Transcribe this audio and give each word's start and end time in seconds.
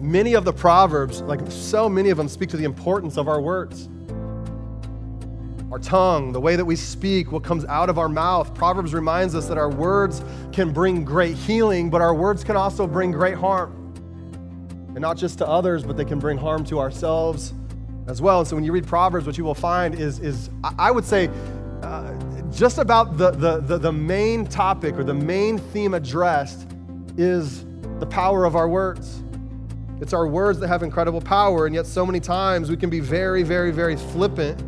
Many 0.00 0.34
of 0.34 0.44
the 0.44 0.52
Proverbs, 0.52 1.22
like 1.22 1.40
so 1.50 1.88
many 1.88 2.10
of 2.10 2.16
them, 2.16 2.28
speak 2.28 2.48
to 2.50 2.56
the 2.56 2.64
importance 2.64 3.16
of 3.16 3.28
our 3.28 3.40
words. 3.40 3.88
Our 5.70 5.78
tongue, 5.78 6.32
the 6.32 6.40
way 6.40 6.56
that 6.56 6.64
we 6.64 6.76
speak, 6.76 7.32
what 7.32 7.42
comes 7.42 7.64
out 7.64 7.88
of 7.88 7.98
our 7.98 8.08
mouth. 8.08 8.54
Proverbs 8.54 8.92
reminds 8.92 9.34
us 9.34 9.46
that 9.46 9.58
our 9.58 9.70
words 9.70 10.22
can 10.52 10.72
bring 10.72 11.04
great 11.04 11.36
healing, 11.36 11.90
but 11.90 12.00
our 12.00 12.14
words 12.14 12.44
can 12.44 12.56
also 12.56 12.86
bring 12.86 13.10
great 13.10 13.36
harm. 13.36 13.72
And 14.88 15.00
not 15.00 15.16
just 15.16 15.38
to 15.38 15.48
others, 15.48 15.82
but 15.82 15.96
they 15.96 16.04
can 16.04 16.18
bring 16.20 16.38
harm 16.38 16.64
to 16.66 16.78
ourselves 16.78 17.52
as 18.06 18.22
well. 18.22 18.40
And 18.40 18.48
so 18.48 18.54
when 18.54 18.64
you 18.64 18.70
read 18.70 18.86
Proverbs, 18.86 19.26
what 19.26 19.36
you 19.36 19.44
will 19.44 19.54
find 19.54 19.94
is, 19.94 20.20
is 20.20 20.50
I 20.78 20.90
would 20.90 21.04
say, 21.04 21.28
uh, 21.82 22.14
just 22.52 22.78
about 22.78 23.18
the, 23.18 23.32
the, 23.32 23.60
the, 23.60 23.78
the 23.78 23.92
main 23.92 24.46
topic 24.46 24.96
or 24.96 25.02
the 25.02 25.14
main 25.14 25.58
theme 25.58 25.94
addressed 25.94 26.68
is 27.16 27.64
the 27.98 28.06
power 28.06 28.44
of 28.44 28.54
our 28.54 28.68
words. 28.68 29.23
It's 30.04 30.12
our 30.12 30.26
words 30.26 30.60
that 30.60 30.68
have 30.68 30.82
incredible 30.82 31.22
power, 31.22 31.64
and 31.64 31.74
yet 31.74 31.86
so 31.86 32.04
many 32.04 32.20
times 32.20 32.68
we 32.68 32.76
can 32.76 32.90
be 32.90 33.00
very, 33.00 33.42
very, 33.42 33.70
very 33.70 33.96
flippant 33.96 34.62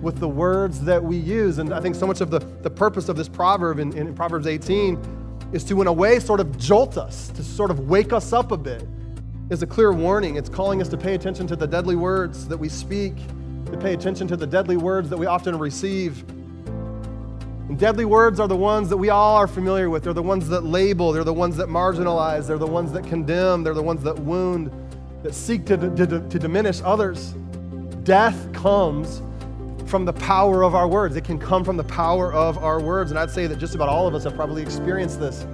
with 0.00 0.20
the 0.20 0.28
words 0.28 0.80
that 0.82 1.02
we 1.02 1.16
use. 1.16 1.58
And 1.58 1.74
I 1.74 1.80
think 1.80 1.96
so 1.96 2.06
much 2.06 2.20
of 2.20 2.30
the, 2.30 2.38
the 2.38 2.70
purpose 2.70 3.08
of 3.08 3.16
this 3.16 3.28
proverb 3.28 3.80
in, 3.80 3.92
in 3.98 4.14
Proverbs 4.14 4.46
18 4.46 5.50
is 5.52 5.64
to, 5.64 5.80
in 5.80 5.88
a 5.88 5.92
way, 5.92 6.20
sort 6.20 6.38
of 6.38 6.56
jolt 6.56 6.98
us, 6.98 7.30
to 7.30 7.42
sort 7.42 7.72
of 7.72 7.88
wake 7.88 8.12
us 8.12 8.32
up 8.32 8.52
a 8.52 8.56
bit. 8.56 8.86
Is 9.50 9.60
a 9.64 9.66
clear 9.66 9.92
warning. 9.92 10.36
It's 10.36 10.48
calling 10.48 10.80
us 10.80 10.86
to 10.90 10.96
pay 10.96 11.14
attention 11.16 11.48
to 11.48 11.56
the 11.56 11.66
deadly 11.66 11.96
words 11.96 12.46
that 12.46 12.56
we 12.56 12.68
speak, 12.68 13.16
to 13.72 13.76
pay 13.76 13.92
attention 13.92 14.28
to 14.28 14.36
the 14.36 14.46
deadly 14.46 14.76
words 14.76 15.10
that 15.10 15.16
we 15.16 15.26
often 15.26 15.58
receive. 15.58 16.24
And 17.68 17.78
deadly 17.78 18.04
words 18.04 18.38
are 18.38 18.46
the 18.46 18.56
ones 18.56 18.88
that 18.90 18.96
we 18.96 19.10
all 19.10 19.36
are 19.36 19.48
familiar 19.48 19.90
with. 19.90 20.04
They're 20.04 20.12
the 20.12 20.22
ones 20.22 20.48
that 20.48 20.64
label, 20.64 21.12
they're 21.12 21.24
the 21.24 21.32
ones 21.32 21.56
that 21.56 21.68
marginalize, 21.68 22.46
they're 22.46 22.58
the 22.58 22.66
ones 22.66 22.92
that 22.92 23.04
condemn, 23.06 23.64
they're 23.64 23.74
the 23.74 23.82
ones 23.82 24.04
that 24.04 24.16
wound, 24.18 24.70
that 25.24 25.34
seek 25.34 25.66
to, 25.66 25.76
to, 25.76 26.06
to 26.06 26.38
diminish 26.38 26.80
others. 26.84 27.34
Death 28.04 28.52
comes 28.52 29.20
from 29.86 30.04
the 30.04 30.12
power 30.12 30.62
of 30.62 30.76
our 30.76 30.86
words. 30.86 31.16
It 31.16 31.24
can 31.24 31.38
come 31.38 31.64
from 31.64 31.76
the 31.76 31.84
power 31.84 32.32
of 32.32 32.58
our 32.58 32.80
words. 32.80 33.10
And 33.10 33.18
I'd 33.18 33.30
say 33.30 33.48
that 33.48 33.58
just 33.58 33.74
about 33.74 33.88
all 33.88 34.06
of 34.06 34.14
us 34.14 34.24
have 34.24 34.34
probably 34.34 34.62
experienced 34.62 35.18
this. 35.18 35.44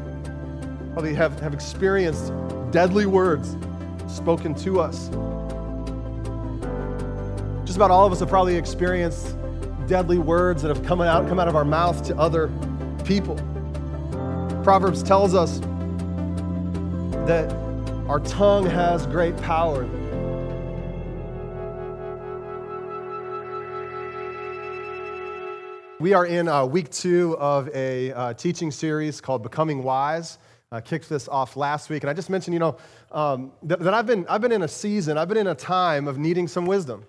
Probably 0.93 1.15
have, 1.15 1.41
have 1.41 1.55
experienced 1.55 2.33
deadly 2.71 3.07
words 3.07 3.57
spoken 4.07 4.55
to 4.57 4.81
us. 4.81 5.09
Just 7.65 7.77
about 7.77 7.91
all 7.91 8.05
of 8.05 8.13
us 8.13 8.21
have 8.21 8.29
probably 8.29 8.57
experienced 8.57 9.35
deadly 9.87 10.19
words 10.19 10.63
that 10.63 10.69
have 10.69 10.85
come 10.85 11.01
out, 11.01 11.29
come 11.29 11.39
out 11.39 11.49
of 11.49 11.57
our 11.57 11.65
mouth 11.65 12.03
to 12.05 12.17
other 12.17 12.51
people. 13.05 13.37
Proverbs 14.63 15.03
tells 15.03 15.35
us 15.35 15.59
that 17.27 17.53
our 18.09 18.21
tongue 18.21 18.67
has 18.67 19.07
great 19.07 19.37
power. 19.39 19.89
We 26.01 26.15
are 26.15 26.27
in 26.27 26.49
uh, 26.49 26.67
week 26.67 26.91
two 26.91 27.37
of 27.39 27.69
a 27.73 28.13
uh, 28.13 28.35
teaching 28.35 28.73
series 28.73 29.21
called 29.21 29.45
Becoming 29.45 29.85
Wise. 29.85 30.39
I 30.73 30.81
kicked 30.81 31.09
this 31.09 31.29
off 31.29 31.57
last 31.57 31.91
week, 31.91 32.03
and 32.03 32.11
I 32.11 32.13
just 32.13 32.29
mentioned, 32.29 32.55
you 32.55 32.59
know, 32.59 32.77
um, 33.13 33.53
that, 33.63 33.79
that, 33.79 33.95
I've, 33.95 34.07
been, 34.07 34.27
I've 34.29 34.41
been 34.41 34.53
in 34.53 34.63
a 34.63 34.69
season, 34.69 35.17
I've 35.17 35.29
been 35.29 35.37
in 35.37 35.47
a 35.47 35.55
time 35.55 36.09
of 36.09 36.19
needing 36.19 36.49
some 36.49 36.67
wisdom, 36.67 37.05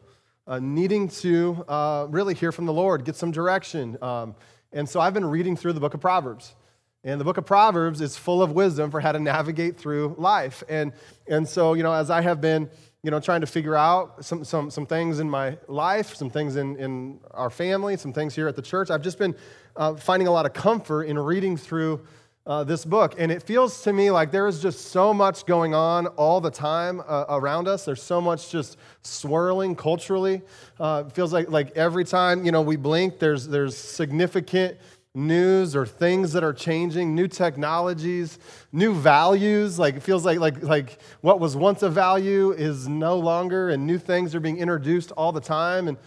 uh, 0.47 0.59
needing 0.59 1.07
to 1.07 1.63
uh, 1.67 2.07
really 2.09 2.33
hear 2.33 2.51
from 2.51 2.65
the 2.65 2.73
Lord, 2.73 3.05
get 3.05 3.15
some 3.15 3.31
direction. 3.31 3.97
Um, 4.01 4.35
and 4.71 4.87
so 4.87 4.99
I've 4.99 5.13
been 5.13 5.25
reading 5.25 5.55
through 5.55 5.73
the 5.73 5.79
book 5.79 5.93
of 5.93 6.01
Proverbs. 6.01 6.55
And 7.03 7.19
the 7.19 7.25
book 7.25 7.37
of 7.37 7.45
Proverbs 7.45 7.99
is 7.99 8.15
full 8.15 8.41
of 8.41 8.51
wisdom 8.51 8.89
for 8.89 9.01
how 9.01 9.11
to 9.11 9.19
navigate 9.19 9.77
through 9.77 10.15
life. 10.17 10.63
And, 10.69 10.93
and 11.27 11.47
so, 11.47 11.73
you 11.73 11.83
know, 11.83 11.93
as 11.93 12.09
I 12.09 12.21
have 12.21 12.39
been 12.39 12.69
you 13.03 13.11
know, 13.11 13.19
trying 13.19 13.41
to 13.41 13.47
figure 13.47 13.75
out 13.75 14.23
some, 14.23 14.45
some, 14.45 14.69
some 14.69 14.85
things 14.85 15.19
in 15.19 15.29
my 15.29 15.57
life, 15.67 16.15
some 16.15 16.29
things 16.29 16.55
in, 16.55 16.77
in 16.77 17.19
our 17.31 17.49
family, 17.49 17.97
some 17.97 18.13
things 18.13 18.33
here 18.33 18.47
at 18.47 18.55
the 18.55 18.61
church. 18.61 18.89
I've 18.89 19.01
just 19.01 19.19
been 19.19 19.35
uh, 19.75 19.95
finding 19.95 20.27
a 20.27 20.31
lot 20.31 20.45
of 20.45 20.53
comfort 20.53 21.03
in 21.03 21.19
reading 21.19 21.57
through 21.57 22.05
uh, 22.45 22.63
this 22.63 22.85
book. 22.85 23.15
And 23.17 23.31
it 23.31 23.41
feels 23.41 23.81
to 23.83 23.93
me 23.93 24.11
like 24.11 24.31
there 24.31 24.47
is 24.47 24.61
just 24.61 24.91
so 24.91 25.13
much 25.13 25.45
going 25.45 25.73
on 25.73 26.07
all 26.07 26.41
the 26.41 26.51
time 26.51 27.01
uh, 27.07 27.25
around 27.29 27.67
us. 27.67 27.85
There's 27.85 28.03
so 28.03 28.19
much 28.19 28.49
just 28.49 28.77
swirling 29.01 29.75
culturally. 29.75 30.41
Uh, 30.79 31.03
it 31.07 31.13
feels 31.13 31.31
like, 31.31 31.49
like 31.49 31.71
every 31.77 32.03
time, 32.03 32.45
you 32.45 32.51
know, 32.51 32.61
we 32.61 32.75
blink, 32.75 33.19
there's, 33.19 33.47
there's 33.47 33.77
significant 33.77 34.77
news 35.15 35.75
or 35.75 35.85
things 35.85 36.33
that 36.33 36.43
are 36.43 36.53
changing, 36.53 37.13
new 37.13 37.27
technologies, 37.27 38.39
new 38.71 38.93
values. 38.93 39.77
Like 39.77 39.95
it 39.95 40.03
feels 40.03 40.25
like, 40.25 40.39
like, 40.39 40.63
like 40.63 40.99
what 41.21 41.39
was 41.39 41.55
once 41.55 41.83
a 41.83 41.89
value 41.89 42.51
is 42.51 42.87
no 42.87 43.17
longer, 43.17 43.69
and 43.69 43.85
new 43.85 43.99
things 43.99 44.33
are 44.33 44.39
being 44.39 44.57
introduced 44.57 45.11
all 45.11 45.31
the 45.31 45.41
time. 45.41 45.87
And, 45.87 45.97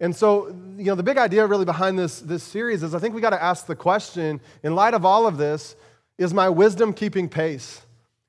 and 0.00 0.14
so, 0.14 0.48
you 0.76 0.84
know, 0.84 0.94
the 0.94 1.02
big 1.02 1.18
idea 1.18 1.46
really 1.46 1.64
behind 1.64 1.98
this, 1.98 2.20
this 2.20 2.42
series 2.42 2.82
is 2.82 2.94
I 2.94 2.98
think 2.98 3.14
we 3.14 3.20
got 3.20 3.30
to 3.30 3.42
ask 3.42 3.66
the 3.66 3.76
question 3.76 4.40
in 4.62 4.74
light 4.74 4.94
of 4.94 5.04
all 5.04 5.26
of 5.26 5.38
this, 5.38 5.76
is 6.18 6.34
my 6.34 6.48
wisdom 6.48 6.92
keeping 6.92 7.28
pace? 7.28 7.82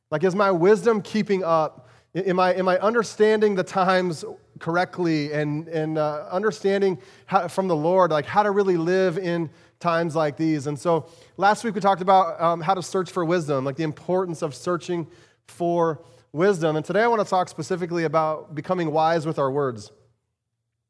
Like, 0.09 0.23
is 0.23 0.35
my 0.35 0.51
wisdom 0.51 1.01
keeping 1.01 1.43
up? 1.43 1.89
Am 2.15 2.39
I, 2.39 2.53
am 2.55 2.67
I 2.67 2.77
understanding 2.79 3.55
the 3.55 3.63
times 3.63 4.23
correctly 4.59 5.31
and, 5.33 5.67
and 5.67 5.97
uh, 5.97 6.25
understanding 6.31 6.97
how, 7.25 7.47
from 7.47 7.67
the 7.67 7.75
Lord, 7.75 8.11
like 8.11 8.25
how 8.25 8.43
to 8.43 8.51
really 8.51 8.77
live 8.77 9.17
in 9.17 9.49
times 9.79 10.15
like 10.15 10.37
these. 10.37 10.67
And 10.67 10.77
so 10.77 11.07
last 11.37 11.63
week 11.63 11.75
we 11.75 11.81
talked 11.81 12.01
about 12.01 12.39
um, 12.41 12.61
how 12.61 12.73
to 12.73 12.81
search 12.81 13.11
for 13.11 13.23
wisdom, 13.23 13.65
like 13.65 13.75
the 13.75 13.83
importance 13.83 14.41
of 14.41 14.55
searching 14.55 15.07
for 15.47 16.01
wisdom. 16.31 16.75
And 16.75 16.85
today 16.85 17.03
I 17.03 17.07
want 17.07 17.21
to 17.21 17.29
talk 17.29 17.49
specifically 17.49 18.05
about 18.05 18.55
becoming 18.55 18.91
wise 18.91 19.25
with 19.25 19.37
our 19.37 19.51
words. 19.51 19.91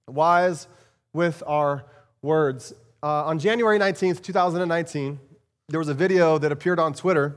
Wise 0.08 0.68
with 1.14 1.44
our 1.46 1.86
words. 2.22 2.74
Uh, 3.04 3.26
on 3.26 3.40
January 3.40 3.78
19th, 3.78 4.22
2019, 4.22 5.20
there 5.70 5.80
was 5.80 5.90
a 5.90 5.94
video 5.94 6.38
that 6.38 6.52
appeared 6.52 6.80
on 6.80 6.94
Twitter 6.94 7.36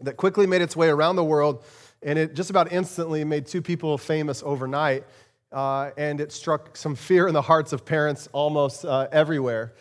that 0.00 0.16
quickly 0.16 0.46
made 0.46 0.62
its 0.62 0.76
way 0.76 0.88
around 0.88 1.16
the 1.16 1.24
world, 1.24 1.64
and 2.02 2.18
it 2.18 2.34
just 2.34 2.50
about 2.50 2.72
instantly 2.72 3.24
made 3.24 3.46
two 3.46 3.62
people 3.62 3.98
famous 3.98 4.42
overnight. 4.44 5.04
Uh, 5.50 5.90
and 5.96 6.20
it 6.20 6.32
struck 6.32 6.76
some 6.76 6.96
fear 6.96 7.28
in 7.28 7.34
the 7.34 7.42
hearts 7.42 7.72
of 7.72 7.84
parents 7.84 8.28
almost 8.32 8.84
uh, 8.84 9.06
everywhere. 9.12 9.72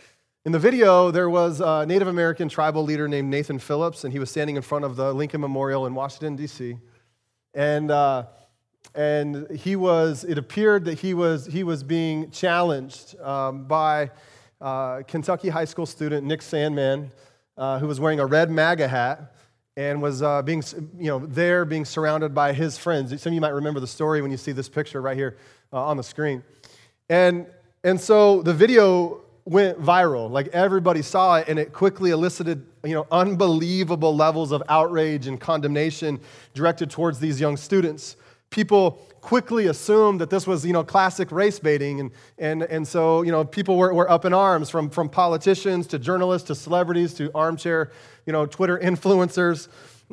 In 0.45 0.51
the 0.51 0.59
video, 0.59 1.09
there 1.09 1.29
was 1.29 1.61
a 1.61 1.85
Native 1.85 2.07
American 2.07 2.47
tribal 2.47 2.83
leader 2.83 3.07
named 3.07 3.29
Nathan 3.29 3.57
Phillips, 3.57 4.03
and 4.03 4.13
he 4.13 4.19
was 4.19 4.29
standing 4.29 4.55
in 4.55 4.61
front 4.61 4.85
of 4.85 4.95
the 4.95 5.13
Lincoln 5.13 5.41
Memorial 5.41 5.87
in 5.87 5.95
Washington, 5.95 6.35
D.C. 6.35 6.77
And, 7.55 7.89
uh, 7.89 8.25
and 8.95 9.49
he 9.51 9.75
was, 9.75 10.23
it 10.23 10.37
appeared 10.37 10.85
that 10.85 10.99
he 10.99 11.13
was, 11.13 11.45
he 11.45 11.63
was 11.63 11.83
being 11.83 12.29
challenged 12.31 13.19
um, 13.19 13.65
by 13.65 14.11
uh, 14.61 15.01
Kentucky 15.07 15.49
high 15.49 15.65
school 15.65 15.85
student 15.85 16.25
Nick 16.25 16.41
Sandmann 16.41 17.09
uh, 17.57 17.79
who 17.79 17.87
was 17.87 17.99
wearing 17.99 18.19
a 18.19 18.25
red 18.25 18.49
MAGA 18.49 18.87
hat 18.87 19.35
and 19.75 20.01
was 20.01 20.21
uh, 20.21 20.41
being, 20.41 20.63
you 20.97 21.07
know, 21.07 21.19
there 21.19 21.65
being 21.65 21.85
surrounded 21.85 22.33
by 22.33 22.53
his 22.53 22.77
friends. 22.77 23.09
Some 23.21 23.31
of 23.31 23.33
you 23.33 23.41
might 23.41 23.49
remember 23.49 23.79
the 23.79 23.87
story 23.87 24.21
when 24.21 24.31
you 24.31 24.37
see 24.37 24.51
this 24.51 24.69
picture 24.69 25.01
right 25.01 25.17
here 25.17 25.37
uh, 25.71 25.83
on 25.83 25.97
the 25.97 26.03
screen. 26.03 26.43
And, 27.09 27.47
and 27.83 27.99
so 27.99 28.41
the 28.41 28.53
video 28.53 29.21
went 29.45 29.81
viral. 29.81 30.29
Like 30.29 30.47
everybody 30.47 31.01
saw 31.01 31.37
it, 31.37 31.47
and 31.47 31.59
it 31.59 31.73
quickly 31.73 32.11
elicited 32.11 32.65
you 32.83 32.93
know, 32.93 33.07
unbelievable 33.11 34.15
levels 34.15 34.51
of 34.51 34.63
outrage 34.69 35.27
and 35.27 35.39
condemnation 35.39 36.19
directed 36.53 36.89
towards 36.89 37.19
these 37.19 37.39
young 37.39 37.57
students. 37.57 38.15
People 38.53 39.01
quickly 39.19 39.65
assumed 39.65 40.21
that 40.21 40.29
this 40.29 40.45
was 40.45 40.63
you 40.63 40.73
know, 40.73 40.83
classic 40.83 41.31
race 41.31 41.57
baiting, 41.57 41.99
and, 41.99 42.11
and, 42.37 42.61
and 42.61 42.87
so 42.87 43.23
you 43.23 43.31
know, 43.31 43.43
people 43.43 43.77
were, 43.77 43.91
were 43.91 44.09
up 44.11 44.25
in 44.25 44.33
arms 44.33 44.69
from, 44.69 44.91
from 44.91 45.09
politicians 45.09 45.87
to 45.87 45.97
journalists 45.97 46.47
to 46.49 46.55
celebrities 46.55 47.15
to 47.15 47.31
armchair 47.33 47.91
you 48.27 48.31
know, 48.31 48.45
Twitter 48.45 48.77
influencers 48.83 49.69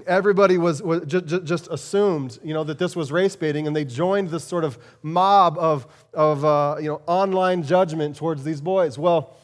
everybody 0.06 0.56
was, 0.56 0.82
was 0.82 1.04
just, 1.04 1.44
just, 1.44 1.68
assumed 1.68 2.38
you 2.42 2.54
know, 2.54 2.65
that 2.65 2.78
this 2.78 2.97
was 2.97 3.12
race 3.12 3.36
baiting, 3.36 3.66
and 3.66 3.76
they 3.76 3.84
joined 3.84 4.30
this 4.30 4.44
sort 4.44 4.65
of 4.65 4.78
mob 5.03 5.59
of, 5.59 5.86
of 6.15 6.42
uh, 6.42 6.76
you 6.80 6.88
know, 6.88 7.03
online 7.06 7.62
judgment 7.62 8.16
towards 8.16 8.42
these 8.42 8.62
boys. 8.62 8.97
Well, 8.97 9.36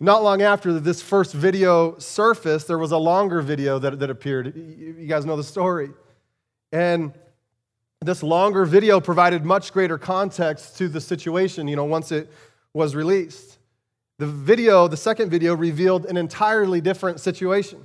not 0.00 0.22
long 0.22 0.42
after 0.42 0.78
this 0.78 1.02
first 1.02 1.32
video 1.32 1.98
surfaced, 1.98 2.68
there 2.68 2.78
was 2.78 2.92
a 2.92 2.98
longer 2.98 3.40
video 3.40 3.80
that, 3.80 3.98
that 3.98 4.10
appeared. 4.10 4.54
You 4.56 5.06
guys 5.08 5.24
know 5.24 5.36
the 5.36 5.42
story. 5.44 5.90
And 6.72 7.12
this 8.04 8.22
longer 8.22 8.64
video 8.64 9.00
provided 9.00 9.44
much 9.44 9.72
greater 9.72 9.98
context 9.98 10.76
to 10.78 10.88
the 10.88 11.00
situation, 11.00 11.68
you 11.68 11.76
know, 11.76 11.84
once 11.84 12.12
it 12.12 12.30
was 12.72 12.94
released. 12.94 13.58
The 14.18 14.26
video, 14.26 14.86
the 14.88 14.96
second 14.96 15.30
video, 15.30 15.54
revealed 15.54 16.06
an 16.06 16.16
entirely 16.16 16.80
different 16.80 17.20
situation. 17.20 17.84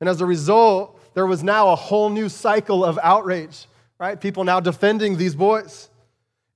And 0.00 0.08
as 0.08 0.20
a 0.20 0.26
result, 0.26 0.98
there 1.14 1.26
was 1.26 1.42
now 1.42 1.68
a 1.70 1.76
whole 1.76 2.08
new 2.10 2.28
cycle 2.28 2.84
of 2.84 2.98
outrage, 3.02 3.66
right? 3.98 4.20
People 4.20 4.44
now 4.44 4.60
defending 4.60 5.16
these 5.16 5.34
boys. 5.34 5.88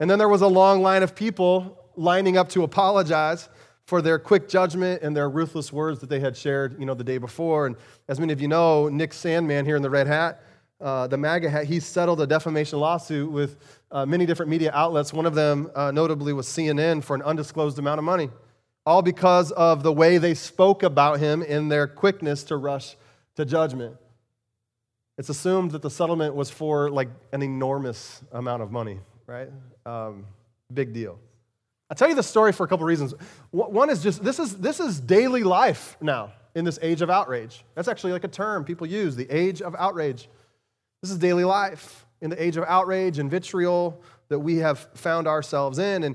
And 0.01 0.09
then 0.11 0.19
there 0.19 0.29
was 0.29 0.43
a 0.43 0.47
long 0.47 0.83
line 0.83 1.03
of 1.03 1.15
people 1.15 1.79
lining 1.97 2.37
up 2.37 2.49
to 2.51 2.63
apologize 2.63 3.49
for 3.85 4.01
their 4.01 4.19
quick 4.19 4.49
judgment 4.49 5.03
and 5.03 5.17
their 5.17 5.29
ruthless 5.29 5.73
words 5.73 6.01
that 6.01 6.09
they 6.09 6.21
had 6.21 6.37
shared, 6.37 6.79
you 6.79 6.87
know, 6.87 6.95
the 6.95 7.05
day 7.05 7.19
before. 7.19 7.67
And 7.67 7.77
as 8.09 8.19
many 8.19 8.33
of 8.33 8.41
you 8.41 8.49
know, 8.49 8.89
Nick 8.89 9.11
Sandmann 9.11 9.67
here 9.67 9.77
in 9.77 9.83
the 9.83 9.91
red 9.91 10.07
hat, 10.07 10.43
uh, 10.83 11.07
the 11.07 11.17
MAGA 11.17 11.49
hat, 11.49 11.65
he 11.65 11.81
settled 11.81 12.21
a 12.21 12.27
defamation 12.27 12.79
lawsuit 12.81 13.31
with 13.31 13.57
uh, 13.91 14.05
many 14.05 14.27
different 14.27 14.51
media 14.51 14.71
outlets. 14.75 15.13
One 15.13 15.27
of 15.27 15.35
them, 15.35 15.71
uh, 15.75 15.93
notably, 15.93 16.33
was 16.33 16.47
CNN 16.47 17.05
for 17.05 17.15
an 17.15 17.23
undisclosed 17.23 17.79
amount 17.79 17.99
of 17.99 18.05
money, 18.05 18.31
all 18.85 19.01
because 19.01 19.53
of 19.53 19.83
the 19.83 19.93
way 19.93 20.19
they 20.19 20.35
spoke 20.35 20.83
about 20.83 21.21
him 21.21 21.43
in 21.43 21.69
their 21.69 21.87
quickness 21.87 22.43
to 22.45 22.57
rush 22.57 22.97
to 23.37 23.45
judgment. 23.45 23.97
It's 25.19 25.29
assumed 25.29 25.71
that 25.73 25.83
the 25.83 25.91
settlement 25.91 26.35
was 26.35 26.51
for 26.51 26.91
like 26.91 27.09
an 27.33 27.43
enormous 27.43 28.23
amount 28.33 28.63
of 28.63 28.73
money, 28.73 28.99
right? 29.27 29.49
Um, 29.87 30.27
big 30.73 30.93
deal. 30.93 31.19
I'll 31.91 31.97
tell 31.97 32.09
you 32.09 32.15
the 32.15 32.23
story 32.23 32.53
for 32.53 32.65
a 32.65 32.69
couple 32.69 32.87
reasons. 32.87 33.15
One 33.51 33.91
is 33.91 34.03
just 34.03 34.25
this 34.25 34.39
is 34.39 34.57
this 34.57 34.81
is 34.81 34.99
daily 34.99 35.45
life 35.45 35.97
now 36.01 36.33
in 36.55 36.65
this 36.65 36.79
age 36.81 37.03
of 37.03 37.11
outrage. 37.11 37.65
That's 37.75 37.89
actually 37.89 38.13
like 38.15 38.25
a 38.25 38.29
term 38.29 38.65
people 38.65 38.87
use, 38.87 39.15
the 39.15 39.31
age 39.31 39.61
of 39.61 39.77
outrage. 39.79 40.29
This 41.03 41.11
is 41.11 41.19
daily 41.19 41.43
life 41.43 42.07
in 42.21 42.31
the 42.31 42.41
age 42.41 42.57
of 42.57 42.65
outrage 42.69 43.19
and 43.19 43.29
vitriol 43.29 44.01
that 44.29 44.39
we 44.39 44.59
have 44.59 44.79
found 44.95 45.27
ourselves 45.27 45.81
in. 45.81 46.05
And, 46.05 46.15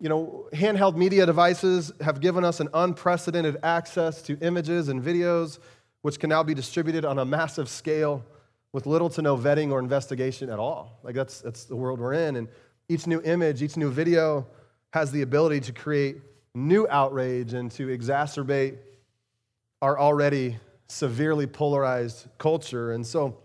you 0.00 0.08
know, 0.08 0.48
handheld 0.54 0.96
media 0.96 1.26
devices 1.26 1.92
have 2.00 2.22
given 2.22 2.42
us 2.42 2.58
an 2.60 2.68
unprecedented 2.72 3.58
access 3.62 4.22
to 4.22 4.38
images 4.40 4.88
and 4.88 5.02
videos, 5.02 5.58
which 6.00 6.18
can 6.18 6.30
now 6.30 6.42
be 6.42 6.54
distributed 6.54 7.04
on 7.04 7.18
a 7.18 7.24
massive 7.24 7.68
scale 7.68 8.24
with 8.72 8.86
little 8.86 9.10
to 9.10 9.20
no 9.20 9.36
vetting 9.36 9.70
or 9.70 9.78
investigation 9.78 10.48
at 10.48 10.58
all. 10.58 10.98
Like, 11.02 11.14
that's, 11.14 11.42
that's 11.42 11.64
the 11.64 11.76
world 11.76 12.00
we're 12.00 12.14
in. 12.14 12.36
And 12.36 12.48
each 12.88 13.06
new 13.06 13.20
image, 13.20 13.62
each 13.62 13.76
new 13.76 13.90
video 13.90 14.46
has 14.94 15.12
the 15.12 15.20
ability 15.20 15.60
to 15.60 15.72
create 15.72 16.22
new 16.54 16.88
outrage 16.88 17.52
and 17.52 17.70
to 17.72 17.88
exacerbate 17.88 18.78
our 19.82 19.98
already 20.00 20.56
severely 20.88 21.46
polarized 21.46 22.26
culture. 22.38 22.92
And 22.92 23.06
so, 23.06 23.36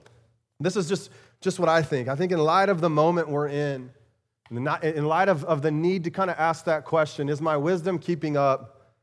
this 0.59 0.75
is 0.75 0.89
just, 0.89 1.09
just 1.41 1.59
what 1.59 1.69
I 1.69 1.81
think. 1.81 2.07
I 2.07 2.15
think, 2.15 2.31
in 2.31 2.39
light 2.39 2.69
of 2.69 2.81
the 2.81 2.89
moment 2.89 3.29
we're 3.29 3.47
in, 3.47 3.91
in 4.51 5.05
light 5.05 5.29
of, 5.29 5.45
of 5.45 5.61
the 5.61 5.71
need 5.71 6.03
to 6.05 6.11
kind 6.11 6.29
of 6.29 6.37
ask 6.37 6.65
that 6.65 6.85
question, 6.85 7.29
is 7.29 7.41
my 7.41 7.55
wisdom 7.55 7.99
keeping 7.99 8.35
up? 8.35 8.93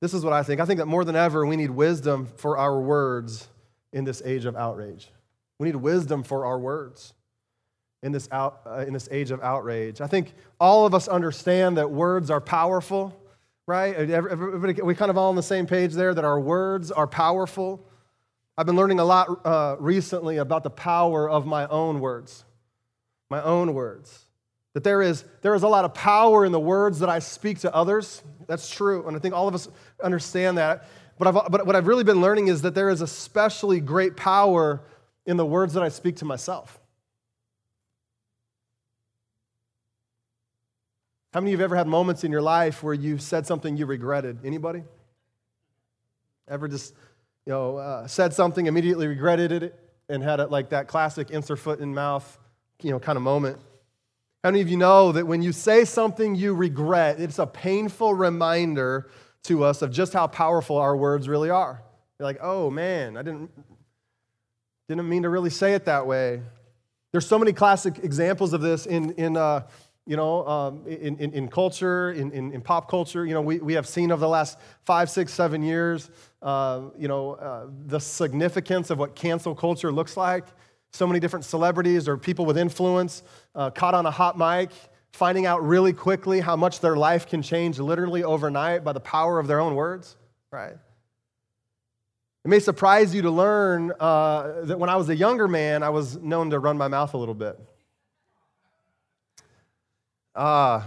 This 0.00 0.14
is 0.14 0.24
what 0.24 0.32
I 0.32 0.42
think. 0.42 0.60
I 0.60 0.64
think 0.64 0.78
that 0.78 0.86
more 0.86 1.04
than 1.04 1.16
ever, 1.16 1.46
we 1.46 1.56
need 1.56 1.70
wisdom 1.70 2.26
for 2.36 2.56
our 2.58 2.80
words 2.80 3.48
in 3.92 4.04
this 4.04 4.22
age 4.24 4.46
of 4.46 4.56
outrage. 4.56 5.08
We 5.58 5.68
need 5.68 5.76
wisdom 5.76 6.22
for 6.22 6.44
our 6.46 6.58
words 6.58 7.14
in 8.02 8.10
this, 8.10 8.28
out, 8.32 8.62
uh, 8.66 8.84
in 8.86 8.92
this 8.92 9.08
age 9.12 9.30
of 9.30 9.40
outrage. 9.42 10.00
I 10.00 10.06
think 10.06 10.34
all 10.58 10.86
of 10.86 10.94
us 10.94 11.08
understand 11.08 11.76
that 11.76 11.90
words 11.90 12.30
are 12.30 12.40
powerful, 12.40 13.16
right? 13.66 13.94
Everybody, 13.94 14.82
we 14.82 14.94
kind 14.94 15.10
of 15.10 15.16
all 15.16 15.28
on 15.28 15.36
the 15.36 15.42
same 15.42 15.66
page 15.66 15.92
there 15.92 16.12
that 16.14 16.24
our 16.24 16.40
words 16.40 16.90
are 16.90 17.06
powerful. 17.06 17.86
I've 18.56 18.66
been 18.66 18.76
learning 18.76 19.00
a 19.00 19.04
lot 19.04 19.46
uh, 19.46 19.76
recently 19.78 20.36
about 20.36 20.62
the 20.62 20.70
power 20.70 21.28
of 21.28 21.46
my 21.46 21.66
own 21.68 22.00
words. 22.00 22.44
My 23.30 23.42
own 23.42 23.72
words. 23.72 24.26
That 24.74 24.84
there 24.84 25.00
is, 25.00 25.24
there 25.40 25.54
is 25.54 25.62
a 25.62 25.68
lot 25.68 25.84
of 25.84 25.94
power 25.94 26.44
in 26.44 26.52
the 26.52 26.60
words 26.60 26.98
that 26.98 27.08
I 27.08 27.18
speak 27.18 27.60
to 27.60 27.74
others. 27.74 28.22
That's 28.46 28.68
true. 28.68 29.06
And 29.06 29.16
I 29.16 29.20
think 29.20 29.34
all 29.34 29.48
of 29.48 29.54
us 29.54 29.68
understand 30.02 30.58
that. 30.58 30.88
But, 31.18 31.28
I've, 31.28 31.50
but 31.50 31.66
what 31.66 31.76
I've 31.76 31.86
really 31.86 32.04
been 32.04 32.20
learning 32.20 32.48
is 32.48 32.62
that 32.62 32.74
there 32.74 32.88
is 32.88 33.00
especially 33.00 33.80
great 33.80 34.16
power 34.16 34.82
in 35.24 35.36
the 35.36 35.46
words 35.46 35.74
that 35.74 35.82
I 35.82 35.88
speak 35.88 36.16
to 36.16 36.24
myself. 36.24 36.78
How 41.32 41.40
many 41.40 41.52
of 41.52 41.58
you 41.58 41.62
have 41.62 41.70
ever 41.70 41.76
had 41.76 41.86
moments 41.86 42.24
in 42.24 42.32
your 42.32 42.42
life 42.42 42.82
where 42.82 42.92
you 42.92 43.16
said 43.16 43.46
something 43.46 43.78
you 43.78 43.86
regretted? 43.86 44.44
Anybody? 44.44 44.84
Ever 46.46 46.68
just 46.68 46.94
you 47.46 47.52
know, 47.52 47.76
uh, 47.76 48.06
said 48.06 48.32
something, 48.32 48.66
immediately 48.66 49.06
regretted 49.06 49.52
it, 49.52 49.78
and 50.08 50.22
had 50.22 50.40
it 50.40 50.50
like 50.50 50.70
that 50.70 50.88
classic 50.88 51.30
insert 51.30 51.58
foot 51.58 51.80
in 51.80 51.94
mouth, 51.94 52.38
you 52.82 52.90
know, 52.90 52.98
kind 52.98 53.16
of 53.16 53.22
moment. 53.22 53.58
How 54.44 54.50
many 54.50 54.60
of 54.60 54.68
you 54.68 54.76
know 54.76 55.12
that 55.12 55.26
when 55.26 55.40
you 55.42 55.52
say 55.52 55.84
something 55.84 56.34
you 56.34 56.54
regret, 56.54 57.20
it's 57.20 57.38
a 57.38 57.46
painful 57.46 58.14
reminder 58.14 59.08
to 59.44 59.64
us 59.64 59.82
of 59.82 59.90
just 59.92 60.12
how 60.12 60.26
powerful 60.26 60.76
our 60.76 60.96
words 60.96 61.28
really 61.28 61.50
are? 61.50 61.82
You're 62.18 62.24
like, 62.24 62.38
oh 62.42 62.70
man, 62.70 63.16
I 63.16 63.22
didn't, 63.22 63.50
didn't 64.88 65.08
mean 65.08 65.22
to 65.22 65.28
really 65.28 65.50
say 65.50 65.74
it 65.74 65.84
that 65.84 66.06
way. 66.06 66.42
There's 67.12 67.26
so 67.26 67.38
many 67.38 67.52
classic 67.52 67.98
examples 68.02 68.52
of 68.52 68.62
this 68.62 68.86
in, 68.86 69.12
in 69.12 69.36
uh, 69.36 69.66
you 70.06 70.16
know, 70.16 70.46
um, 70.46 70.86
in, 70.86 71.16
in, 71.18 71.32
in, 71.32 71.48
culture, 71.48 72.12
in, 72.12 72.32
in, 72.32 72.52
in, 72.52 72.60
pop 72.60 72.90
culture. 72.90 73.24
You 73.24 73.34
know, 73.34 73.40
we, 73.40 73.58
we 73.58 73.74
have 73.74 73.86
seen 73.86 74.10
over 74.10 74.20
the 74.20 74.28
last 74.28 74.58
five, 74.84 75.08
six, 75.08 75.32
seven 75.32 75.62
years, 75.62 76.10
uh, 76.42 76.82
you 76.98 77.06
know, 77.06 77.34
uh, 77.34 77.66
the 77.86 78.00
significance 78.00 78.90
of 78.90 78.98
what 78.98 79.14
cancel 79.14 79.54
culture 79.54 79.92
looks 79.92 80.16
like. 80.16 80.44
So 80.92 81.06
many 81.06 81.20
different 81.20 81.44
celebrities 81.44 82.08
or 82.08 82.16
people 82.16 82.44
with 82.44 82.58
influence 82.58 83.22
uh, 83.54 83.70
caught 83.70 83.94
on 83.94 84.04
a 84.04 84.10
hot 84.10 84.36
mic, 84.36 84.70
finding 85.12 85.46
out 85.46 85.64
really 85.64 85.92
quickly 85.92 86.40
how 86.40 86.56
much 86.56 86.80
their 86.80 86.96
life 86.96 87.26
can 87.26 87.40
change 87.40 87.78
literally 87.78 88.24
overnight 88.24 88.82
by 88.82 88.92
the 88.92 89.00
power 89.00 89.38
of 89.38 89.46
their 89.46 89.60
own 89.60 89.76
words, 89.76 90.16
right? 90.50 90.74
It 92.44 92.48
may 92.48 92.58
surprise 92.58 93.14
you 93.14 93.22
to 93.22 93.30
learn 93.30 93.92
uh, 94.00 94.62
that 94.64 94.78
when 94.78 94.90
I 94.90 94.96
was 94.96 95.08
a 95.08 95.16
younger 95.16 95.46
man, 95.46 95.84
I 95.84 95.90
was 95.90 96.16
known 96.16 96.50
to 96.50 96.58
run 96.58 96.76
my 96.76 96.88
mouth 96.88 97.14
a 97.14 97.16
little 97.16 97.34
bit. 97.34 97.56
Uh, 100.34 100.82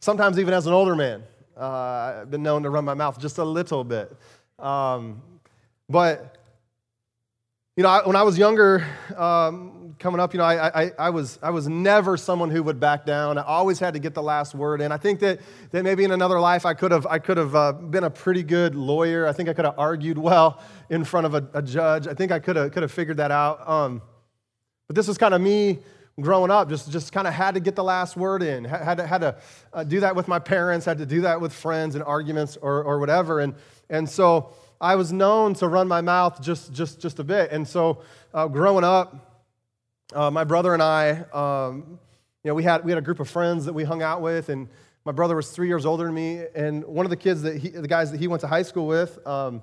sometimes, 0.00 0.38
even 0.38 0.54
as 0.54 0.66
an 0.66 0.72
older 0.72 0.94
man, 0.94 1.22
uh, 1.56 2.20
I've 2.20 2.30
been 2.30 2.42
known 2.42 2.62
to 2.62 2.70
run 2.70 2.84
my 2.84 2.94
mouth 2.94 3.18
just 3.18 3.38
a 3.38 3.44
little 3.44 3.84
bit. 3.84 4.14
Um, 4.58 5.22
but, 5.88 6.38
you 7.76 7.82
know, 7.82 7.88
I, 7.88 8.06
when 8.06 8.16
I 8.16 8.22
was 8.22 8.38
younger, 8.38 8.86
um, 9.16 9.96
coming 9.98 10.20
up, 10.20 10.32
you 10.32 10.38
know, 10.38 10.44
I, 10.44 10.84
I, 10.84 10.92
I, 10.98 11.10
was, 11.10 11.38
I 11.42 11.50
was 11.50 11.68
never 11.68 12.16
someone 12.16 12.50
who 12.50 12.62
would 12.62 12.78
back 12.78 13.04
down. 13.04 13.38
I 13.38 13.42
always 13.42 13.78
had 13.78 13.94
to 13.94 14.00
get 14.00 14.14
the 14.14 14.22
last 14.22 14.54
word 14.54 14.80
in. 14.80 14.92
I 14.92 14.96
think 14.96 15.20
that, 15.20 15.40
that 15.70 15.82
maybe 15.82 16.04
in 16.04 16.12
another 16.12 16.38
life 16.40 16.66
I 16.66 16.74
could 16.74 16.92
have, 16.92 17.06
I 17.06 17.18
could 17.18 17.36
have 17.36 17.54
uh, 17.54 17.72
been 17.72 18.04
a 18.04 18.10
pretty 18.10 18.42
good 18.42 18.74
lawyer. 18.74 19.26
I 19.26 19.32
think 19.32 19.48
I 19.48 19.54
could 19.54 19.64
have 19.64 19.78
argued 19.78 20.18
well 20.18 20.60
in 20.88 21.04
front 21.04 21.26
of 21.26 21.34
a, 21.34 21.48
a 21.54 21.62
judge. 21.62 22.06
I 22.06 22.14
think 22.14 22.32
I 22.32 22.38
could 22.38 22.56
have, 22.56 22.72
could 22.72 22.82
have 22.82 22.92
figured 22.92 23.16
that 23.16 23.30
out. 23.30 23.68
Um, 23.68 24.02
but 24.86 24.96
this 24.96 25.08
was 25.08 25.18
kind 25.18 25.34
of 25.34 25.40
me 25.40 25.80
growing 26.20 26.50
up 26.50 26.68
just, 26.68 26.90
just 26.90 27.12
kind 27.12 27.26
of 27.26 27.34
had 27.34 27.54
to 27.54 27.60
get 27.60 27.74
the 27.74 27.82
last 27.82 28.16
word 28.16 28.42
in 28.42 28.64
had 28.64 28.98
to, 28.98 29.06
had 29.06 29.20
to 29.20 29.36
uh, 29.72 29.82
do 29.82 30.00
that 30.00 30.14
with 30.14 30.28
my 30.28 30.38
parents 30.38 30.86
had 30.86 30.98
to 30.98 31.06
do 31.06 31.22
that 31.22 31.40
with 31.40 31.52
friends 31.52 31.94
and 31.94 32.04
arguments 32.04 32.56
or, 32.60 32.84
or 32.84 32.98
whatever. 32.98 33.40
And, 33.40 33.54
and 33.90 34.08
so 34.08 34.52
i 34.80 34.94
was 34.96 35.12
known 35.12 35.54
to 35.54 35.68
run 35.68 35.88
my 35.88 36.00
mouth 36.00 36.40
just, 36.40 36.72
just, 36.72 37.00
just 37.00 37.18
a 37.18 37.24
bit. 37.24 37.50
And 37.50 37.66
so 37.66 38.02
uh, 38.32 38.46
growing 38.48 38.84
up 38.84 39.42
uh, 40.14 40.30
my 40.30 40.44
brother 40.44 40.72
and 40.72 40.82
i 40.82 41.10
um, 41.32 41.98
you 42.44 42.50
know 42.50 42.54
we 42.54 42.62
had, 42.62 42.84
we 42.84 42.90
had 42.90 42.98
a 42.98 43.02
group 43.02 43.20
of 43.20 43.28
friends 43.28 43.64
that 43.64 43.72
we 43.72 43.84
hung 43.84 44.02
out 44.02 44.20
with 44.22 44.48
and 44.48 44.68
my 45.04 45.12
brother 45.12 45.36
was 45.36 45.50
three 45.50 45.68
years 45.68 45.84
older 45.84 46.04
than 46.04 46.14
me. 46.14 46.44
And 46.54 46.82
one 46.84 47.04
of 47.04 47.10
the 47.10 47.16
kids 47.16 47.42
that 47.42 47.58
he, 47.58 47.68
the 47.68 47.88
guys 47.88 48.10
that 48.10 48.18
he 48.18 48.26
went 48.26 48.40
to 48.40 48.46
high 48.46 48.62
school 48.62 48.86
with 48.86 49.24
um, 49.26 49.62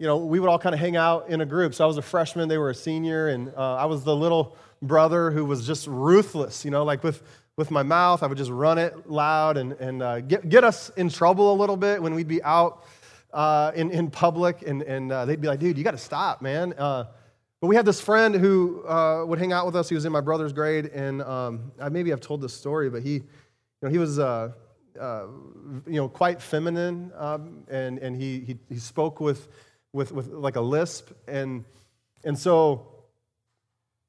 you 0.00 0.06
know 0.06 0.16
we 0.16 0.40
would 0.40 0.48
all 0.48 0.58
kind 0.58 0.74
of 0.74 0.80
hang 0.80 0.96
out 0.96 1.28
in 1.28 1.40
a 1.40 1.46
group 1.46 1.74
so 1.74 1.84
i 1.84 1.86
was 1.86 1.98
a 1.98 2.02
freshman 2.02 2.48
they 2.48 2.58
were 2.58 2.70
a 2.70 2.74
senior 2.74 3.28
and 3.28 3.52
uh, 3.56 3.76
i 3.76 3.84
was 3.84 4.02
the 4.02 4.16
little 4.16 4.56
brother 4.82 5.30
who 5.30 5.44
was 5.44 5.66
just 5.66 5.86
ruthless, 5.86 6.64
you 6.64 6.70
know, 6.70 6.84
like 6.84 7.04
with, 7.04 7.22
with 7.56 7.70
my 7.70 7.82
mouth, 7.82 8.22
I 8.22 8.26
would 8.26 8.38
just 8.38 8.50
run 8.50 8.78
it 8.78 9.08
loud 9.08 9.56
and, 9.56 9.72
and 9.74 10.02
uh, 10.02 10.20
get, 10.20 10.48
get 10.48 10.64
us 10.64 10.90
in 10.96 11.08
trouble 11.08 11.52
a 11.52 11.56
little 11.56 11.76
bit 11.76 12.02
when 12.02 12.14
we'd 12.14 12.28
be 12.28 12.42
out 12.42 12.84
uh, 13.32 13.72
in, 13.74 13.90
in 13.90 14.10
public. 14.10 14.62
And, 14.62 14.82
and 14.82 15.12
uh, 15.12 15.24
they'd 15.26 15.40
be 15.40 15.48
like, 15.48 15.60
dude, 15.60 15.76
you 15.76 15.84
got 15.84 15.92
to 15.92 15.98
stop, 15.98 16.40
man. 16.40 16.74
Uh, 16.76 17.04
but 17.60 17.66
we 17.66 17.76
had 17.76 17.84
this 17.84 18.00
friend 18.00 18.34
who 18.34 18.86
uh, 18.86 19.24
would 19.26 19.38
hang 19.38 19.52
out 19.52 19.66
with 19.66 19.76
us. 19.76 19.88
He 19.88 19.94
was 19.94 20.06
in 20.06 20.12
my 20.12 20.22
brother's 20.22 20.54
grade. 20.54 20.86
And 20.86 21.20
um, 21.22 21.72
I 21.78 21.90
maybe 21.90 22.12
I've 22.12 22.20
told 22.20 22.40
this 22.40 22.54
story, 22.54 22.88
but 22.88 23.02
he, 23.02 23.14
you 23.14 23.22
know, 23.82 23.90
he 23.90 23.98
was, 23.98 24.18
uh, 24.18 24.52
you 24.96 25.82
know, 25.86 26.08
quite 26.08 26.40
feminine. 26.40 27.12
Um, 27.16 27.64
and 27.68 27.98
and 27.98 28.16
he, 28.16 28.40
he, 28.40 28.58
he 28.70 28.78
spoke 28.78 29.20
with, 29.20 29.48
with, 29.92 30.12
with 30.12 30.28
like 30.28 30.56
a 30.56 30.60
lisp. 30.60 31.10
And, 31.26 31.64
and 32.24 32.38
so 32.38 32.90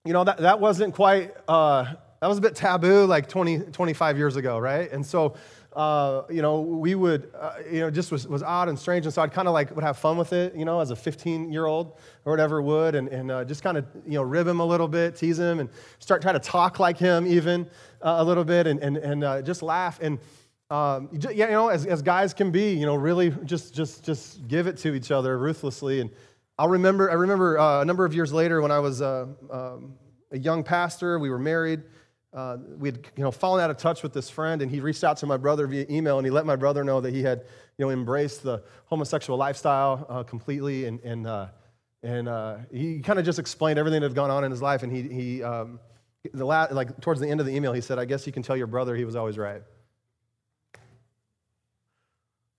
you 0.06 0.14
know, 0.14 0.24
that, 0.24 0.40
that 0.40 0.60
wasn't 0.60 0.96
quite, 0.96 1.36
uh, 1.48 1.84
that 2.22 2.28
was 2.28 2.40
a 2.40 2.42
bit 2.42 2.56
taboo 2.56 3.06
like 3.06 3.30
20, 3.30 3.60
25 3.60 4.18
years 4.18 4.36
ago, 4.36 4.58
right? 4.58 4.92
And 4.92 5.06
so, 5.06 5.36
uh, 5.74 6.24
you 6.30 6.42
know, 6.42 6.62
we 6.62 6.96
would, 6.96 7.32
uh, 7.40 7.54
you 7.72 7.82
know, 7.82 7.92
just 7.92 8.12
was, 8.12 8.28
was 8.28 8.42
odd 8.42 8.68
and 8.68 8.78
strange. 8.78 9.06
And 9.06 9.14
so 9.14 9.22
I'd 9.22 9.32
kind 9.32 9.48
of 9.48 9.54
like 9.54 9.74
would 9.76 9.84
have 9.84 9.98
fun 9.98 10.18
with 10.18 10.34
it, 10.34 10.56
you 10.56 10.66
know, 10.66 10.80
as 10.80 10.90
a 10.90 10.96
15 10.96 11.52
year 11.52 11.66
old 11.66 11.98
or 12.26 12.34
whatever 12.34 12.62
would, 12.62 12.96
and, 12.96 13.10
and 13.10 13.32
uh, 13.32 13.46
just 13.46 13.64
kind 13.64 13.78
of, 13.78 13.86
you 14.06 14.14
know, 14.14 14.24
rib 14.24 14.48
him 14.48 14.60
a 14.60 14.66
little 14.66 14.88
bit, 14.88 15.16
tease 15.16 15.38
him, 15.38 15.60
and 15.60 15.70
start 16.00 16.22
trying 16.22 16.34
to 16.34 16.40
talk 16.40 16.80
like 16.80 16.98
him 16.98 17.28
even 17.28 17.70
uh, 18.02 18.16
a 18.18 18.24
little 18.24 18.44
bit 18.44 18.66
and, 18.66 18.80
and, 18.80 18.98
and 18.98 19.24
uh, 19.24 19.42
just 19.44 19.62
laugh. 19.62 20.00
And, 20.02 20.18
um, 20.72 21.10
yeah, 21.12 21.48
you 21.48 21.52
know, 21.52 21.70
as, 21.70 21.86
as 21.86 22.02
guys 22.02 22.34
can 22.34 22.50
be, 22.52 22.74
you 22.74 22.86
know, 22.86 22.96
really 22.96 23.30
just, 23.46 23.76
just, 23.76 24.04
just 24.04 24.48
give 24.48 24.66
it 24.68 24.78
to 24.78 24.94
each 24.96 25.12
other 25.12 25.38
ruthlessly. 25.38 26.02
And, 26.02 26.10
I'll 26.58 26.68
remember, 26.68 27.10
I 27.10 27.16
remember 27.16 27.58
uh, 27.58 27.82
a 27.82 27.86
number 27.86 28.06
of 28.06 28.14
years 28.14 28.32
later 28.32 28.62
when 28.62 28.72
I 28.72 28.78
was 28.78 29.02
uh, 29.02 29.26
um, 29.50 29.96
a 30.32 30.38
young 30.38 30.64
pastor, 30.64 31.18
we 31.18 31.30
were 31.32 31.40
married. 31.40 31.82
Uh, 32.34 32.58
we 32.78 32.90
had 32.90 32.98
you 33.18 33.24
know, 33.24 33.32
fallen 33.32 33.64
out 33.64 33.72
of 33.72 33.78
touch 33.78 34.04
with 34.04 34.14
this 34.14 34.30
friend, 34.30 34.62
and 34.62 34.70
he 34.70 34.80
reached 34.80 35.04
out 35.04 35.18
to 35.18 35.26
my 35.26 35.38
brother 35.38 35.66
via 35.66 35.86
email, 35.90 36.20
and 36.20 36.26
he 36.26 36.30
let 36.32 36.46
my 36.46 36.56
brother 36.56 36.84
know 36.84 37.02
that 37.02 37.14
he 37.14 37.24
had 37.24 37.46
you 37.78 37.86
know, 37.86 37.90
embraced 37.90 38.44
the 38.44 38.62
homosexual 38.86 39.40
lifestyle 39.40 40.06
uh, 40.08 40.24
completely. 40.24 40.86
And, 40.86 41.00
and, 41.02 41.26
uh, 41.26 41.48
And 42.04 42.28
uh, 42.28 42.58
he 42.72 43.00
kind 43.00 43.20
of 43.20 43.26
just 43.26 43.40
explained 43.40 43.78
everything 43.80 44.02
that 44.02 44.10
had 44.10 44.16
gone 44.16 44.32
on 44.32 44.44
in 44.44 44.52
his 44.52 44.62
life. 44.62 44.84
And 44.84 44.92
he, 44.92 45.02
he 45.04 45.44
um, 45.44 45.80
the 46.34 46.46
last, 46.46 46.74
like 46.74 47.00
towards 47.00 47.22
the 47.22 47.30
end 47.30 47.40
of 47.40 47.46
the 47.46 47.56
email, 47.56 47.74
he 47.74 47.82
said, 47.82 48.00
I 48.00 48.06
guess 48.06 48.26
you 48.26 48.34
can 48.34 48.44
tell 48.44 48.58
your 48.58 48.68
brother 48.68 48.96
he 48.96 49.06
was 49.06 49.16
always 49.16 49.38
right. 49.38 49.62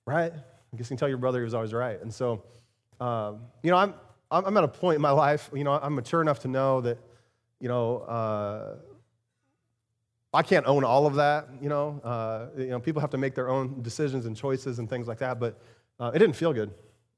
Right? 0.06 0.32
I 0.32 0.76
guess 0.76 0.86
you 0.86 0.88
can 0.88 0.96
tell 0.96 1.08
your 1.08 1.18
brother 1.18 1.38
he 1.38 1.44
was 1.44 1.54
always 1.54 1.72
right. 1.72 2.00
And 2.00 2.12
so, 2.12 2.42
um, 3.00 3.40
you 3.62 3.70
know, 3.70 3.76
I'm, 3.76 3.94
I'm 4.30 4.56
at 4.56 4.64
a 4.64 4.68
point 4.68 4.96
in 4.96 5.02
my 5.02 5.10
life, 5.10 5.50
you 5.54 5.64
know, 5.64 5.72
I'm 5.72 5.94
mature 5.94 6.22
enough 6.22 6.40
to 6.40 6.48
know 6.48 6.80
that, 6.80 6.98
you 7.60 7.68
know, 7.68 7.98
uh, 7.98 8.76
I 10.34 10.42
can't 10.42 10.66
own 10.66 10.82
all 10.82 11.06
of 11.06 11.16
that, 11.16 11.48
you 11.60 11.68
know. 11.68 12.00
Uh, 12.02 12.46
you 12.56 12.68
know, 12.68 12.80
people 12.80 13.00
have 13.00 13.10
to 13.10 13.18
make 13.18 13.34
their 13.34 13.50
own 13.50 13.82
decisions 13.82 14.24
and 14.24 14.34
choices 14.34 14.78
and 14.78 14.88
things 14.88 15.06
like 15.06 15.18
that, 15.18 15.38
but 15.38 15.60
uh, 16.00 16.10
it 16.14 16.18
didn't 16.18 16.36
feel 16.36 16.54
good. 16.54 16.70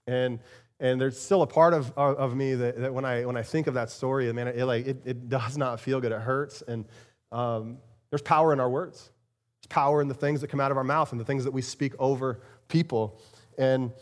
And, 0.09 0.41
and 0.81 1.01
there's 1.01 1.19
still 1.19 1.43
a 1.43 1.47
part 1.47 1.73
of, 1.75 1.97
of 1.97 2.35
me 2.35 2.57
that, 2.57 2.81
that 2.81 2.93
when, 2.93 3.05
I, 3.05 3.25
when 3.25 3.37
I 3.37 3.43
think 3.43 3.69
of 3.69 3.75
that 3.75 3.91
story, 3.91 4.31
man, 4.33 4.49
it, 4.49 4.65
like, 4.65 4.87
it, 4.87 5.03
it 5.05 5.29
does 5.29 5.57
not 5.57 5.79
feel 5.79 6.01
good. 6.01 6.11
It 6.11 6.21
hurts. 6.21 6.63
And 6.67 6.85
um, 7.31 7.79
there's 8.11 8.23
power 8.23 8.53
in 8.53 8.59
our 8.59 8.69
words. 8.69 9.11
There's 9.61 9.69
power 9.69 10.03
in 10.03 10.09
the 10.09 10.15
things 10.15 10.41
that 10.41 10.49
come 10.49 10.61
out 10.61 10.73
of 10.73 10.77
our 10.77 10.85
mouth 10.85 11.13
and 11.13 11.21
the 11.21 11.25
things 11.25 11.45
that 11.45 11.53
we 11.53 11.63
speak 11.63 11.95
over 12.01 12.41
people. 12.69 13.21
And 13.59 13.93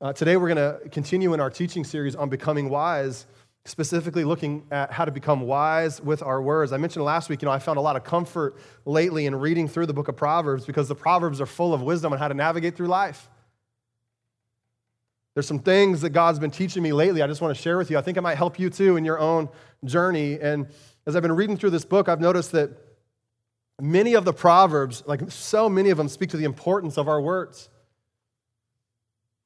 uh, 0.00 0.12
today 0.12 0.36
we're 0.36 0.54
going 0.54 0.80
to 0.82 0.88
continue 0.90 1.34
in 1.34 1.40
our 1.40 1.50
teaching 1.50 1.82
series 1.82 2.14
on 2.14 2.28
becoming 2.28 2.68
wise, 2.68 3.26
specifically 3.64 4.24
looking 4.24 4.64
at 4.70 4.92
how 4.92 5.04
to 5.04 5.10
become 5.10 5.40
wise 5.40 6.00
with 6.00 6.22
our 6.22 6.40
words. 6.40 6.72
I 6.72 6.76
mentioned 6.76 7.04
last 7.04 7.28
week, 7.28 7.42
you 7.42 7.46
know, 7.46 7.52
I 7.52 7.58
found 7.58 7.78
a 7.78 7.80
lot 7.80 7.96
of 7.96 8.04
comfort 8.04 8.56
lately 8.84 9.26
in 9.26 9.34
reading 9.34 9.66
through 9.66 9.86
the 9.86 9.94
book 9.94 10.08
of 10.08 10.16
Proverbs 10.16 10.64
because 10.64 10.88
the 10.88 10.94
Proverbs 10.94 11.40
are 11.40 11.46
full 11.46 11.74
of 11.74 11.82
wisdom 11.82 12.12
on 12.12 12.18
how 12.18 12.28
to 12.28 12.34
navigate 12.34 12.76
through 12.76 12.86
life. 12.86 13.28
There's 15.34 15.46
some 15.46 15.58
things 15.58 16.00
that 16.02 16.10
God's 16.10 16.38
been 16.38 16.50
teaching 16.50 16.82
me 16.82 16.92
lately 16.92 17.22
I 17.22 17.26
just 17.26 17.40
want 17.40 17.56
to 17.56 17.60
share 17.60 17.76
with 17.76 17.90
you. 17.90 17.98
I 17.98 18.02
think 18.02 18.16
it 18.16 18.22
might 18.22 18.36
help 18.36 18.58
you 18.58 18.70
too 18.70 18.96
in 18.96 19.04
your 19.04 19.18
own 19.18 19.48
journey. 19.84 20.38
And 20.40 20.68
as 21.06 21.16
I've 21.16 21.22
been 21.22 21.34
reading 21.34 21.56
through 21.56 21.70
this 21.70 21.84
book, 21.84 22.08
I've 22.08 22.20
noticed 22.20 22.52
that 22.52 22.70
many 23.80 24.14
of 24.14 24.24
the 24.24 24.32
Proverbs, 24.32 25.02
like 25.06 25.30
so 25.30 25.68
many 25.68 25.90
of 25.90 25.98
them, 25.98 26.08
speak 26.08 26.30
to 26.30 26.36
the 26.36 26.44
importance 26.44 26.98
of 26.98 27.08
our 27.08 27.20
words 27.20 27.68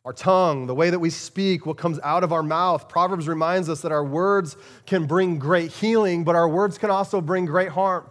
our 0.04 0.12
tongue, 0.12 0.66
the 0.66 0.74
way 0.74 0.90
that 0.90 0.98
we 0.98 1.10
speak, 1.10 1.64
what 1.64 1.76
comes 1.76 2.00
out 2.02 2.24
of 2.24 2.32
our 2.32 2.42
mouth. 2.42 2.88
Proverbs 2.88 3.28
reminds 3.28 3.68
us 3.68 3.82
that 3.82 3.92
our 3.92 4.04
words 4.04 4.56
can 4.84 5.06
bring 5.06 5.38
great 5.38 5.70
healing, 5.70 6.24
but 6.24 6.34
our 6.34 6.48
words 6.48 6.76
can 6.76 6.90
also 6.90 7.20
bring 7.20 7.46
great 7.46 7.68
harm. 7.68 8.10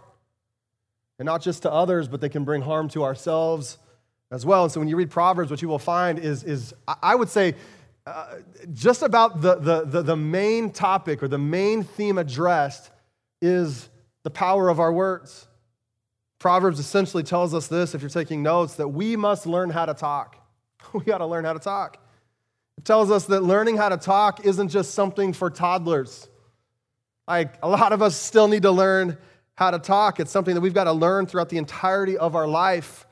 And 1.18 1.26
not 1.26 1.42
just 1.42 1.62
to 1.62 1.72
others, 1.72 2.08
but 2.08 2.20
they 2.20 2.30
can 2.30 2.44
bring 2.44 2.62
harm 2.62 2.88
to 2.90 3.04
ourselves 3.04 3.76
as 4.30 4.46
well. 4.46 4.64
And 4.64 4.72
so 4.72 4.80
when 4.80 4.88
you 4.88 4.96
read 4.96 5.10
Proverbs, 5.10 5.50
what 5.50 5.60
you 5.60 5.68
will 5.68 5.78
find 5.78 6.18
is, 6.18 6.42
is 6.44 6.72
I 7.02 7.14
would 7.14 7.28
say, 7.28 7.54
uh, 8.06 8.36
just 8.72 9.02
about 9.02 9.42
the, 9.42 9.56
the, 9.56 9.84
the, 9.84 10.02
the 10.02 10.16
main 10.16 10.70
topic 10.70 11.22
or 11.22 11.28
the 11.28 11.38
main 11.38 11.84
theme 11.84 12.18
addressed 12.18 12.90
is 13.40 13.88
the 14.24 14.30
power 14.30 14.70
of 14.70 14.80
our 14.80 14.92
words. 14.92 15.46
Proverbs 16.40 16.80
essentially 16.80 17.22
tells 17.22 17.54
us 17.54 17.68
this, 17.68 17.94
if 17.94 18.00
you're 18.00 18.10
taking 18.10 18.42
notes, 18.42 18.74
that 18.76 18.88
we 18.88 19.14
must 19.14 19.46
learn 19.46 19.70
how 19.70 19.86
to 19.86 19.94
talk. 19.94 20.41
we 20.98 21.00
got 21.04 21.18
to 21.18 21.26
learn 21.26 21.44
how 21.44 21.52
to 21.52 21.58
talk. 21.58 21.98
It 22.78 22.84
tells 22.84 23.10
us 23.10 23.26
that 23.26 23.42
learning 23.42 23.76
how 23.76 23.88
to 23.88 23.96
talk 23.96 24.44
isn't 24.44 24.68
just 24.68 24.92
something 24.92 25.32
for 25.32 25.50
toddlers. 25.50 26.28
Like 27.28 27.54
a 27.62 27.68
lot 27.68 27.92
of 27.92 28.02
us 28.02 28.16
still 28.16 28.48
need 28.48 28.62
to 28.62 28.70
learn 28.70 29.18
how 29.54 29.70
to 29.70 29.78
talk. 29.78 30.20
It's 30.20 30.30
something 30.30 30.54
that 30.54 30.60
we've 30.60 30.74
got 30.74 30.84
to 30.84 30.92
learn 30.92 31.26
throughout 31.26 31.48
the 31.48 31.58
entirety 31.58 32.16
of 32.16 32.34
our 32.34 32.46
life. 32.46 33.06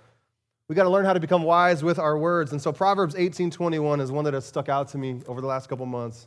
We 0.69 0.75
got 0.75 0.85
to 0.85 0.91
learn 0.91 1.05
how 1.05 1.13
to 1.13 1.21
become 1.21 1.43
wise 1.43 1.83
with 1.83 1.99
our 1.99 2.17
words. 2.17 2.53
And 2.53 2.61
so 2.61 2.73
Proverbs 2.73 3.15
18:21 3.15 4.01
is 4.01 4.11
one 4.11 4.25
that 4.25 4.35
has 4.35 4.45
stuck 4.45 4.69
out 4.69 4.89
to 4.89 4.99
me 4.99 5.21
over 5.27 5.41
the 5.41 5.47
last 5.47 5.69
couple 5.69 5.87
months. 5.87 6.27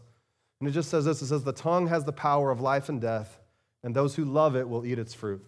And 0.59 0.69
it 0.69 0.71
just 0.71 0.89
says 0.89 1.05
this, 1.05 1.21
it 1.21 1.27
says 1.27 1.43
the 1.43 1.51
tongue 1.51 1.87
has 1.87 2.05
the 2.05 2.13
power 2.13 2.51
of 2.51 2.61
life 2.61 2.87
and 2.87 3.01
death, 3.01 3.39
and 3.83 3.95
those 3.95 4.15
who 4.15 4.23
love 4.23 4.55
it 4.55 4.67
will 4.67 4.85
eat 4.85 4.99
its 4.99 5.13
fruit. 5.13 5.43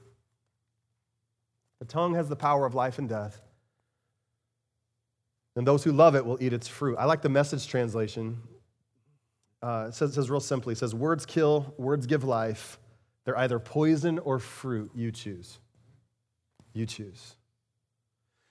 The 1.80 1.86
tongue 1.86 2.16
has 2.16 2.28
the 2.28 2.36
power 2.36 2.66
of 2.66 2.76
life 2.76 3.00
and 3.00 3.08
death, 3.08 3.42
and 5.56 5.66
those 5.66 5.84
who 5.84 5.92
love 5.92 6.16
it 6.16 6.26
will 6.26 6.38
eat 6.42 6.54
its 6.54 6.68
fruit. 6.68 6.98
I 6.98 7.06
like 7.06 7.22
the 7.22 7.30
message 7.30 7.68
translation. 7.68 8.38
Uh, 9.62 9.88
it, 9.90 9.96
says, 9.96 10.12
it 10.12 10.14
says 10.14 10.30
real 10.30 10.40
simply, 10.40 10.74
it 10.74 10.78
says, 10.78 10.94
words 10.94 11.26
kill, 11.26 11.74
words 11.78 12.06
give 12.06 12.24
life. 12.24 12.78
They're 13.24 13.38
either 13.38 13.58
poison 13.58 14.20
or 14.20 14.38
fruit. 14.40 14.92
You 14.94 15.12
choose. 15.12 15.60
You 16.74 16.86
choose. 16.86 17.36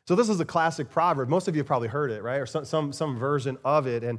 So 0.06 0.14
this 0.14 0.28
is 0.28 0.40
a 0.40 0.44
classic 0.44 0.90
proverb. 0.90 1.28
Most 1.28 1.48
of 1.48 1.54
you 1.54 1.60
have 1.60 1.66
probably 1.66 1.88
heard 1.88 2.10
it, 2.10 2.22
right? 2.22 2.40
Or 2.40 2.46
some, 2.46 2.64
some, 2.64 2.92
some 2.92 3.16
version 3.16 3.56
of 3.64 3.86
it. 3.86 4.02
And 4.02 4.18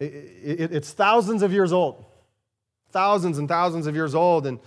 it, 0.00 0.04
it, 0.04 0.72
it's 0.72 0.92
thousands 0.92 1.42
of 1.42 1.52
years 1.52 1.72
old. 1.72 2.04
Thousands 2.90 3.38
and 3.38 3.48
thousands 3.48 3.86
of 3.86 3.94
years 3.94 4.14
old. 4.14 4.46
And 4.46 4.58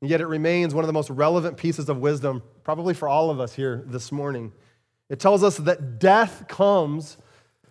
yet 0.00 0.20
it 0.20 0.26
remains 0.26 0.74
one 0.74 0.84
of 0.84 0.86
the 0.86 0.92
most 0.92 1.10
relevant 1.10 1.56
pieces 1.56 1.88
of 1.88 1.98
wisdom, 1.98 2.42
probably 2.62 2.94
for 2.94 3.08
all 3.08 3.30
of 3.30 3.40
us 3.40 3.54
here 3.54 3.82
this 3.86 4.12
morning. 4.12 4.52
It 5.12 5.20
tells 5.20 5.44
us 5.44 5.58
that 5.58 5.98
death 5.98 6.48
comes 6.48 7.18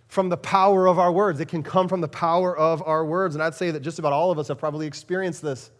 from 0.07 0.29
the 0.29 0.38
power 0.38 0.88
of 0.88 1.00
our 1.00 1.12
words. 1.12 1.39
It 1.39 1.48
can 1.48 1.63
come 1.63 1.88
from 1.88 2.00
the 2.00 2.07
power 2.07 2.55
of 2.55 2.83
our 2.86 3.03
words. 3.03 3.33
And 3.33 3.43
I'd 3.43 3.55
say 3.55 3.71
that 3.71 3.79
just 3.79 3.98
about 3.98 4.13
all 4.13 4.29
of 4.29 4.38
us 4.38 4.48
have 4.50 4.60
probably 4.60 4.86
experienced 4.86 5.41
this, 5.41 5.71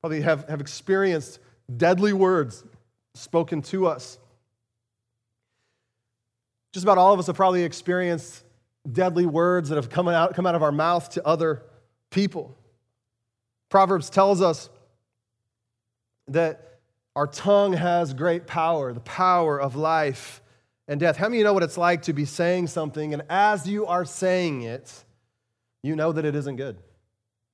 probably 0.00 0.20
have, 0.20 0.48
have 0.48 0.60
experienced 0.60 1.40
deadly 1.76 2.12
words 2.12 2.62
spoken 3.14 3.62
to 3.62 3.88
us. 3.88 4.16
Just 6.72 6.84
about 6.84 6.98
all 6.98 7.12
of 7.12 7.18
us 7.18 7.26
have 7.26 7.34
probably 7.34 7.64
experienced 7.64 8.44
deadly 8.92 9.26
words 9.26 9.70
that 9.70 9.74
have 9.74 9.90
come 9.90 10.06
out, 10.06 10.36
come 10.36 10.46
out 10.46 10.54
of 10.54 10.62
our 10.62 10.70
mouth 10.70 11.10
to 11.10 11.26
other 11.26 11.64
people. 12.10 12.56
Proverbs 13.70 14.08
tells 14.08 14.40
us 14.40 14.70
that 16.28 16.78
our 17.16 17.26
tongue 17.26 17.72
has 17.72 18.14
great 18.14 18.46
power, 18.46 18.92
the 18.92 19.00
power 19.00 19.60
of 19.60 19.74
life 19.74 20.40
and 20.90 20.98
death. 20.98 21.16
How 21.16 21.26
many 21.26 21.38
you 21.38 21.44
know 21.44 21.54
what 21.54 21.62
it's 21.62 21.78
like 21.78 22.02
to 22.02 22.12
be 22.12 22.24
saying 22.24 22.66
something, 22.66 23.14
and 23.14 23.22
as 23.30 23.66
you 23.66 23.86
are 23.86 24.04
saying 24.04 24.62
it, 24.62 25.04
you 25.84 25.94
know 25.94 26.10
that 26.10 26.24
it 26.24 26.34
isn't 26.34 26.56
good? 26.56 26.76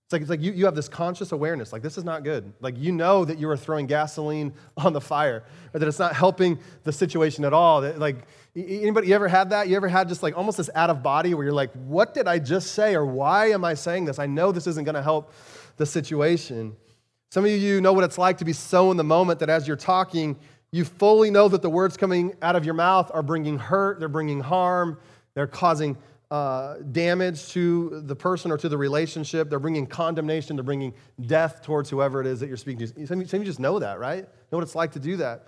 It's 0.05 0.12
like, 0.12 0.23
it's 0.23 0.31
like 0.31 0.40
you, 0.40 0.52
you 0.52 0.64
have 0.64 0.75
this 0.75 0.88
conscious 0.88 1.33
awareness, 1.33 1.71
like 1.71 1.83
this 1.83 1.99
is 1.99 2.05
not 2.05 2.25
good. 2.25 2.50
Like 2.61 2.78
you 2.78 2.93
know 2.93 3.26
that 3.26 3.38
you 3.38 3.50
are 3.50 3.57
throwing 3.57 3.87
gasoline 3.87 4.55
on 4.78 4.95
the 4.95 5.02
fire, 5.02 5.45
or 5.75 5.78
that 5.78 5.87
it's 5.87 5.99
not 5.99 6.14
helping 6.14 6.59
the 6.85 6.93
situation 6.93 7.45
at 7.45 7.52
all. 7.52 7.83
That, 7.83 7.99
like 7.99 8.26
anybody, 8.57 9.09
you 9.09 9.14
ever 9.14 9.28
had 9.28 9.50
that? 9.50 9.69
You 9.69 9.76
ever 9.76 9.88
had 9.88 10.09
just 10.09 10.23
like 10.23 10.35
almost 10.35 10.57
this 10.57 10.71
out 10.75 10.88
of 10.88 11.02
body 11.02 11.35
where 11.35 11.45
you're 11.45 11.52
like, 11.52 11.73
what 11.73 12.14
did 12.14 12.26
I 12.26 12.38
just 12.38 12.73
say, 12.73 12.95
or 12.95 13.05
why 13.05 13.50
am 13.50 13.66
I 13.66 13.75
saying 13.75 14.07
this? 14.07 14.19
I 14.19 14.25
know 14.25 14.50
this 14.50 14.66
isn't 14.66 14.85
going 14.85 14.95
to 14.95 15.02
help 15.02 15.31
the 15.76 15.85
situation. 15.85 16.75
Some 17.28 17.45
of 17.45 17.50
you 17.50 17.83
know 17.83 17.93
what 17.93 18.05
it's 18.05 18.16
like 18.16 18.38
to 18.38 18.47
be 18.47 18.55
so 18.55 18.90
in 18.90 18.97
the 18.97 19.05
moment 19.05 19.40
that 19.40 19.50
as 19.50 19.66
you're 19.66 19.76
talking, 19.76 20.38
you 20.73 20.85
fully 20.85 21.30
know 21.30 21.49
that 21.49 21.62
the 21.62 21.70
words 21.70 21.96
coming 21.96 22.35
out 22.42 22.56
of 22.56 22.64
your 22.64 22.75
mouth 22.75 23.11
are 23.14 23.23
bringing 23.23 23.58
hurt, 23.58 23.99
they're 23.99 24.08
bringing 24.08 24.40
harm, 24.40 24.99
they're 25.35 25.46
causing 25.46 25.96
uh, 26.30 26.76
damage 26.90 27.49
to 27.50 28.02
the 28.04 28.16
person 28.16 28.50
or 28.50 28.58
to 28.58 28.68
the 28.68 28.76
relationship, 28.76 29.49
they're 29.49 29.61
bringing 29.61 29.87
condemnation, 29.87 30.56
they're 30.56 30.64
bringing 30.64 30.92
death 31.26 31.62
towards 31.62 31.88
whoever 31.88 32.20
it 32.20 32.26
is 32.26 32.40
that 32.40 32.49
you're 32.49 32.56
speaking 32.56 32.87
to. 32.87 33.06
Some 33.06 33.20
of 33.20 33.32
you 33.32 33.44
just 33.44 33.61
know 33.61 33.78
that, 33.78 33.99
right? 34.00 34.25
Know 34.50 34.58
what 34.58 34.62
it's 34.62 34.75
like 34.75 34.92
to 34.92 35.00
do 35.00 35.16
that. 35.18 35.46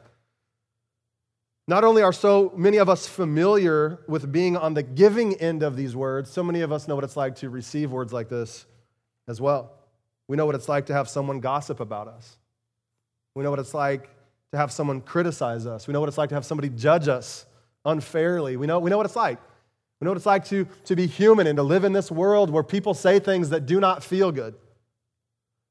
Not 1.66 1.84
only 1.84 2.02
are 2.02 2.14
so 2.14 2.52
many 2.56 2.78
of 2.78 2.88
us 2.88 3.06
familiar 3.06 3.98
with 4.08 4.32
being 4.32 4.56
on 4.56 4.72
the 4.72 4.82
giving 4.82 5.34
end 5.34 5.62
of 5.62 5.76
these 5.76 5.94
words, 5.94 6.30
so 6.30 6.42
many 6.42 6.62
of 6.62 6.72
us 6.72 6.88
know 6.88 6.94
what 6.94 7.04
it's 7.04 7.16
like 7.16 7.36
to 7.36 7.50
receive 7.50 7.90
words 7.92 8.12
like 8.12 8.28
this 8.30 8.64
as 9.26 9.40
well. 9.40 9.72
We 10.28 10.36
know 10.36 10.46
what 10.46 10.54
it's 10.54 10.68
like 10.68 10.86
to 10.86 10.94
have 10.94 11.08
someone 11.08 11.40
gossip 11.40 11.80
about 11.80 12.08
us. 12.08 12.38
We 13.34 13.42
know 13.42 13.50
what 13.50 13.58
it's 13.58 13.74
like 13.74 14.08
to 14.52 14.58
have 14.58 14.72
someone 14.72 15.00
criticize 15.00 15.66
us. 15.66 15.86
We 15.86 15.92
know 15.92 16.00
what 16.00 16.08
it's 16.08 16.18
like 16.18 16.30
to 16.30 16.34
have 16.34 16.44
somebody 16.44 16.68
judge 16.70 17.08
us 17.08 17.46
unfairly. 17.84 18.56
We 18.56 18.66
know, 18.66 18.78
we 18.78 18.90
know 18.90 18.96
what 18.96 19.06
it's 19.06 19.16
like. 19.16 19.38
We 20.00 20.04
know 20.04 20.12
what 20.12 20.16
it's 20.16 20.26
like 20.26 20.44
to, 20.46 20.66
to 20.84 20.96
be 20.96 21.06
human 21.06 21.46
and 21.46 21.56
to 21.56 21.62
live 21.62 21.84
in 21.84 21.92
this 21.92 22.10
world 22.10 22.50
where 22.50 22.62
people 22.62 22.94
say 22.94 23.18
things 23.18 23.50
that 23.50 23.66
do 23.66 23.80
not 23.80 24.02
feel 24.02 24.32
good. 24.32 24.54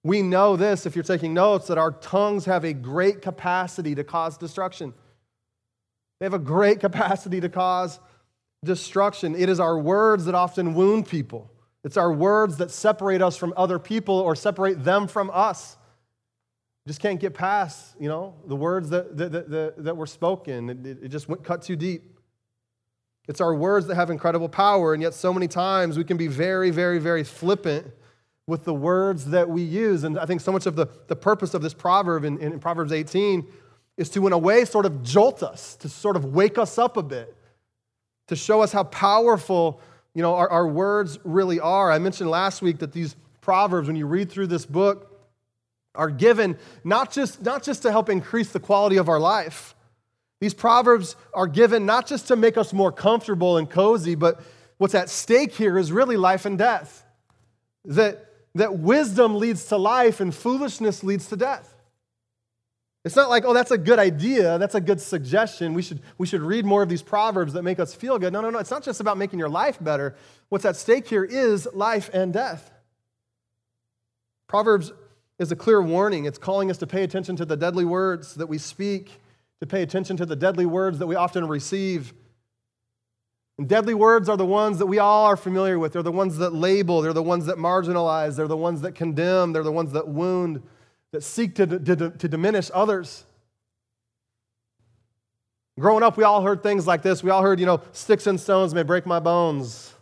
We 0.03 0.21
know 0.21 0.55
this, 0.55 0.85
if 0.85 0.95
you're 0.95 1.03
taking 1.03 1.33
notes, 1.33 1.67
that 1.67 1.77
our 1.77 1.91
tongues 1.91 2.45
have 2.45 2.63
a 2.63 2.73
great 2.73 3.21
capacity 3.21 3.95
to 3.95 4.03
cause 4.03 4.37
destruction. 4.37 4.93
They 6.19 6.25
have 6.25 6.33
a 6.33 6.39
great 6.39 6.79
capacity 6.79 7.41
to 7.41 7.49
cause 7.49 7.99
destruction. 8.63 9.35
It 9.35 9.49
is 9.49 9.59
our 9.59 9.77
words 9.77 10.25
that 10.25 10.35
often 10.35 10.73
wound 10.73 11.07
people. 11.07 11.51
It's 11.83 11.97
our 11.97 12.11
words 12.11 12.57
that 12.57 12.71
separate 12.71 13.21
us 13.21 13.37
from 13.37 13.53
other 13.55 13.79
people 13.79 14.15
or 14.15 14.35
separate 14.35 14.83
them 14.83 15.07
from 15.07 15.31
us 15.33 15.76
just 16.87 17.01
can't 17.01 17.19
get 17.19 17.33
past, 17.33 17.95
you 17.99 18.07
know, 18.07 18.33
the 18.45 18.55
words 18.55 18.89
that, 18.89 19.17
that, 19.17 19.49
that, 19.49 19.83
that 19.83 19.97
were 19.97 20.07
spoken. 20.07 20.69
It, 20.69 21.03
it 21.03 21.07
just 21.09 21.27
went 21.27 21.43
cut 21.43 21.61
too 21.61 21.75
deep. 21.75 22.17
It's 23.27 23.41
our 23.41 23.53
words 23.53 23.87
that 23.87 23.95
have 23.95 24.09
incredible 24.09 24.47
power, 24.47 24.93
and 24.93 25.03
yet 25.03 25.13
so 25.13 25.33
many 25.33 25.49
times 25.49 25.97
we 25.97 26.05
can 26.05 26.15
be 26.15 26.27
very, 26.27 26.71
very, 26.71 26.97
very 26.97 27.25
flippant 27.25 27.87
with 28.47 28.63
the 28.63 28.73
words 28.73 29.25
that 29.25 29.49
we 29.49 29.61
use. 29.61 30.05
And 30.05 30.17
I 30.17 30.25
think 30.25 30.39
so 30.39 30.53
much 30.53 30.65
of 30.65 30.77
the, 30.77 30.87
the 31.07 31.15
purpose 31.15 31.53
of 31.53 31.61
this 31.61 31.73
proverb 31.73 32.23
in, 32.23 32.37
in 32.37 32.57
Proverbs 32.57 32.93
18 32.93 33.45
is 33.97 34.09
to, 34.11 34.25
in 34.25 34.31
a 34.31 34.37
way, 34.37 34.63
sort 34.63 34.85
of 34.85 35.03
jolt 35.03 35.43
us, 35.43 35.75
to 35.77 35.89
sort 35.89 36.15
of 36.15 36.23
wake 36.23 36.57
us 36.57 36.77
up 36.77 36.95
a 36.95 37.03
bit, 37.03 37.35
to 38.27 38.35
show 38.37 38.61
us 38.61 38.71
how 38.71 38.85
powerful, 38.85 39.81
you 40.13 40.21
know, 40.21 40.35
our, 40.35 40.49
our 40.49 40.67
words 40.67 41.19
really 41.25 41.59
are. 41.59 41.91
I 41.91 41.99
mentioned 41.99 42.29
last 42.29 42.61
week 42.61 42.79
that 42.79 42.93
these 42.93 43.17
Proverbs, 43.41 43.87
when 43.87 43.97
you 43.97 44.05
read 44.05 44.31
through 44.31 44.47
this 44.47 44.65
book, 44.65 45.16
are 45.97 46.09
given 46.09 46.57
not 46.83 47.11
just, 47.11 47.41
not 47.41 47.63
just 47.63 47.81
to 47.81 47.91
help 47.91 48.09
increase 48.09 48.51
the 48.51 48.59
quality 48.59 48.97
of 48.97 49.09
our 49.09 49.19
life. 49.19 49.75
These 50.39 50.53
Proverbs 50.53 51.15
are 51.33 51.47
given 51.47 51.85
not 51.85 52.07
just 52.07 52.27
to 52.27 52.35
make 52.35 52.57
us 52.57 52.71
more 52.71 52.91
comfortable 52.91 53.57
and 53.57 53.69
cozy, 53.69 54.15
but 54.15 54.39
what's 54.77 54.95
at 54.95 55.09
stake 55.09 55.53
here 55.53 55.77
is 55.77 55.91
really 55.91 56.15
life 56.15 56.45
and 56.45 56.57
death. 56.57 57.03
That, 57.85 58.31
that 58.55 58.79
wisdom 58.79 59.39
leads 59.39 59.65
to 59.65 59.77
life 59.77 60.19
and 60.19 60.33
foolishness 60.33 61.03
leads 61.03 61.27
to 61.29 61.35
death. 61.35 61.73
It's 63.03 63.15
not 63.15 63.29
like, 63.29 63.45
oh, 63.45 63.53
that's 63.53 63.71
a 63.71 63.77
good 63.77 63.99
idea, 63.99 64.57
that's 64.57 64.75
a 64.75 64.81
good 64.81 64.99
suggestion. 64.99 65.73
We 65.73 65.81
should, 65.81 66.01
we 66.17 66.27
should 66.27 66.41
read 66.41 66.65
more 66.65 66.83
of 66.83 66.89
these 66.89 67.01
proverbs 67.01 67.53
that 67.53 67.63
make 67.63 67.79
us 67.79 67.95
feel 67.95 68.19
good. 68.19 68.33
No, 68.33 68.41
no, 68.41 68.49
no. 68.49 68.59
It's 68.59 68.69
not 68.69 68.83
just 68.83 68.99
about 68.99 69.17
making 69.17 69.39
your 69.39 69.49
life 69.49 69.77
better. 69.81 70.15
What's 70.49 70.65
at 70.65 70.75
stake 70.75 71.07
here 71.07 71.23
is 71.23 71.67
life 71.73 72.09
and 72.13 72.33
death. 72.33 72.69
Proverbs 74.47 74.91
is 75.39 75.51
a 75.51 75.55
clear 75.55 75.81
warning. 75.81 76.25
It's 76.25 76.37
calling 76.37 76.71
us 76.71 76.77
to 76.79 76.87
pay 76.87 77.03
attention 77.03 77.35
to 77.37 77.45
the 77.45 77.57
deadly 77.57 77.85
words 77.85 78.35
that 78.35 78.47
we 78.47 78.57
speak, 78.57 79.21
to 79.59 79.67
pay 79.67 79.83
attention 79.83 80.17
to 80.17 80.25
the 80.25 80.35
deadly 80.35 80.65
words 80.65 80.99
that 80.99 81.07
we 81.07 81.15
often 81.15 81.47
receive. 81.47 82.13
And 83.57 83.67
deadly 83.67 83.93
words 83.93 84.29
are 84.29 84.37
the 84.37 84.45
ones 84.45 84.77
that 84.79 84.85
we 84.85 84.99
all 84.99 85.25
are 85.25 85.37
familiar 85.37 85.79
with. 85.79 85.93
They're 85.93 86.03
the 86.03 86.11
ones 86.11 86.37
that 86.37 86.53
label, 86.53 87.01
they're 87.01 87.13
the 87.13 87.23
ones 87.23 87.45
that 87.47 87.57
marginalize, 87.57 88.35
they're 88.35 88.47
the 88.47 88.57
ones 88.57 88.81
that 88.81 88.93
condemn, 88.93 89.53
they're 89.53 89.63
the 89.63 89.71
ones 89.71 89.91
that 89.93 90.07
wound 90.07 90.61
that 91.11 91.23
seek 91.23 91.55
to, 91.55 91.65
to, 91.65 92.09
to 92.11 92.27
diminish 92.27 92.69
others. 92.73 93.25
Growing 95.79 96.03
up, 96.03 96.17
we 96.17 96.23
all 96.23 96.41
heard 96.41 96.63
things 96.63 96.87
like 96.87 97.03
this. 97.03 97.23
We 97.23 97.29
all 97.29 97.41
heard, 97.43 97.59
you 97.59 97.65
know, 97.65 97.81
sticks 97.91 98.25
and 98.25 98.39
stones 98.39 98.73
may 98.73 98.83
break 98.83 99.05
my 99.05 99.19
bones, 99.19 99.93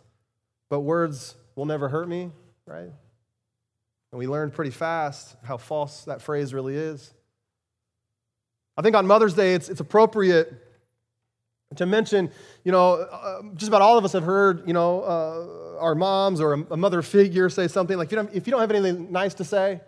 but 0.70 0.80
words 0.80 1.34
will 1.54 1.66
never 1.66 1.88
hurt 1.88 2.08
me, 2.08 2.30
right? 2.66 2.90
And 4.12 4.18
we 4.18 4.26
learned 4.26 4.52
pretty 4.52 4.70
fast 4.70 5.36
how 5.42 5.56
false 5.56 6.04
that 6.04 6.22
phrase 6.22 6.54
really 6.54 6.74
is. 6.74 7.12
I 8.76 8.82
think 8.82 8.94
on 8.94 9.06
Mother's 9.06 9.34
Day, 9.34 9.54
it's, 9.54 9.68
it's 9.68 9.80
appropriate 9.80 10.52
to 11.76 11.86
mention, 11.86 12.30
you 12.62 12.72
know, 12.72 12.94
uh, 12.94 13.42
just 13.54 13.68
about 13.68 13.82
all 13.82 13.98
of 13.98 14.04
us 14.04 14.12
have 14.12 14.22
heard, 14.22 14.66
you 14.66 14.72
know, 14.72 15.02
uh, 15.02 15.80
our 15.80 15.94
moms 15.94 16.40
or 16.40 16.54
a, 16.54 16.66
a 16.72 16.76
mother 16.76 17.02
figure 17.02 17.48
say 17.48 17.68
something 17.68 17.96
like, 17.96 18.06
if 18.06 18.12
you, 18.12 18.16
don't, 18.16 18.34
if 18.34 18.46
you 18.46 18.50
don't 18.50 18.60
have 18.60 18.70
anything 18.70 19.10
nice 19.10 19.34
to 19.34 19.44
say, 19.44 19.80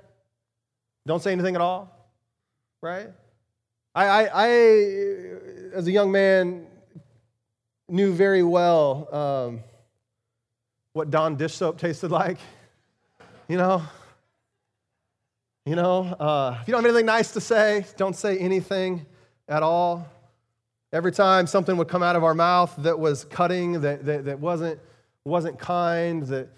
don't 1.06 1.22
say 1.22 1.32
anything 1.32 1.54
at 1.54 1.60
all, 1.60 1.94
right? 2.82 3.08
I, 3.94 4.06
I, 4.06 4.28
I 4.32 4.48
as 5.74 5.86
a 5.86 5.92
young 5.92 6.10
man, 6.10 6.66
knew 7.88 8.12
very 8.12 8.42
well 8.42 9.08
um, 9.14 9.60
what 10.92 11.10
Dawn 11.10 11.36
dish 11.36 11.54
soap 11.54 11.78
tasted 11.78 12.10
like. 12.10 12.38
You 13.50 13.56
know, 13.56 13.82
you 15.68 15.76
know, 15.76 16.00
uh, 16.18 16.56
if 16.62 16.66
you 16.66 16.72
don't 16.72 16.82
have 16.82 16.90
anything 16.90 17.04
nice 17.04 17.32
to 17.32 17.42
say, 17.42 17.84
don't 17.98 18.16
say 18.16 18.38
anything 18.38 19.04
at 19.48 19.62
all. 19.62 20.08
Every 20.94 21.12
time 21.12 21.46
something 21.46 21.76
would 21.76 21.88
come 21.88 22.02
out 22.02 22.16
of 22.16 22.24
our 22.24 22.32
mouth 22.32 22.74
that 22.78 22.98
was 22.98 23.26
cutting, 23.26 23.82
that, 23.82 24.06
that, 24.06 24.24
that 24.24 24.40
wasn't, 24.40 24.80
wasn't 25.26 25.58
kind, 25.58 26.22
that 26.28 26.48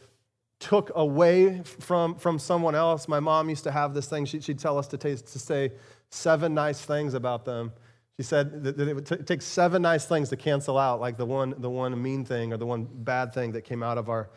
took 0.60 0.92
away 0.94 1.60
from, 1.64 2.14
from 2.14 2.38
someone 2.38 2.76
else. 2.76 3.08
My 3.08 3.18
mom 3.18 3.48
used 3.48 3.64
to 3.64 3.72
have 3.72 3.94
this 3.94 4.08
thing. 4.08 4.26
She, 4.26 4.40
would 4.46 4.60
tell 4.60 4.78
us 4.78 4.86
to, 4.88 4.96
taste, 4.96 5.26
to 5.32 5.40
say 5.40 5.72
seven 6.10 6.54
nice 6.54 6.80
things 6.84 7.14
about 7.14 7.44
them. 7.44 7.72
She 8.16 8.22
said 8.22 8.62
that, 8.62 8.78
it 8.78 8.94
would 8.94 9.06
t- 9.06 9.16
take 9.16 9.42
seven 9.42 9.82
nice 9.82 10.06
things 10.06 10.28
to 10.28 10.36
cancel 10.36 10.78
out, 10.78 11.00
like 11.00 11.16
the 11.16 11.26
one, 11.26 11.54
the 11.58 11.70
one 11.70 12.00
mean 12.00 12.24
thing 12.24 12.52
or 12.52 12.58
the 12.58 12.66
one 12.66 12.86
bad 12.88 13.34
thing 13.34 13.50
that 13.52 13.62
came 13.62 13.82
out 13.82 13.98
of 13.98 14.08
our 14.08 14.30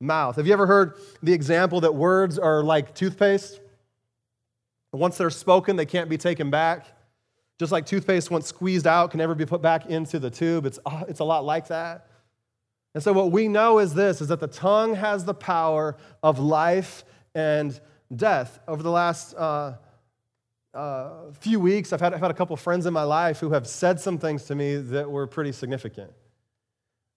mouth. 0.00 0.36
Have 0.36 0.46
you 0.46 0.54
ever 0.54 0.66
heard 0.66 0.94
the 1.22 1.34
example 1.34 1.82
that 1.82 1.94
words 1.94 2.38
are 2.38 2.62
like 2.62 2.94
toothpaste? 2.94 3.60
Once 4.98 5.16
they're 5.16 5.30
spoken, 5.30 5.76
they 5.76 5.86
can't 5.86 6.08
be 6.08 6.18
taken 6.18 6.50
back. 6.50 6.86
Just 7.58 7.72
like 7.72 7.86
toothpaste, 7.86 8.30
once 8.30 8.46
squeezed 8.46 8.86
out, 8.86 9.10
can 9.10 9.18
never 9.18 9.34
be 9.34 9.46
put 9.46 9.62
back 9.62 9.86
into 9.86 10.18
the 10.18 10.30
tube. 10.30 10.66
It's, 10.66 10.78
it's 11.08 11.20
a 11.20 11.24
lot 11.24 11.44
like 11.44 11.68
that. 11.68 12.08
And 12.94 13.02
so 13.02 13.12
what 13.12 13.32
we 13.32 13.48
know 13.48 13.80
is 13.80 13.94
this 13.94 14.20
is 14.20 14.28
that 14.28 14.40
the 14.40 14.46
tongue 14.46 14.94
has 14.94 15.24
the 15.24 15.34
power 15.34 15.96
of 16.22 16.38
life 16.38 17.04
and 17.34 17.78
death. 18.14 18.60
Over 18.68 18.82
the 18.82 18.90
last 18.90 19.34
uh, 19.34 19.74
uh, 20.72 21.32
few 21.32 21.58
weeks, 21.58 21.92
I've 21.92 22.00
had, 22.00 22.14
I've 22.14 22.20
had 22.20 22.30
a 22.30 22.34
couple 22.34 22.56
friends 22.56 22.86
in 22.86 22.92
my 22.92 23.02
life 23.02 23.40
who 23.40 23.50
have 23.50 23.66
said 23.66 24.00
some 24.00 24.18
things 24.18 24.44
to 24.44 24.54
me 24.54 24.76
that 24.76 25.10
were 25.10 25.26
pretty 25.26 25.52
significant. 25.52 26.12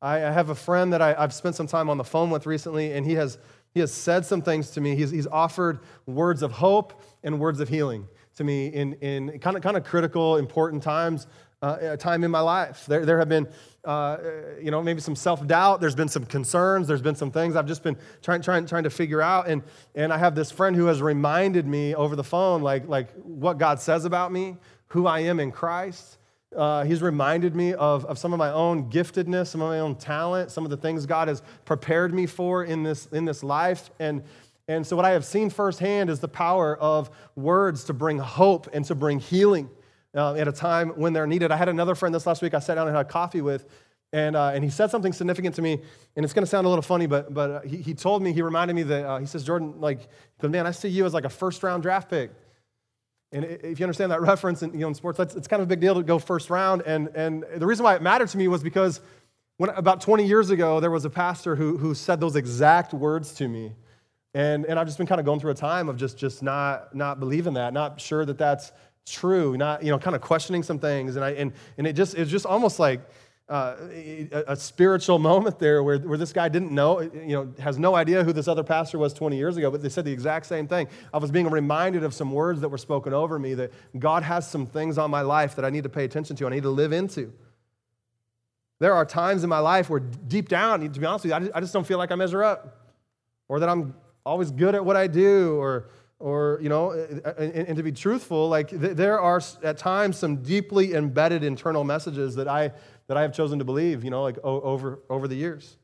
I, 0.01 0.15
I 0.15 0.31
have 0.31 0.49
a 0.49 0.55
friend 0.55 0.93
that 0.93 1.01
I, 1.01 1.19
have 1.19 1.33
spent 1.33 1.55
some 1.55 1.67
time 1.67 1.89
on 1.89 1.97
the 1.97 2.03
phone 2.03 2.29
with 2.29 2.45
recently, 2.45 2.93
and 2.93 3.05
he 3.05 3.13
has, 3.13 3.37
he 3.73 3.79
has 3.79 3.91
said 3.91 4.25
some 4.25 4.41
things 4.41 4.71
to 4.71 4.81
me. 4.81 4.95
He's, 4.95 5.11
he's 5.11 5.27
offered 5.27 5.79
words 6.05 6.41
of 6.41 6.51
hope 6.51 7.01
and 7.27 7.39
words 7.39 7.59
of 7.59 7.69
healing 7.69 8.07
to 8.37 8.43
me 8.43 8.67
in, 8.67 8.93
in 8.93 9.37
kind, 9.39 9.57
of, 9.57 9.61
kind 9.61 9.75
of 9.75 9.83
critical, 9.83 10.37
important 10.37 10.81
times, 10.81 11.27
uh, 11.61 11.95
time 11.97 12.23
in 12.23 12.31
my 12.31 12.39
life. 12.39 12.85
There, 12.87 13.05
there 13.05 13.19
have 13.19 13.29
been 13.29 13.47
uh, 13.83 14.17
you 14.61 14.69
know, 14.69 14.81
maybe 14.81 14.99
some 14.99 15.15
self 15.15 15.45
doubt. 15.47 15.79
There's 15.79 15.95
been 15.95 16.09
some 16.09 16.25
concerns. 16.25 16.87
There's 16.87 17.01
been 17.01 17.15
some 17.15 17.31
things 17.31 17.55
I've 17.55 17.65
just 17.65 17.83
been 17.83 17.97
trying, 18.21 18.41
trying, 18.41 18.65
trying 18.65 18.83
to 18.83 18.89
figure 18.89 19.21
out. 19.21 19.47
And, 19.47 19.63
and 19.95 20.11
I 20.11 20.17
have 20.17 20.35
this 20.35 20.51
friend 20.51 20.75
who 20.75 20.85
has 20.85 21.01
reminded 21.01 21.65
me 21.65 21.95
over 21.95 22.15
the 22.15 22.23
phone, 22.23 22.61
like, 22.61 22.87
like 22.87 23.11
what 23.23 23.57
God 23.57 23.79
says 23.79 24.03
about 24.05 24.31
me, 24.31 24.57
who 24.87 25.07
I 25.07 25.21
am 25.21 25.39
in 25.39 25.51
Christ. 25.51 26.17
Uh, 26.55 26.83
he's 26.83 27.01
reminded 27.01 27.55
me 27.55 27.73
of, 27.73 28.05
of 28.05 28.17
some 28.17 28.33
of 28.33 28.39
my 28.39 28.51
own 28.51 28.89
giftedness, 28.89 29.47
some 29.47 29.61
of 29.61 29.69
my 29.69 29.79
own 29.79 29.95
talent, 29.95 30.51
some 30.51 30.65
of 30.65 30.69
the 30.69 30.77
things 30.77 31.05
God 31.05 31.27
has 31.27 31.41
prepared 31.65 32.13
me 32.13 32.25
for 32.25 32.63
in 32.65 32.83
this, 32.83 33.05
in 33.07 33.25
this 33.25 33.43
life. 33.43 33.89
And, 33.99 34.23
and 34.67 34.85
so, 34.85 34.95
what 34.95 35.05
I 35.05 35.11
have 35.11 35.25
seen 35.25 35.49
firsthand 35.49 36.09
is 36.09 36.19
the 36.19 36.27
power 36.27 36.77
of 36.77 37.09
words 37.35 37.85
to 37.85 37.93
bring 37.93 38.17
hope 38.17 38.67
and 38.73 38.83
to 38.85 38.95
bring 38.95 39.19
healing 39.19 39.69
uh, 40.13 40.33
at 40.35 40.47
a 40.47 40.51
time 40.51 40.89
when 40.89 41.13
they're 41.13 41.27
needed. 41.27 41.51
I 41.51 41.55
had 41.55 41.69
another 41.69 41.95
friend 41.95 42.13
this 42.13 42.25
last 42.25 42.41
week 42.41 42.53
I 42.53 42.59
sat 42.59 42.75
down 42.75 42.87
and 42.87 42.95
had 42.95 43.07
coffee 43.07 43.41
with, 43.41 43.65
and, 44.13 44.35
uh, 44.35 44.51
and 44.53 44.63
he 44.63 44.69
said 44.69 44.89
something 44.89 45.13
significant 45.13 45.55
to 45.55 45.61
me, 45.61 45.79
and 46.15 46.23
it's 46.23 46.33
going 46.33 46.43
to 46.43 46.49
sound 46.49 46.65
a 46.65 46.69
little 46.69 46.81
funny, 46.81 47.07
but, 47.07 47.33
but 47.33 47.49
uh, 47.49 47.61
he, 47.61 47.77
he 47.77 47.93
told 47.93 48.21
me, 48.21 48.31
he 48.31 48.41
reminded 48.41 48.73
me 48.73 48.83
that, 48.83 49.05
uh, 49.05 49.19
he 49.19 49.25
says, 49.25 49.43
Jordan, 49.43 49.79
like, 49.79 50.07
man, 50.41 50.65
I 50.65 50.71
see 50.71 50.87
you 50.89 51.05
as 51.05 51.13
like 51.13 51.25
a 51.25 51.29
first 51.29 51.61
round 51.61 51.83
draft 51.83 52.09
pick. 52.09 52.31
And 53.33 53.43
if 53.43 53.79
you 53.79 53.83
understand 53.83 54.11
that 54.11 54.21
reference 54.33 54.63
in, 54.63 54.71
you 54.73 54.79
know, 54.79 54.87
in 54.87 54.95
sports, 54.95 55.19
it's 55.19 55.47
kind 55.47 55.61
of 55.61 55.67
a 55.67 55.69
big 55.69 55.81
deal 55.81 55.95
to 55.95 56.03
go 56.03 56.19
first 56.19 56.49
round. 56.49 56.83
And, 56.83 57.09
and 57.09 57.45
the 57.57 57.67
reason 57.67 57.83
why 57.83 57.95
it 57.95 58.01
mattered 58.01 58.29
to 58.29 58.37
me 58.37 58.47
was 58.47 58.63
because 58.63 59.01
when, 59.57 59.69
about 59.71 59.99
20 60.01 60.25
years 60.25 60.49
ago, 60.51 60.79
there 60.79 60.91
was 60.91 61.03
a 61.03 61.09
pastor 61.09 61.55
who, 61.55 61.77
who 61.77 61.93
said 61.93 62.21
those 62.21 62.37
exact 62.37 62.93
words 62.93 63.33
to 63.33 63.47
me. 63.47 63.73
And, 64.33 64.65
and 64.65 64.77
I've 64.77 64.85
just 64.85 64.97
been 64.97 65.07
kind 65.07 65.19
of 65.19 65.25
going 65.25 65.39
through 65.39 65.51
a 65.51 65.55
time 65.55 65.89
of 65.89 65.97
just, 65.97 66.17
just 66.17 66.43
not, 66.43 66.93
not 66.93 67.19
believing 67.19 67.53
that, 67.53 67.73
not 67.73 67.99
sure 67.99 68.25
that 68.25 68.37
that's 68.37 68.71
true, 69.05 69.57
not, 69.57 69.83
you 69.83 69.91
know, 69.91 69.97
kind 69.97 70.15
of 70.15 70.21
questioning 70.21 70.63
some 70.63 70.79
things. 70.79 71.15
And, 71.15 71.25
I, 71.25 71.31
and, 71.31 71.53
and 71.77 71.87
it 71.87 71.93
just, 71.93 72.15
it's 72.15 72.29
just 72.29 72.45
almost 72.45 72.77
like 72.77 73.01
uh, 73.49 73.75
a, 73.89 74.43
a, 74.49 74.55
spiritual 74.55 75.19
moment 75.31 75.57
there 75.57 75.81
where, 75.81 75.97
where 75.99 76.17
this 76.17 76.33
guy 76.33 76.49
didn't 76.49 76.71
know, 76.71 76.99
you 76.99 77.27
know, 77.27 77.53
has 77.59 77.79
no 77.79 77.95
idea 77.95 78.23
who 78.23 78.33
this 78.33 78.47
other 78.47 78.63
pastor 78.63 78.97
was 78.97 79.13
20 79.13 79.37
years 79.37 79.55
ago, 79.55 79.71
but 79.71 79.81
they 79.81 79.89
said 79.89 80.03
the 80.03 80.11
exact 80.11 80.45
same 80.45 80.67
thing. 80.67 80.87
I 81.13 81.17
was 81.17 81.31
being 81.31 81.49
reminded 81.49 82.03
of 82.03 82.13
some 82.13 82.31
words 82.31 82.59
that 82.61 82.69
were 82.69 82.77
spoken 82.77 83.13
over 83.13 83.39
me 83.39 83.53
that 83.53 83.71
God 83.97 84.23
has 84.23 84.49
some 84.49 84.65
things 84.65 84.97
on 84.97 85.09
my 85.09 85.21
life 85.21 85.55
that 85.55 85.63
I 85.63 85.69
need 85.69 85.83
to 85.83 85.89
pay 85.89 86.03
attention 86.03 86.35
to, 86.35 86.47
I 86.47 86.49
need 86.49 86.63
to 86.63 86.69
live 86.69 86.91
into. 86.91 87.31
There 88.79 88.93
are 88.93 89.05
times 89.05 89.43
in 89.43 89.49
my 89.49 89.59
life 89.59 89.89
where 89.89 90.01
deep 90.01 90.49
down, 90.49 90.81
to 90.81 90.99
be 90.99 91.05
honest 91.05 91.25
with 91.25 91.33
you, 91.33 91.51
I 91.55 91.59
just 91.61 91.73
don't 91.73 91.87
feel 91.87 91.97
like 91.97 92.11
I 92.11 92.15
measure 92.15 92.43
up 92.43 92.93
or 93.47 93.59
that 93.59 93.69
I'm 93.69 93.95
always 94.27 94.51
good 94.51 94.75
at 94.75 94.83
what 94.83 94.95
I 94.95 95.07
do 95.07 95.55
or 95.55 95.89
or 96.19 96.59
you 96.61 96.69
know 96.69 96.91
uh, 96.91 97.33
and, 97.37 97.53
and, 97.53 97.77
to 97.77 97.83
be 97.83 97.91
truthful 97.91 98.49
like 98.49 98.69
th- 98.69 98.95
there 98.95 99.19
are 99.19 99.41
at 99.63 99.77
times 99.77 100.17
some 100.17 100.37
deeply 100.37 100.93
embedded 100.93 101.43
internal 101.43 101.83
messages 101.83 102.33
that 102.35 102.47
i 102.47 102.71
that 103.05 103.17
i 103.17 103.21
have 103.21 103.31
chosen 103.31 103.59
to 103.59 103.65
believe 103.65 104.03
you 104.03 104.09
know 104.09 104.23
like 104.23 104.37
over 104.43 104.99
over 105.09 105.27
the 105.27 105.35
years. 105.35 105.77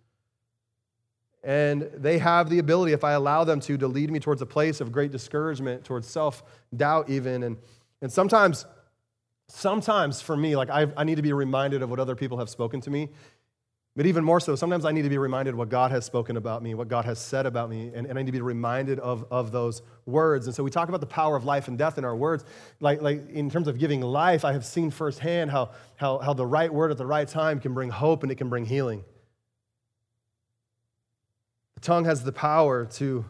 And 1.45 1.91
they 1.97 2.19
have 2.19 2.49
the 2.49 2.59
ability 2.59 2.93
if 2.93 3.03
i 3.03 3.11
allow 3.11 3.43
them 3.43 3.59
to 3.61 3.77
to 3.77 3.87
lead 3.87 4.09
me 4.09 4.19
towards 4.19 4.41
a 4.41 4.45
place 4.45 4.81
of 4.81 4.91
great 4.91 5.11
discouragement 5.11 5.83
towards 5.83 6.07
self-doubt 6.07 7.09
even. 7.09 7.43
And 7.43 7.57
and 8.01 8.11
sometimes 8.11 8.65
sometimes 9.49 10.21
for 10.21 10.35
me 10.35 10.55
like 10.55 10.69
I've, 10.69 10.93
i 10.97 11.03
need 11.03 11.15
to 11.15 11.21
be 11.21 11.33
reminded 11.33 11.81
of 11.83 11.89
what 11.89 11.99
other 11.99 12.15
people 12.15 12.37
have 12.39 12.49
spoken 12.49 12.81
to 12.81 12.89
me 12.89 13.09
but 13.95 14.07
even 14.07 14.23
more 14.23 14.39
so, 14.39 14.55
sometimes 14.55 14.85
I 14.85 14.91
need 14.91 15.03
to 15.03 15.09
be 15.09 15.19
reminded 15.19 15.53
what 15.53 15.69
God 15.69 15.91
has 15.91 16.03
spoken 16.03 16.35
about 16.35 16.63
me, 16.63 16.73
what 16.73 16.87
God 16.87 17.05
has 17.05 17.19
said 17.19 17.45
about 17.45 17.69
me, 17.69 17.91
and, 17.93 18.07
and 18.07 18.17
I 18.17 18.23
need 18.23 18.27
to 18.27 18.31
be 18.31 18.41
reminded 18.41 18.99
of, 18.99 19.25
of 19.29 19.51
those 19.51 19.83
words. 20.07 20.47
And 20.47 20.55
so 20.55 20.63
we 20.63 20.71
talk 20.71 20.89
about 20.89 20.99
the 20.99 21.05
power 21.05 21.35
of 21.35 21.45
life 21.45 21.67
and 21.67 21.77
death 21.77 21.99
in 21.99 22.05
our 22.05 22.15
words. 22.15 22.43
Like, 22.79 23.03
like 23.03 23.29
in 23.29 23.51
terms 23.51 23.67
of 23.67 23.77
giving 23.77 24.01
life, 24.01 24.45
I 24.45 24.53
have 24.53 24.65
seen 24.65 24.89
firsthand 24.89 25.51
how, 25.51 25.71
how, 25.95 26.17
how 26.17 26.33
the 26.33 26.45
right 26.45 26.73
word 26.73 26.89
at 26.89 26.97
the 26.97 27.05
right 27.05 27.27
time 27.27 27.59
can 27.59 27.75
bring 27.75 27.91
hope 27.91 28.23
and 28.23 28.31
it 28.31 28.35
can 28.35 28.49
bring 28.49 28.65
healing. 28.65 29.03
The 31.75 31.81
tongue 31.81 32.05
has 32.05 32.23
the 32.23 32.31
power 32.31 32.85
to 32.93 33.25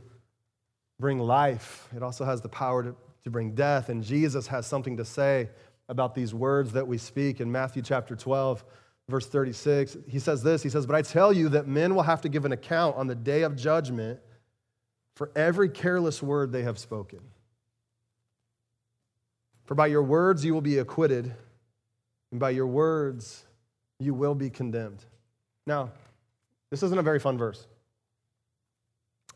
bring 0.97 1.19
life, 1.19 1.89
it 1.93 2.01
also 2.01 2.23
has 2.23 2.39
the 2.39 2.47
power 2.47 2.83
to, 2.83 2.95
to 3.25 3.29
bring 3.29 3.53
death. 3.53 3.89
And 3.89 4.01
Jesus 4.01 4.47
has 4.47 4.65
something 4.65 4.95
to 4.95 5.03
say 5.03 5.49
about 5.89 6.15
these 6.15 6.33
words 6.33 6.71
that 6.71 6.87
we 6.87 6.97
speak 6.97 7.41
in 7.41 7.51
Matthew 7.51 7.81
chapter 7.81 8.15
12 8.15 8.63
verse 9.09 9.27
36, 9.27 9.97
he 10.07 10.19
says 10.19 10.43
this 10.43 10.63
He 10.63 10.69
says, 10.69 10.85
But 10.85 10.95
I 10.95 11.01
tell 11.01 11.33
you 11.33 11.49
that 11.49 11.67
men 11.67 11.95
will 11.95 12.03
have 12.03 12.21
to 12.21 12.29
give 12.29 12.45
an 12.45 12.51
account 12.51 12.95
on 12.95 13.07
the 13.07 13.15
day 13.15 13.43
of 13.43 13.55
judgment 13.55 14.19
for 15.15 15.31
every 15.35 15.69
careless 15.69 16.23
word 16.23 16.51
they 16.51 16.63
have 16.63 16.79
spoken. 16.79 17.19
For 19.65 19.75
by 19.75 19.87
your 19.87 20.03
words 20.03 20.43
you 20.43 20.53
will 20.53 20.61
be 20.61 20.77
acquitted, 20.79 21.33
and 22.31 22.39
by 22.39 22.49
your 22.49 22.67
words 22.67 23.45
you 23.99 24.13
will 24.13 24.35
be 24.35 24.49
condemned. 24.49 25.03
Now, 25.65 25.91
this 26.69 26.83
isn't 26.83 26.97
a 26.97 27.03
very 27.03 27.19
fun 27.19 27.37
verse. 27.37 27.67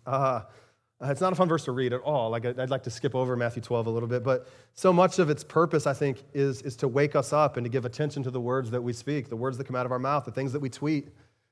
Uh, 0.05 0.41
Uh, 0.99 1.09
it's 1.11 1.21
not 1.21 1.31
a 1.31 1.35
fun 1.35 1.47
verse 1.47 1.65
to 1.65 1.71
read 1.71 1.93
at 1.93 2.01
all. 2.01 2.31
Like 2.31 2.45
I'd 2.45 2.69
like 2.69 2.83
to 2.83 2.89
skip 2.89 3.13
over 3.13 3.35
Matthew 3.35 3.61
12 3.61 3.87
a 3.87 3.89
little 3.89 4.09
bit, 4.09 4.23
but 4.23 4.47
so 4.73 4.91
much 4.91 5.19
of 5.19 5.29
its 5.29 5.43
purpose, 5.43 5.85
I 5.85 5.93
think, 5.93 6.23
is, 6.33 6.61
is 6.63 6.75
to 6.77 6.87
wake 6.87 7.15
us 7.15 7.33
up 7.33 7.57
and 7.57 7.65
to 7.65 7.69
give 7.69 7.85
attention 7.85 8.23
to 8.23 8.31
the 8.31 8.41
words 8.41 8.71
that 8.71 8.81
we 8.81 8.93
speak, 8.93 9.29
the 9.29 9.35
words 9.35 9.57
that 9.57 9.65
come 9.65 9.75
out 9.75 9.85
of 9.85 9.91
our 9.91 9.99
mouth, 9.99 10.25
the 10.25 10.31
things 10.31 10.51
that 10.53 10.59
we 10.59 10.69
tweet, 10.69 11.09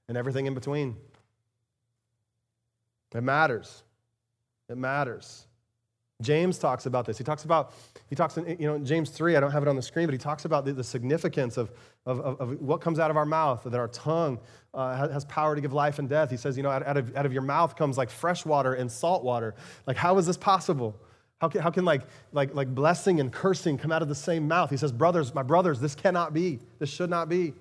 and 0.07 0.17
everything 0.17 0.47
in 0.47 0.55
between. 0.55 0.95
It 3.13 3.21
matters. 3.21 3.83
It 4.67 4.77
matters. 4.77 5.45
James 6.21 6.57
talks 6.57 6.85
about 6.85 7.05
this. 7.05 7.17
He 7.17 7.25
talks 7.25 7.43
about, 7.43 7.73
he 8.09 8.15
talks 8.15 8.37
in, 8.37 8.47
you 8.57 8.67
know, 8.67 8.79
James 8.79 9.09
3, 9.09 9.35
I 9.35 9.39
don't 9.41 9.51
have 9.51 9.63
it 9.63 9.67
on 9.67 9.75
the 9.75 9.81
screen, 9.81 10.07
but 10.07 10.13
he 10.13 10.17
talks 10.17 10.45
about 10.45 10.63
the, 10.63 10.71
the 10.71 10.83
significance 10.83 11.57
of, 11.57 11.71
of, 12.05 12.19
of, 12.19 12.61
what 12.61 12.79
comes 12.79 12.99
out 12.99 13.11
of 13.11 13.17
our 13.17 13.25
mouth, 13.25 13.63
that 13.65 13.77
our 13.77 13.89
tongue 13.89 14.39
uh, 14.73 15.09
has 15.09 15.25
power 15.25 15.55
to 15.55 15.61
give 15.61 15.73
life 15.73 15.99
and 15.99 16.07
death. 16.07 16.29
He 16.29 16.37
says, 16.37 16.55
you 16.55 16.63
know, 16.63 16.69
out, 16.69 16.87
out, 16.87 16.95
of, 16.95 17.15
out 17.17 17.25
of 17.25 17.33
your 17.33 17.41
mouth 17.41 17.75
comes 17.75 17.97
like 17.97 18.09
fresh 18.09 18.45
water 18.45 18.75
and 18.75 18.89
salt 18.89 19.25
water. 19.25 19.55
Like, 19.87 19.97
how 19.97 20.17
is 20.17 20.25
this 20.25 20.37
possible? 20.37 20.95
How 21.41 21.49
can, 21.49 21.61
how 21.61 21.69
can 21.69 21.83
like, 21.83 22.03
like, 22.31 22.55
like 22.55 22.73
blessing 22.73 23.19
and 23.19 23.31
cursing 23.31 23.77
come 23.77 23.91
out 23.91 24.01
of 24.01 24.07
the 24.07 24.15
same 24.15 24.47
mouth? 24.47 24.69
He 24.69 24.77
says, 24.77 24.93
brothers, 24.93 25.35
my 25.35 25.43
brothers, 25.43 25.81
this 25.81 25.95
cannot 25.95 26.33
be. 26.33 26.59
This 26.79 26.89
should 26.89 27.09
not 27.09 27.27
be. 27.27 27.53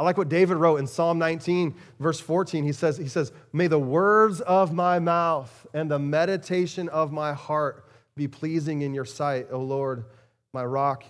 I 0.00 0.02
like 0.02 0.16
what 0.16 0.30
David 0.30 0.56
wrote 0.56 0.76
in 0.76 0.86
Psalm 0.86 1.18
19, 1.18 1.74
verse 1.98 2.18
14. 2.20 2.64
He 2.64 2.72
says, 2.72 2.96
he 2.96 3.06
says, 3.06 3.32
May 3.52 3.66
the 3.66 3.78
words 3.78 4.40
of 4.40 4.72
my 4.72 4.98
mouth 4.98 5.66
and 5.74 5.90
the 5.90 5.98
meditation 5.98 6.88
of 6.88 7.12
my 7.12 7.34
heart 7.34 7.84
be 8.16 8.26
pleasing 8.26 8.80
in 8.80 8.94
your 8.94 9.04
sight, 9.04 9.48
O 9.52 9.60
Lord, 9.60 10.06
my 10.54 10.64
rock 10.64 11.04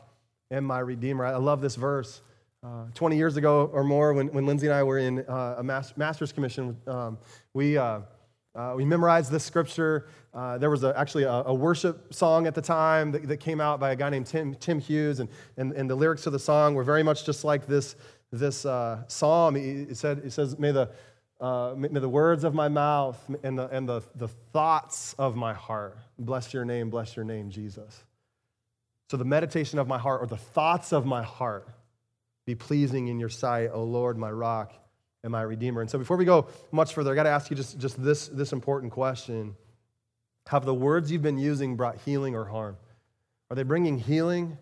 and 0.51 0.67
my 0.67 0.81
redeemer. 0.81 1.25
I 1.25 1.37
love 1.37 1.61
this 1.61 1.77
verse. 1.77 2.23
Uh, 2.65 2.87
20 2.95 3.17
years 3.17 3.37
ago 3.37 3.71
or 3.73 3.85
more, 3.85 4.13
when, 4.13 4.27
when 4.33 4.45
Lindsay 4.45 4.67
and 4.67 4.75
I 4.75 4.83
were 4.83 4.99
in 4.99 5.21
uh, 5.21 5.55
a 5.59 5.63
master's 5.63 6.33
commission, 6.33 6.77
um, 6.89 7.17
we, 7.55 7.79
uh, 7.79 8.01
uh, 8.57 8.73
we 8.77 8.85
memorized 8.85 9.31
this 9.31 9.45
scripture. 9.45 10.09
Uh, 10.35 10.59
there 10.59 10.69
was 10.69 10.83
a, 10.83 10.93
actually 10.99 11.23
a, 11.23 11.45
a, 11.47 11.55
worship 11.55 12.13
song 12.13 12.49
at 12.49 12.57
the 12.57 12.63
time 12.63 13.13
that, 13.13 13.29
that, 13.29 13.37
came 13.37 13.61
out 13.61 13.79
by 13.79 13.93
a 13.93 13.97
guy 13.97 14.11
named 14.11 14.27
Tim, 14.27 14.55
Tim 14.57 14.81
Hughes, 14.81 15.21
and, 15.21 15.29
and, 15.57 15.73
and 15.73 15.89
the 15.89 15.95
lyrics 15.95 16.25
to 16.25 16.31
the 16.31 16.39
song 16.39 16.75
were 16.75 16.83
very 16.83 17.05
much 17.05 17.25
just 17.25 17.45
like 17.45 17.67
this 17.69 17.95
this 18.33 18.65
uh, 18.65 19.03
psalm, 19.09 19.57
it, 19.57 19.97
said, 19.97 20.19
it 20.25 20.33
says, 20.33 20.59
may 20.59 20.71
the, 20.71 20.91
uh, 21.41 21.75
may 21.77 21.89
the 21.89 22.09
words 22.09 22.45
of 22.45 22.55
my 22.55 22.69
mouth 22.69 23.19
and, 23.43 23.59
the, 23.59 23.69
and 23.69 23.89
the, 23.89 24.03
the 24.15 24.29
thoughts 24.29 25.15
of 25.19 25.37
my 25.37 25.53
heart 25.53 25.99
bless 26.19 26.55
your 26.55 26.65
name, 26.65 26.91
bless 26.91 27.17
your 27.17 27.25
name, 27.25 27.51
Jesus. 27.51 28.05
So 29.11 29.17
the 29.17 29.25
meditation 29.25 29.79
of 29.79 29.89
my 29.89 29.99
heart 29.99 30.23
or 30.23 30.27
the 30.27 30.37
thoughts 30.37 30.93
of 30.93 31.05
my 31.05 31.23
heart 31.23 31.69
be 32.47 32.55
pleasing 32.55 33.09
in 33.09 33.19
your 33.19 33.29
sight, 33.29 33.71
O 33.73 33.83
Lord, 33.83 34.17
my 34.17 34.31
rock 34.31 34.73
and 35.25 35.33
my 35.33 35.43
redeemer. 35.43 35.81
And 35.81 35.91
so 35.91 35.99
before 35.99 36.17
we 36.17 36.25
go 36.25 36.47
much 36.71 36.95
further, 36.95 37.13
I 37.13 37.15
got 37.15 37.25
to 37.25 37.31
ask 37.31 37.51
you 37.51 37.57
just, 37.57 37.79
just 37.79 38.03
this, 38.03 38.29
this 38.29 38.53
important 38.53 38.93
question. 38.93 39.57
Have 40.47 40.65
the 40.65 40.75
words 40.75 41.11
you've 41.11 41.23
been 41.23 41.39
using 41.39 41.77
brought 41.77 41.97
healing 41.99 42.35
or 42.35 42.45
harm? 42.45 42.77
Are 43.51 43.57
they 43.57 43.63
bringing 43.65 43.99
healing 43.99 44.57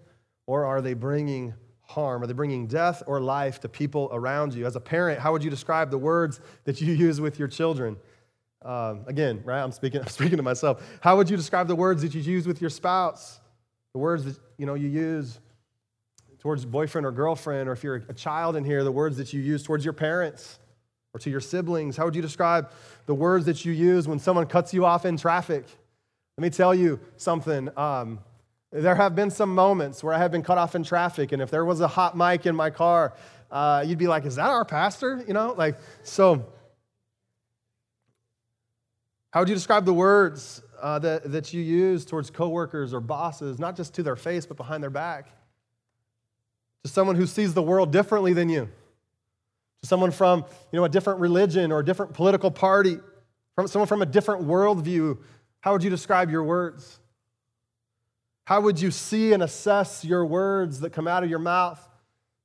or 0.47 0.65
are 0.65 0.81
they 0.81 0.95
bringing 0.95 1.55
harm? 1.89 2.23
Are 2.23 2.27
they 2.27 2.35
bringing 2.35 2.67
death 2.67 3.03
or 3.07 3.21
life 3.21 3.61
to 3.61 3.69
people 3.69 4.11
around 4.13 4.55
you? 4.55 4.67
As 4.67 4.77
a 4.77 4.81
parent, 4.81 5.19
how 5.19 5.33
would 5.33 5.43
you 5.43 5.51
describe 5.51 5.91
the 5.91 5.99
words 5.99 6.41
that 6.65 6.81
you 6.81 6.93
use 7.07 7.21
with 7.21 7.39
your 7.39 7.49
children? 7.49 7.97
Um, 8.63 9.05
again, 9.07 9.43
right? 9.45 9.63
I'm 9.63 9.73
speaking, 9.73 10.01
I'm 10.03 10.09
speaking 10.09 10.37
to 10.37 10.43
myself. 10.43 10.83
How 11.01 11.17
would 11.17 11.31
you 11.31 11.37
describe 11.37 11.67
the 11.67 11.77
words 11.77 12.03
that 12.03 12.15
you 12.15 12.21
use 12.21 12.47
with 12.47 12.61
your 12.61 12.71
spouse? 12.71 13.41
The 13.95 13.99
words 13.99 14.25
that 14.25 14.39
you 14.59 14.67
know 14.67 14.75
you 14.75 14.89
use 14.89 15.41
towards 16.41 16.65
boyfriend 16.65 17.07
or 17.07 17.11
girlfriend, 17.11 17.69
or 17.69 17.73
if 17.73 17.83
you're 17.83 18.05
a 18.09 18.15
child 18.15 18.55
in 18.55 18.65
here, 18.65 18.85
the 18.85 18.93
words 18.93 19.17
that 19.17 19.33
you 19.33 19.41
use 19.41 19.63
towards 19.63 19.85
your 19.85 19.95
parents 19.95 20.59
or 21.15 21.21
to 21.21 21.31
your 21.31 21.41
siblings. 21.41 21.97
How 21.97 22.05
would 22.05 22.15
you 22.15 22.23
describe 22.23 22.71
the 23.07 23.15
words 23.15 23.47
that 23.47 23.65
you 23.65 23.73
use 23.73 24.07
when 24.07 24.19
someone 24.19 24.47
cuts 24.47 24.75
you 24.75 24.85
off 24.85 25.05
in 25.05 25.17
traffic? 25.17 25.65
Let 26.37 26.43
me 26.43 26.51
tell 26.51 26.75
you 26.75 27.01
something. 27.17 27.71
Um, 27.77 28.21
there 28.71 28.95
have 28.95 29.15
been 29.15 29.31
some 29.31 29.55
moments 29.55 30.05
where 30.05 30.13
I 30.13 30.19
have 30.19 30.31
been 30.31 30.43
cut 30.43 30.59
off 30.59 30.75
in 30.75 30.83
traffic, 30.83 31.33
and 31.33 31.41
if 31.41 31.51
there 31.51 31.65
was 31.65 31.81
a 31.81 31.89
hot 31.89 32.17
mic 32.17 32.47
in 32.47 32.55
my 32.55 32.71
car, 32.71 33.15
uh, 33.51 33.85
you'd 33.87 33.99
be 33.99 34.07
like, 34.07 34.25
Is 34.27 34.37
that 34.37 34.51
our 34.51 34.65
pastor? 34.65 35.25
You 35.27 35.35
know, 35.35 35.55
like, 35.57 35.77
so. 36.03 36.47
How 39.31 39.41
would 39.41 39.49
you 39.49 39.55
describe 39.55 39.85
the 39.85 39.93
words 39.93 40.63
uh, 40.81 40.99
that, 41.01 41.31
that 41.33 41.53
you 41.53 41.61
use 41.61 42.07
towards 42.07 42.31
coworkers 42.31 42.95
or 42.95 43.01
bosses, 43.01 43.59
not 43.59 43.77
just 43.77 43.95
to 43.95 44.03
their 44.03 44.17
face, 44.17 44.47
but 44.47 44.57
behind 44.57 44.83
their 44.83 44.91
back? 44.91 45.29
To 46.85 46.91
someone 46.91 47.15
who 47.15 47.27
sees 47.27 47.53
the 47.53 47.63
world 47.63 47.93
differently 47.93 48.33
than 48.33 48.49
you, 48.49 48.71
to 49.83 49.87
someone 49.87 50.13
from 50.13 50.47
you 50.73 50.79
know, 50.79 50.85
a 50.85 50.89
different 50.89 51.21
religion 51.21 51.73
or 51.73 51.81
a 51.81 51.85
different 51.85 52.15
political 52.15 52.51
party, 52.51 52.99
from 53.55 53.67
someone 53.67 53.89
from 53.89 54.03
a 54.03 54.07
different 54.07 54.47
worldview. 54.47 55.19
How 55.61 55.73
would 55.73 55.83
you 55.83 55.91
describe 55.91 56.31
your 56.31 56.45
words? 56.45 57.01
How 58.49 58.63
would 58.63 58.81
you 58.81 58.91
see 58.91 59.35
and 59.35 59.43
assess 59.43 60.07
your 60.07 60.25
words 60.25 60.81
that 60.81 60.89
come 60.89 61.07
out 61.07 61.23
of 61.23 61.29
your 61.29 61.39
mouth, 61.39 61.87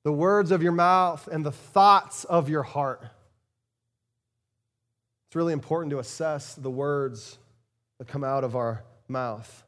the 0.03 0.11
words 0.11 0.51
of 0.51 0.61
your 0.61 0.73
mouth, 0.73 1.29
and 1.31 1.45
the 1.45 1.51
thoughts 1.53 2.25
of 2.25 2.49
your 2.49 2.63
heart? 2.63 3.05
It's 5.27 5.35
really 5.37 5.53
important 5.53 5.91
to 5.91 5.99
assess 5.99 6.55
the 6.55 6.69
words 6.69 7.37
that 7.99 8.09
come 8.09 8.25
out 8.25 8.43
of 8.43 8.53
our 8.53 8.83
mouth 9.07 9.63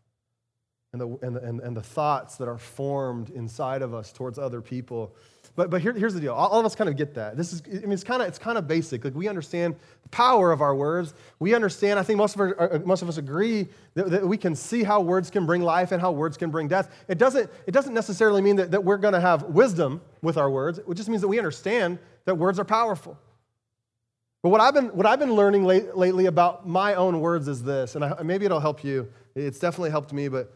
and 0.91 0.99
the, 0.99 1.07
and, 1.21 1.37
the, 1.37 1.41
and, 1.41 1.61
and 1.61 1.77
the 1.77 1.81
thoughts 1.81 2.35
that 2.35 2.49
are 2.49 2.57
formed 2.57 3.29
inside 3.29 3.81
of 3.81 3.93
us 3.93 4.11
towards 4.11 4.37
other 4.37 4.59
people. 4.59 5.15
But, 5.55 5.69
but 5.69 5.81
here, 5.81 5.93
here's 5.93 6.13
the 6.13 6.19
deal. 6.19 6.33
All, 6.33 6.49
all, 6.49 6.59
of 6.59 6.65
us 6.65 6.75
kind 6.75 6.89
of 6.89 6.97
get 6.97 7.13
that. 7.13 7.37
This 7.37 7.53
is, 7.53 7.63
I 7.65 7.77
mean, 7.79 7.93
it's 7.93 8.03
kind 8.03 8.21
of 8.21 8.27
it's 8.27 8.37
kind 8.37 8.57
of 8.57 8.67
basic. 8.67 9.05
Like 9.05 9.15
we 9.15 9.29
understand 9.29 9.75
the 10.03 10.09
power 10.09 10.51
of 10.51 10.61
our 10.61 10.75
words. 10.75 11.13
We 11.39 11.55
understand. 11.55 11.97
I 11.97 12.03
think 12.03 12.17
most 12.17 12.35
of 12.35 12.41
our, 12.41 12.73
uh, 12.73 12.79
most 12.79 13.01
of 13.01 13.07
us 13.07 13.17
agree 13.17 13.69
that, 13.93 14.09
that, 14.09 14.27
we 14.27 14.37
can 14.37 14.53
see 14.53 14.83
how 14.83 14.99
words 14.99 15.29
can 15.29 15.45
bring 15.45 15.61
life 15.61 15.93
and 15.93 16.01
how 16.01 16.11
words 16.11 16.35
can 16.35 16.51
bring 16.51 16.67
death. 16.67 16.93
It 17.07 17.17
doesn't 17.17 17.49
it 17.67 17.71
doesn't 17.71 17.93
necessarily 17.93 18.41
mean 18.41 18.57
that, 18.57 18.71
that 18.71 18.83
we're 18.83 18.97
going 18.97 19.13
to 19.13 19.21
have 19.21 19.43
wisdom 19.43 20.01
with 20.21 20.37
our 20.37 20.49
words. 20.49 20.79
It 20.79 20.93
just 20.95 21.07
means 21.07 21.21
that 21.21 21.29
we 21.29 21.37
understand 21.37 21.99
that 22.25 22.35
words 22.35 22.59
are 22.59 22.65
powerful. 22.65 23.17
But 24.43 24.49
what 24.49 24.59
I've 24.59 24.73
been 24.73 24.89
what 24.89 25.05
I've 25.05 25.19
been 25.19 25.33
learning 25.33 25.63
late, 25.63 25.95
lately 25.95 26.25
about 26.25 26.67
my 26.67 26.95
own 26.95 27.21
words 27.21 27.47
is 27.47 27.63
this, 27.63 27.95
and 27.95 28.03
I, 28.03 28.21
maybe 28.23 28.45
it'll 28.45 28.59
help 28.59 28.83
you. 28.83 29.07
It's 29.35 29.59
definitely 29.59 29.91
helped 29.91 30.11
me, 30.11 30.27
but 30.27 30.53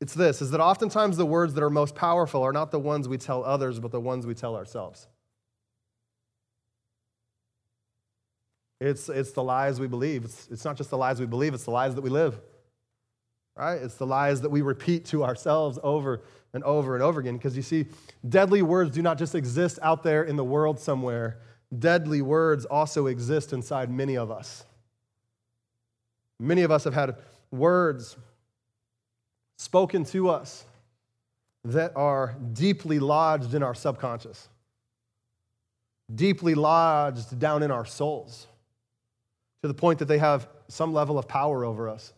it's 0.00 0.14
this 0.14 0.40
is 0.40 0.50
that 0.52 0.60
oftentimes 0.60 1.16
the 1.16 1.26
words 1.26 1.54
that 1.54 1.62
are 1.62 1.70
most 1.70 1.94
powerful 1.94 2.42
are 2.42 2.52
not 2.52 2.70
the 2.70 2.78
ones 2.78 3.06
we 3.08 3.18
tell 3.18 3.44
others, 3.44 3.78
but 3.78 3.90
the 3.90 4.00
ones 4.00 4.26
we 4.26 4.34
tell 4.34 4.56
ourselves. 4.56 5.06
It's, 8.80 9.10
it's 9.10 9.32
the 9.32 9.42
lies 9.42 9.78
we 9.78 9.86
believe. 9.86 10.24
It's, 10.24 10.48
it's 10.50 10.64
not 10.64 10.76
just 10.76 10.88
the 10.88 10.96
lies 10.96 11.20
we 11.20 11.26
believe, 11.26 11.52
it's 11.52 11.64
the 11.64 11.70
lies 11.70 11.94
that 11.94 12.00
we 12.00 12.08
live. 12.08 12.40
Right? 13.56 13.74
It's 13.74 13.96
the 13.96 14.06
lies 14.06 14.40
that 14.40 14.48
we 14.48 14.62
repeat 14.62 15.04
to 15.06 15.22
ourselves 15.22 15.78
over 15.82 16.22
and 16.54 16.64
over 16.64 16.94
and 16.94 17.02
over 17.02 17.20
again. 17.20 17.36
Because 17.36 17.56
you 17.56 17.62
see, 17.62 17.86
deadly 18.26 18.62
words 18.62 18.90
do 18.92 19.02
not 19.02 19.18
just 19.18 19.34
exist 19.34 19.78
out 19.82 20.02
there 20.02 20.24
in 20.24 20.36
the 20.36 20.44
world 20.44 20.80
somewhere, 20.80 21.40
deadly 21.78 22.22
words 22.22 22.64
also 22.64 23.06
exist 23.06 23.52
inside 23.52 23.90
many 23.90 24.16
of 24.16 24.30
us. 24.30 24.64
Many 26.38 26.62
of 26.62 26.70
us 26.70 26.84
have 26.84 26.94
had 26.94 27.16
words 27.50 28.16
spoken 29.60 30.04
to 30.04 30.30
us 30.30 30.64
that 31.64 31.92
are 31.94 32.34
deeply 32.54 32.98
lodged 32.98 33.52
in 33.52 33.62
our 33.62 33.74
subconscious, 33.74 34.48
deeply 36.12 36.54
lodged 36.54 37.38
down 37.38 37.62
in 37.62 37.70
our 37.70 37.84
souls, 37.84 38.46
to 39.60 39.68
the 39.68 39.74
point 39.74 39.98
that 39.98 40.06
they 40.06 40.16
have 40.16 40.48
some 40.68 40.94
level 40.94 41.18
of 41.18 41.28
power 41.28 41.62
over 41.66 41.90
us. 41.90 42.14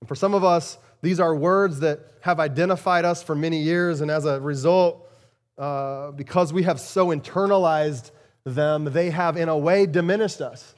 And 0.00 0.06
for 0.06 0.14
some 0.14 0.32
of 0.32 0.44
us, 0.44 0.78
these 1.02 1.18
are 1.18 1.34
words 1.34 1.80
that 1.80 1.98
have 2.20 2.38
identified 2.38 3.04
us 3.04 3.20
for 3.20 3.34
many 3.34 3.58
years, 3.60 4.00
and 4.00 4.12
as 4.12 4.26
a 4.26 4.40
result, 4.40 5.10
uh, 5.58 6.12
because 6.12 6.52
we 6.52 6.62
have 6.62 6.78
so 6.78 7.08
internalized 7.08 8.12
them, 8.44 8.84
they 8.84 9.10
have 9.10 9.36
in 9.36 9.48
a 9.48 9.58
way 9.58 9.86
diminished 9.86 10.40
us. 10.40 10.72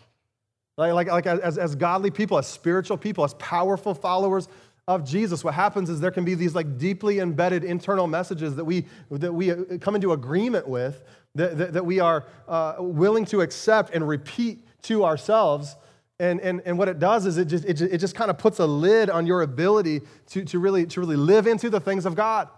Like, 0.79 0.93
like, 0.93 1.09
like 1.09 1.27
as, 1.27 1.59
as 1.59 1.75
godly 1.75 2.11
people, 2.11 2.39
as 2.39 2.47
spiritual 2.47 2.97
people, 2.97 3.25
as 3.25 3.35
powerful 3.35 3.95
followers 3.95 4.49
of 4.89 5.05
Jesus, 5.05 5.43
what 5.43 5.55
happens 5.55 5.91
is 5.91 6.01
there 6.01 6.13
can 6.13 6.25
be 6.25 6.35
these 6.35 6.55
like 6.55 6.79
deeply 6.79 7.19
embedded 7.19 7.65
internal 7.65 8.07
messages 8.07 8.55
that 8.55 8.65
we, 8.65 8.87
that 9.11 9.33
we 9.33 9.51
uh, 9.51 9.57
come 9.81 9.97
into 9.97 10.13
agreement 10.13 10.69
with, 10.69 11.03
that, 11.35 11.59
that, 11.59 11.73
that 11.73 11.85
we 11.85 11.99
are 11.99 12.25
uh, 12.47 12.77
willing 12.79 13.25
to 13.25 13.41
accept 13.41 13.93
and 13.93 14.07
repeat 14.07 14.65
to 14.83 15.05
ourselves. 15.05 15.75
And, 16.21 16.41
and, 16.41 16.63
and 16.65 16.79
what 16.79 16.89
it 16.89 17.01
does 17.01 17.27
is 17.27 17.37
it 17.37 17.47
just, 17.47 17.65
it 17.65 17.75
just, 17.75 17.93
it 17.93 17.99
just 17.99 18.15
kind 18.15 18.31
of 18.31 18.39
puts 18.39 18.61
a 18.61 18.67
lid 18.67 19.11
on 19.11 19.27
your 19.27 19.43
ability 19.43 20.03
to, 20.29 20.45
to, 20.45 20.59
really, 20.61 20.87
to 20.87 21.01
really 21.01 21.17
live 21.17 21.49
into 21.49 21.69
the 21.69 21.81
things 21.81 22.07
of 22.07 22.15
God 22.15 22.49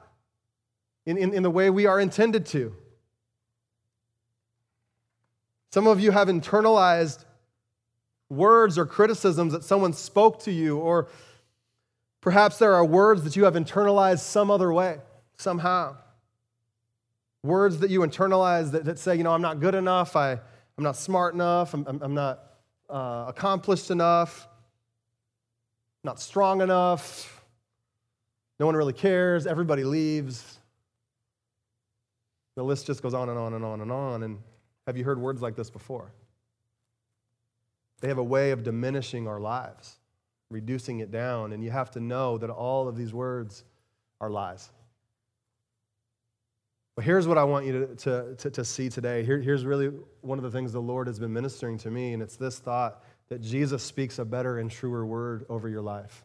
in, 1.07 1.17
in, 1.17 1.33
in 1.33 1.43
the 1.43 1.51
way 1.51 1.71
we 1.71 1.87
are 1.87 1.99
intended 1.99 2.45
to. 2.47 2.75
Some 5.73 5.87
of 5.87 5.99
you 5.99 6.11
have 6.11 6.29
internalized 6.29 7.25
words 8.29 8.77
or 8.77 8.85
criticisms 8.85 9.55
that 9.55 9.65
someone 9.65 9.95
spoke 9.95 10.41
to 10.41 10.53
you, 10.53 10.77
or 10.77 11.09
perhaps 12.29 12.59
there 12.59 12.75
are 12.75 12.85
words 12.85 13.25
that 13.25 13.37
you 13.37 13.45
have 13.45 13.55
internalized 13.55 14.19
some 14.19 14.51
other 14.51 14.71
way, 14.71 14.99
somehow. 15.39 15.97
Words 17.43 17.79
that 17.79 17.89
you 17.89 18.01
internalize 18.01 18.71
that, 18.73 18.85
that 18.85 18.99
say, 18.99 19.17
you 19.17 19.25
know, 19.25 19.33
I'm 19.33 19.41
not 19.41 19.61
good 19.61 19.75
enough, 19.75 20.15
I, 20.15 20.33
I'm 20.33 20.85
not 20.85 20.95
smart 20.95 21.33
enough, 21.33 21.73
I'm, 21.73 21.87
I'm, 21.87 22.03
I'm 22.03 22.13
not 22.13 22.41
uh, 22.91 23.25
accomplished 23.29 23.91
enough, 23.91 24.47
not 26.05 26.21
strong 26.21 26.61
enough, 26.61 27.43
no 28.61 28.67
one 28.67 28.77
really 28.77 28.93
cares, 28.93 29.47
everybody 29.47 29.85
leaves. 29.85 30.59
The 32.57 32.63
list 32.63 32.87
just 32.87 33.03
goes 33.03 33.15
on 33.15 33.31
and 33.31 33.39
on 33.39 33.55
and 33.55 33.65
on 33.65 33.81
and 33.81 33.91
on. 33.91 34.23
And 34.23 34.39
have 34.87 34.99
you 34.99 35.05
heard 35.05 35.19
words 35.19 35.41
like 35.41 35.57
this 35.57 35.71
before? 35.71 36.13
They 38.03 38.09
have 38.09 38.19
a 38.19 38.23
way 38.23 38.51
of 38.51 38.65
diminishing 38.65 39.27
our 39.27 39.41
lives, 39.41 39.98
reducing 40.51 41.01
it 41.01 41.11
down. 41.11 41.53
And 41.53 41.63
you 41.63 41.71
have 41.71 41.91
to 41.93 42.01
know 42.01 42.39
that 42.39 42.51
all 42.51 42.89
of 42.89 42.97
these 42.97 43.13
words 43.13 43.65
are 44.21 44.31
lies. 44.31 44.71
But 46.99 47.05
here's 47.05 47.29
what 47.29 47.39
I 47.39 47.45
want 47.45 47.65
you 47.65 47.73
to, 47.73 47.95
to, 47.95 48.35
to, 48.35 48.51
to 48.51 48.65
see 48.65 48.89
today. 48.89 49.23
Here, 49.23 49.39
here's 49.39 49.65
really 49.65 49.93
one 50.21 50.37
of 50.37 50.43
the 50.43 50.51
things 50.51 50.73
the 50.73 50.81
Lord 50.81 51.07
has 51.07 51.21
been 51.21 51.33
ministering 51.33 51.79
to 51.79 51.93
me, 51.93 52.13
and 52.13 52.21
it's 52.21 52.35
this 52.35 52.59
thought 52.59 53.05
that 53.29 53.41
Jesus 53.41 53.85
speaks 53.85 54.19
a 54.19 54.25
better 54.25 54.59
and 54.59 54.69
truer 54.69 55.07
word 55.07 55.47
over 55.49 55.69
your 55.69 55.81
life. 55.81 56.25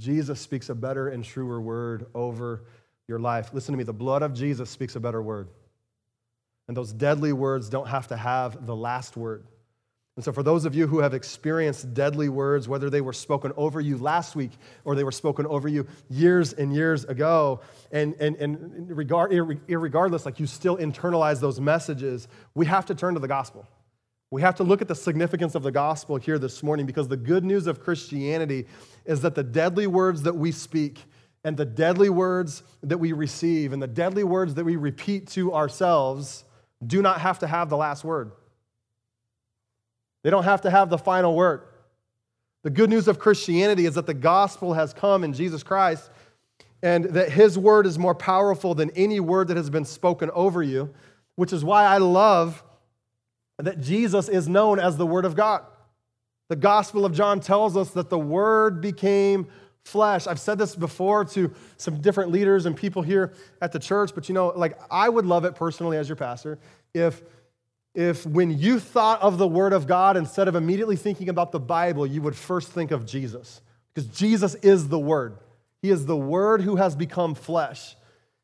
Jesus 0.00 0.40
speaks 0.40 0.70
a 0.70 0.74
better 0.74 1.08
and 1.08 1.24
truer 1.24 1.60
word 1.60 2.06
over 2.16 2.64
your 3.06 3.20
life. 3.20 3.50
Listen 3.52 3.74
to 3.74 3.76
me, 3.76 3.84
the 3.84 3.92
blood 3.92 4.22
of 4.22 4.34
Jesus 4.34 4.70
speaks 4.70 4.96
a 4.96 5.00
better 5.00 5.22
word. 5.22 5.46
And 6.66 6.76
those 6.76 6.92
deadly 6.92 7.32
words 7.32 7.68
don't 7.68 7.86
have 7.86 8.08
to 8.08 8.16
have 8.16 8.66
the 8.66 8.74
last 8.74 9.16
word. 9.16 9.46
And 10.16 10.24
so, 10.24 10.30
for 10.30 10.44
those 10.44 10.64
of 10.64 10.76
you 10.76 10.86
who 10.86 11.00
have 11.00 11.12
experienced 11.12 11.92
deadly 11.92 12.28
words, 12.28 12.68
whether 12.68 12.88
they 12.88 13.00
were 13.00 13.12
spoken 13.12 13.52
over 13.56 13.80
you 13.80 13.98
last 13.98 14.36
week 14.36 14.52
or 14.84 14.94
they 14.94 15.02
were 15.02 15.10
spoken 15.10 15.44
over 15.46 15.66
you 15.66 15.88
years 16.08 16.52
and 16.52 16.72
years 16.72 17.04
ago, 17.04 17.60
and, 17.90 18.14
and, 18.20 18.36
and 18.36 18.96
regard, 18.96 19.32
regardless, 19.68 20.24
like 20.24 20.38
you 20.38 20.46
still 20.46 20.76
internalize 20.76 21.40
those 21.40 21.60
messages, 21.60 22.28
we 22.54 22.64
have 22.66 22.86
to 22.86 22.94
turn 22.94 23.14
to 23.14 23.20
the 23.20 23.26
gospel. 23.26 23.66
We 24.30 24.40
have 24.42 24.54
to 24.56 24.64
look 24.64 24.82
at 24.82 24.88
the 24.88 24.94
significance 24.94 25.56
of 25.56 25.64
the 25.64 25.72
gospel 25.72 26.16
here 26.16 26.38
this 26.38 26.62
morning 26.62 26.86
because 26.86 27.08
the 27.08 27.16
good 27.16 27.44
news 27.44 27.66
of 27.66 27.80
Christianity 27.80 28.66
is 29.04 29.20
that 29.22 29.34
the 29.34 29.44
deadly 29.44 29.88
words 29.88 30.22
that 30.22 30.36
we 30.36 30.52
speak 30.52 31.04
and 31.42 31.56
the 31.56 31.64
deadly 31.64 32.08
words 32.08 32.62
that 32.82 32.98
we 32.98 33.12
receive 33.12 33.72
and 33.72 33.82
the 33.82 33.86
deadly 33.88 34.24
words 34.24 34.54
that 34.54 34.64
we 34.64 34.76
repeat 34.76 35.28
to 35.30 35.52
ourselves 35.52 36.44
do 36.86 37.02
not 37.02 37.20
have 37.20 37.40
to 37.40 37.46
have 37.46 37.68
the 37.68 37.76
last 37.76 38.04
word. 38.04 38.32
They 40.24 40.30
don't 40.30 40.44
have 40.44 40.62
to 40.62 40.70
have 40.70 40.90
the 40.90 40.98
final 40.98 41.36
word. 41.36 41.62
The 42.64 42.70
good 42.70 42.90
news 42.90 43.06
of 43.06 43.18
Christianity 43.18 43.84
is 43.84 43.94
that 43.94 44.06
the 44.06 44.14
gospel 44.14 44.72
has 44.72 44.92
come 44.92 45.22
in 45.22 45.34
Jesus 45.34 45.62
Christ 45.62 46.10
and 46.82 47.04
that 47.04 47.30
his 47.30 47.58
word 47.58 47.86
is 47.86 47.98
more 47.98 48.14
powerful 48.14 48.74
than 48.74 48.90
any 48.90 49.20
word 49.20 49.48
that 49.48 49.56
has 49.56 49.70
been 49.70 49.84
spoken 49.84 50.30
over 50.30 50.62
you, 50.62 50.92
which 51.36 51.52
is 51.52 51.62
why 51.62 51.84
I 51.84 51.98
love 51.98 52.64
that 53.58 53.80
Jesus 53.80 54.28
is 54.28 54.48
known 54.48 54.80
as 54.80 54.96
the 54.96 55.06
word 55.06 55.26
of 55.26 55.36
God. 55.36 55.62
The 56.48 56.56
gospel 56.56 57.04
of 57.04 57.12
John 57.12 57.40
tells 57.40 57.76
us 57.76 57.90
that 57.90 58.08
the 58.08 58.18
word 58.18 58.80
became 58.80 59.48
flesh. 59.84 60.26
I've 60.26 60.40
said 60.40 60.56
this 60.56 60.74
before 60.74 61.26
to 61.26 61.52
some 61.76 62.00
different 62.00 62.32
leaders 62.32 62.64
and 62.64 62.74
people 62.74 63.02
here 63.02 63.34
at 63.60 63.72
the 63.72 63.78
church, 63.78 64.14
but 64.14 64.28
you 64.28 64.34
know, 64.34 64.48
like 64.56 64.78
I 64.90 65.08
would 65.08 65.26
love 65.26 65.44
it 65.44 65.54
personally 65.54 65.98
as 65.98 66.08
your 66.08 66.16
pastor 66.16 66.58
if 66.94 67.22
if 67.94 68.26
when 68.26 68.58
you 68.58 68.80
thought 68.80 69.22
of 69.22 69.38
the 69.38 69.46
Word 69.46 69.72
of 69.72 69.86
God, 69.86 70.16
instead 70.16 70.48
of 70.48 70.56
immediately 70.56 70.96
thinking 70.96 71.28
about 71.28 71.52
the 71.52 71.60
Bible, 71.60 72.06
you 72.06 72.20
would 72.22 72.34
first 72.34 72.72
think 72.72 72.90
of 72.90 73.06
Jesus. 73.06 73.60
Because 73.94 74.10
Jesus 74.10 74.56
is 74.56 74.88
the 74.88 74.98
Word. 74.98 75.38
He 75.80 75.90
is 75.90 76.04
the 76.04 76.16
Word 76.16 76.60
who 76.60 76.76
has 76.76 76.96
become 76.96 77.34
flesh. 77.34 77.94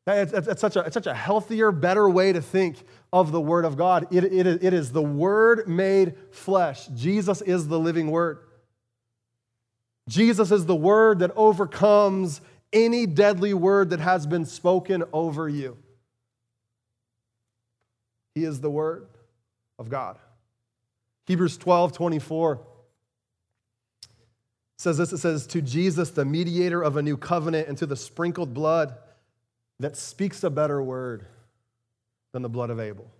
It's, 0.07 0.31
it's, 0.31 0.47
it's, 0.47 0.61
such, 0.61 0.77
a, 0.77 0.91
such 0.91 1.05
a 1.05 1.13
healthier, 1.13 1.71
better 1.71 2.09
way 2.09 2.31
to 2.31 2.41
think 2.41 2.77
of 3.11 3.31
the 3.31 3.41
Word 3.41 3.65
of 3.65 3.77
God. 3.77 4.07
It, 4.09 4.23
it, 4.23 4.47
it 4.47 4.73
is 4.73 4.91
the 4.91 5.01
Word 5.01 5.67
made 5.67 6.15
flesh. 6.31 6.87
Jesus 6.87 7.41
is 7.41 7.67
the 7.67 7.79
living 7.79 8.09
Word. 8.09 8.39
Jesus 10.07 10.51
is 10.51 10.65
the 10.65 10.75
Word 10.75 11.19
that 11.19 11.31
overcomes 11.35 12.41
any 12.73 13.05
deadly 13.05 13.53
word 13.53 13.89
that 13.89 13.99
has 13.99 14.25
been 14.25 14.45
spoken 14.45 15.03
over 15.11 15.49
you. 15.49 15.77
He 18.33 18.45
is 18.45 18.61
the 18.61 18.69
Word 18.69 19.07
of 19.81 19.89
God. 19.89 20.17
Hebrews 21.25 21.57
12 21.57 21.91
24 21.93 22.61
says 24.77 24.97
this 24.97 25.11
it 25.11 25.17
says, 25.17 25.45
To 25.47 25.61
Jesus, 25.61 26.11
the 26.11 26.23
mediator 26.23 26.81
of 26.81 26.97
a 26.97 27.01
new 27.01 27.17
covenant, 27.17 27.67
and 27.67 27.77
to 27.79 27.85
the 27.85 27.95
sprinkled 27.95 28.53
blood 28.53 28.95
that 29.79 29.97
speaks 29.97 30.43
a 30.43 30.49
better 30.49 30.81
word 30.81 31.25
than 32.31 32.41
the 32.41 32.49
blood 32.49 32.69
of 32.69 32.79
Abel. 32.79 33.11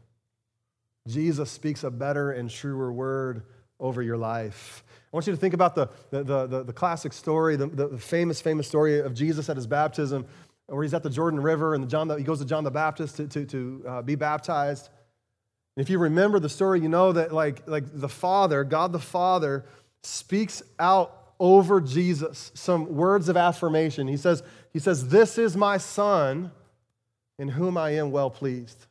Jesus 1.07 1.49
speaks 1.49 1.83
a 1.83 1.89
better 1.89 2.31
and 2.31 2.49
truer 2.49 2.93
word 2.93 3.43
over 3.79 4.01
your 4.01 4.17
life. 4.17 4.83
I 5.11 5.17
want 5.17 5.25
you 5.25 5.33
to 5.33 5.39
think 5.39 5.55
about 5.55 5.73
the, 5.73 5.89
the, 6.11 6.45
the, 6.45 6.63
the 6.63 6.73
classic 6.73 7.11
story, 7.11 7.55
the, 7.55 7.67
the, 7.67 7.97
famous, 7.97 8.39
famous 8.39 8.67
story 8.67 8.99
of 8.99 9.15
Jesus 9.15 9.49
at 9.49 9.55
his 9.55 9.65
baptism, 9.65 10.25
where 10.67 10.83
he's 10.83 10.93
at 10.93 11.01
the 11.01 11.09
Jordan 11.09 11.41
River 11.41 11.73
and 11.73 11.89
John, 11.89 12.15
he 12.17 12.23
goes 12.23 12.39
to 12.39 12.45
John 12.45 12.63
the 12.63 12.71
Baptist 12.71 13.17
to, 13.17 13.27
to, 13.27 13.45
to 13.45 13.83
uh, 13.87 14.01
be 14.03 14.15
baptized. 14.15 14.89
If 15.77 15.89
you 15.89 15.99
remember 15.99 16.39
the 16.39 16.49
story, 16.49 16.81
you 16.81 16.89
know 16.89 17.13
that 17.13 17.33
like, 17.33 17.67
like 17.67 17.85
the 17.93 18.09
Father, 18.09 18.63
God 18.63 18.91
the 18.91 18.99
Father, 18.99 19.65
speaks 20.03 20.61
out 20.79 21.33
over 21.39 21.81
Jesus 21.81 22.51
some 22.53 22.95
words 22.95 23.29
of 23.29 23.37
affirmation. 23.37 24.07
He 24.07 24.17
says, 24.17 24.43
he 24.73 24.79
says, 24.79 25.09
This 25.09 25.37
is 25.37 25.55
my 25.55 25.77
son 25.77 26.51
in 27.39 27.47
whom 27.49 27.77
I 27.77 27.91
am 27.91 28.11
well 28.11 28.29
pleased. 28.29 28.85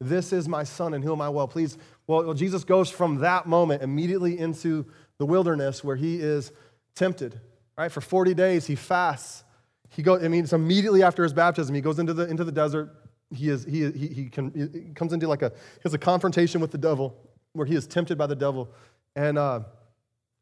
This 0.00 0.32
is 0.32 0.48
my 0.48 0.64
son 0.64 0.92
in 0.92 1.02
whom 1.02 1.20
I 1.20 1.28
am 1.28 1.34
well 1.34 1.48
pleased. 1.48 1.78
Well, 2.06 2.34
Jesus 2.34 2.64
goes 2.64 2.90
from 2.90 3.20
that 3.20 3.46
moment 3.46 3.82
immediately 3.82 4.38
into 4.38 4.84
the 5.18 5.24
wilderness 5.24 5.82
where 5.82 5.96
he 5.96 6.20
is 6.20 6.52
tempted. 6.94 7.40
Right? 7.78 7.90
For 7.90 8.00
40 8.00 8.34
days, 8.34 8.66
he 8.66 8.74
fasts. 8.74 9.44
He 9.88 10.02
goes, 10.02 10.22
I 10.22 10.28
mean, 10.28 10.44
it's 10.44 10.52
immediately 10.52 11.02
after 11.02 11.22
his 11.22 11.32
baptism. 11.32 11.74
He 11.74 11.80
goes 11.80 11.98
into 11.98 12.12
the, 12.12 12.28
into 12.28 12.44
the 12.44 12.52
desert 12.52 12.90
he, 13.30 13.48
is, 13.48 13.64
he, 13.64 13.90
he, 13.90 14.06
he, 14.08 14.24
can, 14.28 14.70
he 14.72 14.92
comes 14.94 15.12
into 15.12 15.28
like 15.28 15.42
a, 15.42 15.50
he 15.50 15.80
has 15.82 15.94
a 15.94 15.98
confrontation 15.98 16.60
with 16.60 16.70
the 16.70 16.78
devil 16.78 17.16
where 17.52 17.66
he 17.66 17.74
is 17.74 17.86
tempted 17.86 18.18
by 18.18 18.26
the 18.26 18.36
devil. 18.36 18.68
And 19.16 19.38
uh, 19.38 19.60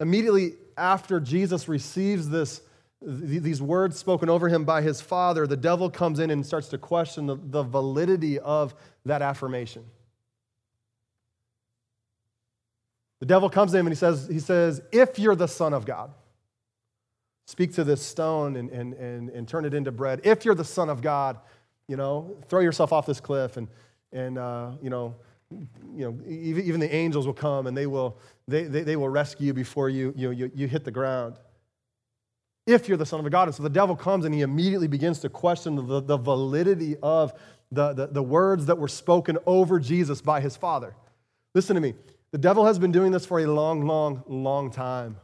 immediately 0.00 0.54
after 0.76 1.20
Jesus 1.20 1.68
receives 1.68 2.28
this, 2.28 2.62
these 3.00 3.60
words 3.60 3.98
spoken 3.98 4.28
over 4.28 4.48
him 4.48 4.64
by 4.64 4.82
his 4.82 5.00
father, 5.00 5.46
the 5.46 5.56
devil 5.56 5.90
comes 5.90 6.18
in 6.18 6.30
and 6.30 6.44
starts 6.44 6.68
to 6.68 6.78
question 6.78 7.26
the, 7.26 7.36
the 7.36 7.62
validity 7.62 8.38
of 8.38 8.74
that 9.04 9.22
affirmation. 9.22 9.84
The 13.20 13.26
devil 13.26 13.48
comes 13.48 13.74
in 13.74 13.80
and 13.80 13.88
he 13.88 13.94
says, 13.94 14.28
he 14.28 14.40
says, 14.40 14.82
If 14.90 15.18
you're 15.18 15.36
the 15.36 15.46
Son 15.46 15.74
of 15.74 15.84
God, 15.84 16.12
speak 17.46 17.72
to 17.74 17.84
this 17.84 18.02
stone 18.02 18.56
and, 18.56 18.70
and, 18.70 18.94
and, 18.94 19.30
and 19.30 19.46
turn 19.46 19.64
it 19.64 19.74
into 19.74 19.92
bread. 19.92 20.20
If 20.24 20.44
you're 20.44 20.54
the 20.54 20.64
Son 20.64 20.88
of 20.88 21.02
God, 21.02 21.38
you 21.88 21.96
know, 21.96 22.36
throw 22.48 22.60
yourself 22.60 22.92
off 22.92 23.06
this 23.06 23.20
cliff 23.20 23.56
and, 23.56 23.68
and 24.12 24.38
uh, 24.38 24.72
you 24.82 24.90
know, 24.90 25.14
you 25.94 26.10
know, 26.10 26.18
even, 26.26 26.80
the 26.80 26.94
angels 26.94 27.26
will 27.26 27.34
come 27.34 27.66
and 27.66 27.76
they 27.76 27.86
will, 27.86 28.16
they, 28.48 28.64
they, 28.64 28.82
they 28.82 28.96
will 28.96 29.08
rescue 29.08 29.48
you 29.48 29.54
before 29.54 29.88
you, 29.88 30.14
you, 30.16 30.30
you, 30.30 30.50
you 30.54 30.66
hit 30.66 30.84
the 30.84 30.90
ground. 30.90 31.36
If 32.66 32.88
you're 32.88 32.96
the 32.96 33.06
Son 33.06 33.20
of 33.20 33.26
a 33.26 33.30
God. 33.30 33.48
And 33.48 33.54
so 33.54 33.62
the 33.62 33.70
devil 33.70 33.96
comes 33.96 34.24
and 34.24 34.34
he 34.34 34.40
immediately 34.40 34.86
begins 34.88 35.18
to 35.20 35.28
question 35.28 35.76
the, 35.76 36.00
the 36.00 36.16
validity 36.16 36.96
of 37.02 37.34
the, 37.70 37.92
the, 37.92 38.06
the 38.06 38.22
words 38.22 38.66
that 38.66 38.78
were 38.78 38.88
spoken 38.88 39.36
over 39.46 39.78
Jesus 39.80 40.22
by 40.22 40.40
his 40.40 40.56
Father. 40.56 40.94
Listen 41.54 41.74
to 41.74 41.80
me. 41.80 41.94
The 42.30 42.38
devil 42.38 42.64
has 42.64 42.78
been 42.78 42.92
doing 42.92 43.12
this 43.12 43.26
for 43.26 43.40
a 43.40 43.46
long, 43.46 43.86
long, 43.86 44.22
long 44.26 44.70
time. 44.70 45.16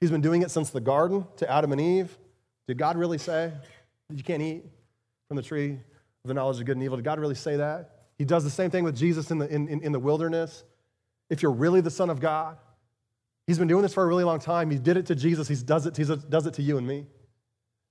He's 0.00 0.10
been 0.10 0.22
doing 0.22 0.42
it 0.42 0.50
since 0.50 0.70
the 0.70 0.80
garden 0.80 1.26
to 1.36 1.50
Adam 1.50 1.72
and 1.72 1.80
Eve. 1.80 2.16
Did 2.66 2.78
God 2.78 2.96
really 2.96 3.18
say 3.18 3.52
that 4.08 4.16
you 4.16 4.24
can't 4.24 4.42
eat? 4.42 4.64
From 5.30 5.36
the 5.36 5.42
tree 5.44 5.74
of 5.74 6.26
the 6.26 6.34
knowledge 6.34 6.58
of 6.58 6.66
good 6.66 6.76
and 6.76 6.82
evil. 6.82 6.96
Did 6.96 7.04
God 7.04 7.20
really 7.20 7.36
say 7.36 7.54
that? 7.58 7.98
He 8.18 8.24
does 8.24 8.42
the 8.42 8.50
same 8.50 8.68
thing 8.68 8.82
with 8.82 8.96
Jesus 8.96 9.30
in 9.30 9.38
the, 9.38 9.46
in, 9.46 9.68
in, 9.68 9.80
in 9.80 9.92
the 9.92 10.00
wilderness. 10.00 10.64
If 11.28 11.40
you're 11.40 11.52
really 11.52 11.80
the 11.80 11.90
Son 11.90 12.10
of 12.10 12.18
God, 12.18 12.58
He's 13.46 13.56
been 13.56 13.68
doing 13.68 13.82
this 13.82 13.94
for 13.94 14.02
a 14.02 14.06
really 14.08 14.24
long 14.24 14.40
time. 14.40 14.72
He 14.72 14.78
did 14.78 14.96
it 14.96 15.06
to 15.06 15.14
Jesus, 15.14 15.46
He 15.46 15.54
does 15.54 15.86
it, 15.86 15.96
he 15.96 16.02
does 16.02 16.46
it 16.46 16.54
to 16.54 16.62
you 16.62 16.78
and 16.78 16.86
me. 16.86 17.06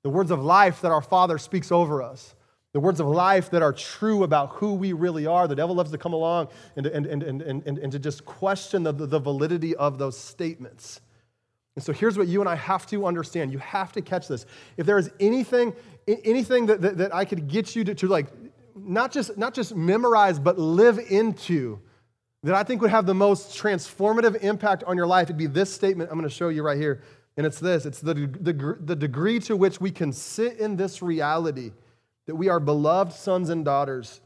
The 0.03 0.09
words 0.09 0.31
of 0.31 0.43
life 0.43 0.81
that 0.81 0.91
our 0.91 1.01
Father 1.01 1.37
speaks 1.37 1.71
over 1.71 2.03
us, 2.03 2.35
the 2.73 2.81
words 2.81 2.99
of 2.99 3.07
life 3.07 3.51
that 3.51 3.61
are 3.61 3.71
true 3.71 4.23
about 4.23 4.55
who 4.55 4.73
we 4.73 4.91
really 4.91 5.25
are. 5.25 5.47
The 5.47 5.55
devil 5.55 5.75
loves 5.75 5.91
to 5.91 5.97
come 5.97 6.11
along 6.11 6.49
and, 6.75 6.87
and, 6.87 7.05
and, 7.05 7.23
and, 7.23 7.41
and, 7.41 7.77
and 7.77 7.91
to 7.93 7.99
just 7.99 8.25
question 8.25 8.83
the, 8.83 8.91
the 8.91 9.19
validity 9.19 9.77
of 9.77 9.97
those 9.97 10.17
statements. 10.17 10.99
And 11.79 11.83
so 11.85 11.93
here's 11.93 12.17
what 12.17 12.27
you 12.27 12.41
and 12.41 12.49
I 12.49 12.55
have 12.55 12.85
to 12.87 13.05
understand. 13.05 13.53
You 13.53 13.59
have 13.59 13.93
to 13.93 14.01
catch 14.01 14.27
this. 14.27 14.45
If 14.75 14.85
there 14.85 14.97
is 14.97 15.09
anything, 15.17 15.71
anything 16.25 16.65
that, 16.65 16.81
that, 16.81 16.97
that 16.97 17.15
I 17.15 17.23
could 17.23 17.47
get 17.47 17.73
you 17.73 17.85
to, 17.85 17.95
to 17.95 18.07
like 18.09 18.27
not 18.75 19.13
just, 19.13 19.37
not 19.37 19.53
just 19.53 19.73
memorize, 19.73 20.39
but 20.39 20.59
live 20.59 20.99
into 20.99 21.79
that 22.43 22.53
I 22.53 22.63
think 22.63 22.81
would 22.81 22.91
have 22.91 23.05
the 23.05 23.13
most 23.13 23.57
transformative 23.57 24.43
impact 24.43 24.83
on 24.83 24.97
your 24.97 25.07
life, 25.07 25.27
it'd 25.27 25.37
be 25.37 25.47
this 25.47 25.73
statement 25.73 26.09
I'm 26.11 26.17
going 26.17 26.27
to 26.27 26.35
show 26.35 26.49
you 26.49 26.63
right 26.63 26.77
here. 26.77 27.01
And 27.37 27.45
it's 27.45 27.61
this 27.61 27.85
it's 27.85 28.01
the, 28.01 28.13
the, 28.13 28.77
the 28.81 28.95
degree 28.97 29.39
to 29.39 29.55
which 29.55 29.79
we 29.79 29.89
can 29.89 30.11
sit 30.11 30.57
in 30.57 30.75
this 30.75 31.01
reality 31.01 31.71
that 32.25 32.35
we 32.35 32.49
are 32.49 32.59
beloved 32.59 33.13
sons 33.13 33.49
and 33.49 33.63
daughters 33.63 34.19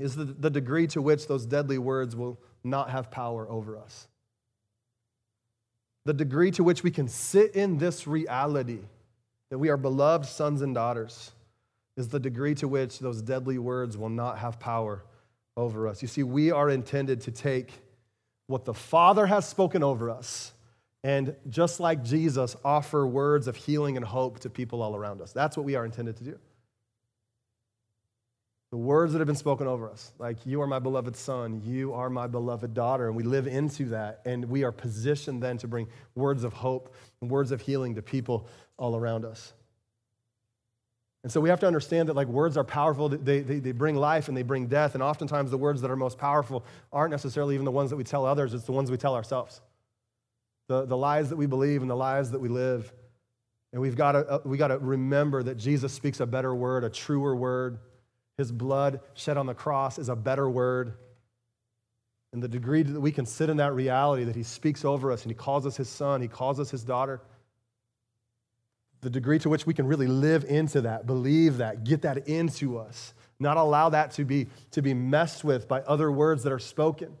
is 0.00 0.16
the, 0.16 0.24
the 0.24 0.50
degree 0.50 0.88
to 0.88 1.00
which 1.00 1.28
those 1.28 1.46
deadly 1.46 1.78
words 1.78 2.16
will 2.16 2.40
not 2.64 2.90
have 2.90 3.12
power 3.12 3.48
over 3.48 3.78
us. 3.78 4.08
The 6.04 6.12
degree 6.12 6.50
to 6.52 6.64
which 6.64 6.82
we 6.82 6.90
can 6.90 7.08
sit 7.08 7.54
in 7.54 7.78
this 7.78 8.06
reality 8.06 8.80
that 9.50 9.58
we 9.58 9.68
are 9.68 9.76
beloved 9.76 10.26
sons 10.26 10.62
and 10.62 10.74
daughters 10.74 11.32
is 11.96 12.08
the 12.08 12.20
degree 12.20 12.54
to 12.56 12.68
which 12.68 12.98
those 12.98 13.22
deadly 13.22 13.58
words 13.58 13.96
will 13.96 14.08
not 14.08 14.38
have 14.38 14.58
power 14.58 15.04
over 15.56 15.86
us. 15.86 16.02
You 16.02 16.08
see, 16.08 16.22
we 16.22 16.50
are 16.50 16.68
intended 16.68 17.20
to 17.22 17.30
take 17.30 17.72
what 18.46 18.64
the 18.64 18.74
Father 18.74 19.26
has 19.26 19.48
spoken 19.48 19.82
over 19.82 20.10
us 20.10 20.52
and 21.04 21.36
just 21.50 21.80
like 21.80 22.02
Jesus, 22.02 22.56
offer 22.64 23.06
words 23.06 23.46
of 23.46 23.56
healing 23.56 23.98
and 23.98 24.04
hope 24.04 24.40
to 24.40 24.50
people 24.50 24.80
all 24.82 24.96
around 24.96 25.20
us. 25.20 25.32
That's 25.32 25.54
what 25.54 25.64
we 25.66 25.74
are 25.74 25.84
intended 25.84 26.16
to 26.16 26.24
do. 26.24 26.38
The 28.74 28.78
words 28.78 29.12
that 29.12 29.20
have 29.20 29.28
been 29.28 29.36
spoken 29.36 29.68
over 29.68 29.88
us, 29.88 30.10
like, 30.18 30.44
you 30.44 30.60
are 30.60 30.66
my 30.66 30.80
beloved 30.80 31.14
son, 31.14 31.62
you 31.64 31.92
are 31.92 32.10
my 32.10 32.26
beloved 32.26 32.74
daughter, 32.74 33.06
and 33.06 33.14
we 33.14 33.22
live 33.22 33.46
into 33.46 33.84
that, 33.90 34.20
and 34.24 34.44
we 34.46 34.64
are 34.64 34.72
positioned 34.72 35.40
then 35.40 35.58
to 35.58 35.68
bring 35.68 35.86
words 36.16 36.42
of 36.42 36.52
hope 36.52 36.92
and 37.20 37.30
words 37.30 37.52
of 37.52 37.60
healing 37.60 37.94
to 37.94 38.02
people 38.02 38.48
all 38.76 38.96
around 38.96 39.24
us. 39.24 39.52
And 41.22 41.30
so 41.30 41.40
we 41.40 41.50
have 41.50 41.60
to 41.60 41.68
understand 41.68 42.08
that 42.08 42.16
like 42.16 42.26
words 42.26 42.56
are 42.56 42.64
powerful, 42.64 43.08
they, 43.08 43.42
they, 43.42 43.60
they 43.60 43.70
bring 43.70 43.94
life 43.94 44.26
and 44.26 44.36
they 44.36 44.42
bring 44.42 44.66
death. 44.66 44.94
And 44.94 45.04
oftentimes 45.04 45.52
the 45.52 45.56
words 45.56 45.80
that 45.82 45.90
are 45.92 45.96
most 45.96 46.18
powerful 46.18 46.64
aren't 46.92 47.12
necessarily 47.12 47.54
even 47.54 47.64
the 47.64 47.70
ones 47.70 47.90
that 47.90 47.96
we 47.96 48.02
tell 48.02 48.26
others, 48.26 48.54
it's 48.54 48.64
the 48.64 48.72
ones 48.72 48.90
we 48.90 48.96
tell 48.96 49.14
ourselves. 49.14 49.60
The, 50.66 50.84
the 50.84 50.96
lies 50.96 51.28
that 51.28 51.36
we 51.36 51.46
believe 51.46 51.82
and 51.82 51.88
the 51.88 51.94
lies 51.94 52.32
that 52.32 52.40
we 52.40 52.48
live. 52.48 52.92
And 53.72 53.80
we've 53.80 53.94
got 53.94 54.12
to, 54.12 54.28
uh, 54.28 54.38
we 54.44 54.58
got 54.58 54.68
to 54.68 54.78
remember 54.78 55.44
that 55.44 55.58
Jesus 55.58 55.92
speaks 55.92 56.18
a 56.18 56.26
better 56.26 56.52
word, 56.52 56.82
a 56.82 56.90
truer 56.90 57.36
word. 57.36 57.78
His 58.36 58.50
blood 58.50 59.00
shed 59.14 59.36
on 59.36 59.46
the 59.46 59.54
cross 59.54 59.98
is 59.98 60.08
a 60.08 60.16
better 60.16 60.48
word. 60.48 60.94
And 62.32 62.42
the 62.42 62.48
degree 62.48 62.82
that 62.82 63.00
we 63.00 63.12
can 63.12 63.26
sit 63.26 63.48
in 63.48 63.58
that 63.58 63.74
reality 63.74 64.24
that 64.24 64.34
he 64.34 64.42
speaks 64.42 64.84
over 64.84 65.12
us 65.12 65.22
and 65.22 65.30
he 65.30 65.36
calls 65.36 65.66
us 65.66 65.76
his 65.76 65.88
son, 65.88 66.20
he 66.20 66.28
calls 66.28 66.58
us 66.58 66.70
his 66.70 66.82
daughter 66.82 67.20
the 69.04 69.10
degree 69.10 69.38
to 69.38 69.50
which 69.50 69.66
we 69.66 69.74
can 69.74 69.86
really 69.86 70.06
live 70.06 70.44
into 70.44 70.80
that, 70.80 71.06
believe 71.06 71.58
that, 71.58 71.84
get 71.84 72.02
that 72.02 72.26
into 72.26 72.78
us, 72.78 73.12
not 73.38 73.58
allow 73.58 73.90
that 73.90 74.10
to 74.12 74.24
be, 74.24 74.46
to 74.70 74.80
be 74.80 74.94
messed 74.94 75.44
with 75.44 75.68
by 75.68 75.82
other 75.82 76.10
words 76.10 76.42
that 76.42 76.52
are 76.52 76.58
spoken, 76.58 77.14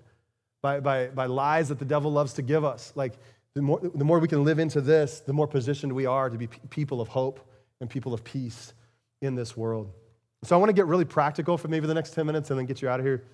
by, 0.62 0.80
by, 0.80 1.08
by 1.08 1.26
lies 1.26 1.68
that 1.68 1.78
the 1.78 1.84
devil 1.84 2.10
loves 2.10 2.32
to 2.32 2.42
give 2.42 2.64
us. 2.64 2.92
Like, 2.96 3.12
the 3.52 3.60
more, 3.60 3.80
the 3.94 4.04
more 4.04 4.18
we 4.18 4.28
can 4.28 4.44
live 4.44 4.58
into 4.58 4.80
this, 4.80 5.20
the 5.20 5.34
more 5.34 5.46
positioned 5.46 5.92
we 5.92 6.06
are 6.06 6.30
to 6.30 6.38
be 6.38 6.46
people 6.70 7.02
of 7.02 7.08
hope 7.08 7.38
and 7.82 7.90
people 7.90 8.14
of 8.14 8.24
peace 8.24 8.72
in 9.20 9.34
this 9.34 9.54
world. 9.54 9.92
So 10.44 10.56
I 10.56 10.58
want 10.58 10.68
to 10.68 10.74
get 10.74 10.86
really 10.86 11.04
practical 11.04 11.56
for 11.56 11.68
maybe 11.68 11.86
the 11.86 11.94
next 11.94 12.14
10 12.14 12.26
minutes 12.26 12.50
and 12.50 12.58
then 12.58 12.66
get 12.66 12.82
you 12.82 12.88
out 12.88 13.00
of 13.00 13.06
here. 13.06 13.24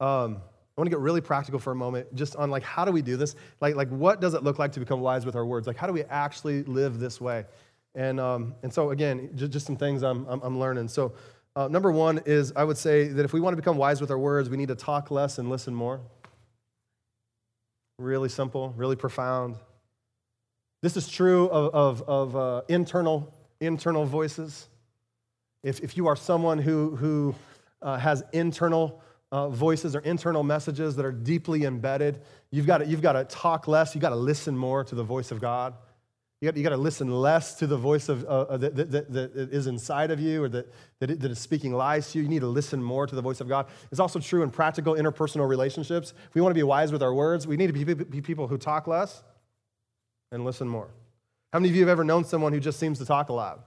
Um, 0.00 0.40
I 0.76 0.80
want 0.80 0.86
to 0.86 0.90
get 0.90 0.98
really 0.98 1.20
practical 1.20 1.60
for 1.60 1.70
a 1.70 1.76
moment 1.76 2.12
just 2.14 2.34
on 2.36 2.50
like 2.50 2.64
how 2.64 2.84
do 2.84 2.90
we 2.90 3.00
do 3.00 3.16
this? 3.16 3.36
Like, 3.60 3.76
like 3.76 3.88
what 3.90 4.20
does 4.20 4.34
it 4.34 4.42
look 4.42 4.58
like 4.58 4.72
to 4.72 4.80
become 4.80 5.00
wise 5.00 5.24
with 5.24 5.36
our 5.36 5.46
words? 5.46 5.66
Like 5.66 5.76
how 5.76 5.86
do 5.86 5.92
we 5.92 6.02
actually 6.04 6.64
live 6.64 6.98
this 6.98 7.20
way? 7.20 7.44
And, 7.94 8.18
um, 8.18 8.54
and 8.64 8.72
so 8.72 8.90
again, 8.90 9.30
just, 9.36 9.52
just 9.52 9.66
some 9.66 9.76
things 9.76 10.02
I'm, 10.02 10.26
I'm, 10.26 10.40
I'm 10.42 10.58
learning. 10.58 10.88
So 10.88 11.12
uh, 11.54 11.68
number 11.68 11.92
one 11.92 12.20
is 12.26 12.52
I 12.56 12.64
would 12.64 12.76
say 12.76 13.06
that 13.08 13.24
if 13.24 13.32
we 13.32 13.40
want 13.40 13.52
to 13.52 13.56
become 13.56 13.76
wise 13.76 14.00
with 14.00 14.10
our 14.10 14.18
words, 14.18 14.50
we 14.50 14.56
need 14.56 14.68
to 14.68 14.74
talk 14.74 15.12
less 15.12 15.38
and 15.38 15.48
listen 15.48 15.72
more. 15.72 16.00
Really 18.00 18.28
simple, 18.28 18.74
really 18.76 18.96
profound. 18.96 19.56
This 20.82 20.96
is 20.96 21.08
true 21.08 21.48
of, 21.50 21.72
of, 21.72 22.08
of 22.08 22.36
uh, 22.36 22.62
internal, 22.68 23.32
internal 23.60 24.04
voices. 24.04 24.68
If, 25.64 25.80
if 25.80 25.96
you 25.96 26.06
are 26.06 26.14
someone 26.14 26.58
who, 26.58 26.94
who 26.94 27.34
uh, 27.82 27.98
has 27.98 28.22
internal 28.32 29.02
uh, 29.32 29.48
voices 29.48 29.96
or 29.96 30.00
internal 30.00 30.44
messages 30.44 30.94
that 30.94 31.04
are 31.04 31.10
deeply 31.10 31.64
embedded. 31.64 32.20
You've 32.52 32.66
got 32.66 32.86
you've 32.86 33.02
to 33.02 33.26
talk 33.28 33.66
less. 33.66 33.92
You've 33.92 34.02
got 34.02 34.10
to 34.10 34.16
listen 34.16 34.56
more 34.56 34.84
to 34.84 34.94
the 34.94 35.02
voice 35.02 35.32
of 35.32 35.40
God. 35.40 35.74
You 36.40 36.50
got, 36.50 36.56
you 36.56 36.62
got 36.62 36.70
to 36.70 36.76
listen 36.76 37.10
less 37.10 37.54
to 37.54 37.66
the 37.66 37.76
voice 37.76 38.08
of, 38.08 38.24
uh, 38.26 38.56
that, 38.58 38.76
that, 38.76 39.12
that, 39.12 39.34
is 39.34 39.66
inside 39.66 40.12
of 40.12 40.20
you 40.20 40.44
or 40.44 40.48
that, 40.50 40.72
that, 41.00 41.18
that 41.18 41.30
is 41.32 41.40
speaking 41.40 41.72
lies 41.72 42.12
to 42.12 42.18
you. 42.18 42.24
You 42.24 42.30
need 42.30 42.42
to 42.42 42.46
listen 42.46 42.80
more 42.80 43.08
to 43.08 43.14
the 43.16 43.22
voice 43.22 43.40
of 43.40 43.48
God. 43.48 43.66
It's 43.90 43.98
also 43.98 44.20
true 44.20 44.44
in 44.44 44.50
practical 44.50 44.94
interpersonal 44.94 45.48
relationships. 45.48 46.12
If 46.28 46.34
we 46.34 46.40
want 46.40 46.50
to 46.50 46.58
be 46.58 46.62
wise 46.62 46.92
with 46.92 47.02
our 47.02 47.12
words, 47.12 47.46
we 47.46 47.56
need 47.56 47.68
to 47.68 47.72
be, 47.72 47.94
be 47.94 48.20
people 48.20 48.46
who 48.46 48.56
talk 48.56 48.86
less 48.86 49.24
and 50.30 50.44
listen 50.44 50.68
more. 50.68 50.90
How 51.52 51.58
many 51.58 51.70
of 51.70 51.74
you 51.74 51.82
have 51.82 51.88
ever 51.88 52.04
known 52.04 52.24
someone 52.24 52.52
who 52.52 52.60
just 52.60 52.78
seems 52.78 52.98
to 52.98 53.04
talk 53.04 53.30
a 53.30 53.32
lot? 53.32 53.66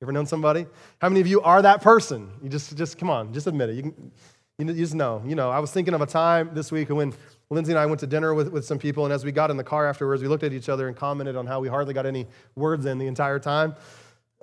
You 0.00 0.04
ever 0.04 0.12
known 0.12 0.26
somebody? 0.26 0.64
How 1.00 1.08
many 1.08 1.20
of 1.20 1.26
you 1.26 1.40
are 1.40 1.60
that 1.60 1.82
person? 1.82 2.30
You 2.40 2.48
just, 2.48 2.76
just 2.76 2.98
come 2.98 3.10
on, 3.10 3.32
just 3.32 3.48
admit 3.48 3.70
it. 3.70 3.76
You 3.76 3.82
can, 3.82 4.12
you 4.58 4.72
just 4.72 4.94
know. 4.94 5.20
You 5.26 5.34
know, 5.34 5.50
I 5.50 5.58
was 5.58 5.72
thinking 5.72 5.92
of 5.92 6.00
a 6.00 6.06
time 6.06 6.50
this 6.52 6.70
week 6.70 6.88
when 6.88 7.12
Lindsay 7.50 7.72
and 7.72 7.78
I 7.80 7.86
went 7.86 7.98
to 8.00 8.06
dinner 8.06 8.32
with, 8.32 8.52
with 8.52 8.64
some 8.64 8.78
people, 8.78 9.04
and 9.06 9.12
as 9.12 9.24
we 9.24 9.32
got 9.32 9.50
in 9.50 9.56
the 9.56 9.64
car 9.64 9.88
afterwards, 9.88 10.22
we 10.22 10.28
looked 10.28 10.44
at 10.44 10.52
each 10.52 10.68
other 10.68 10.86
and 10.86 10.96
commented 10.96 11.34
on 11.34 11.48
how 11.48 11.58
we 11.58 11.66
hardly 11.66 11.94
got 11.94 12.06
any 12.06 12.28
words 12.54 12.86
in 12.86 12.98
the 12.98 13.08
entire 13.08 13.40
time. 13.40 13.74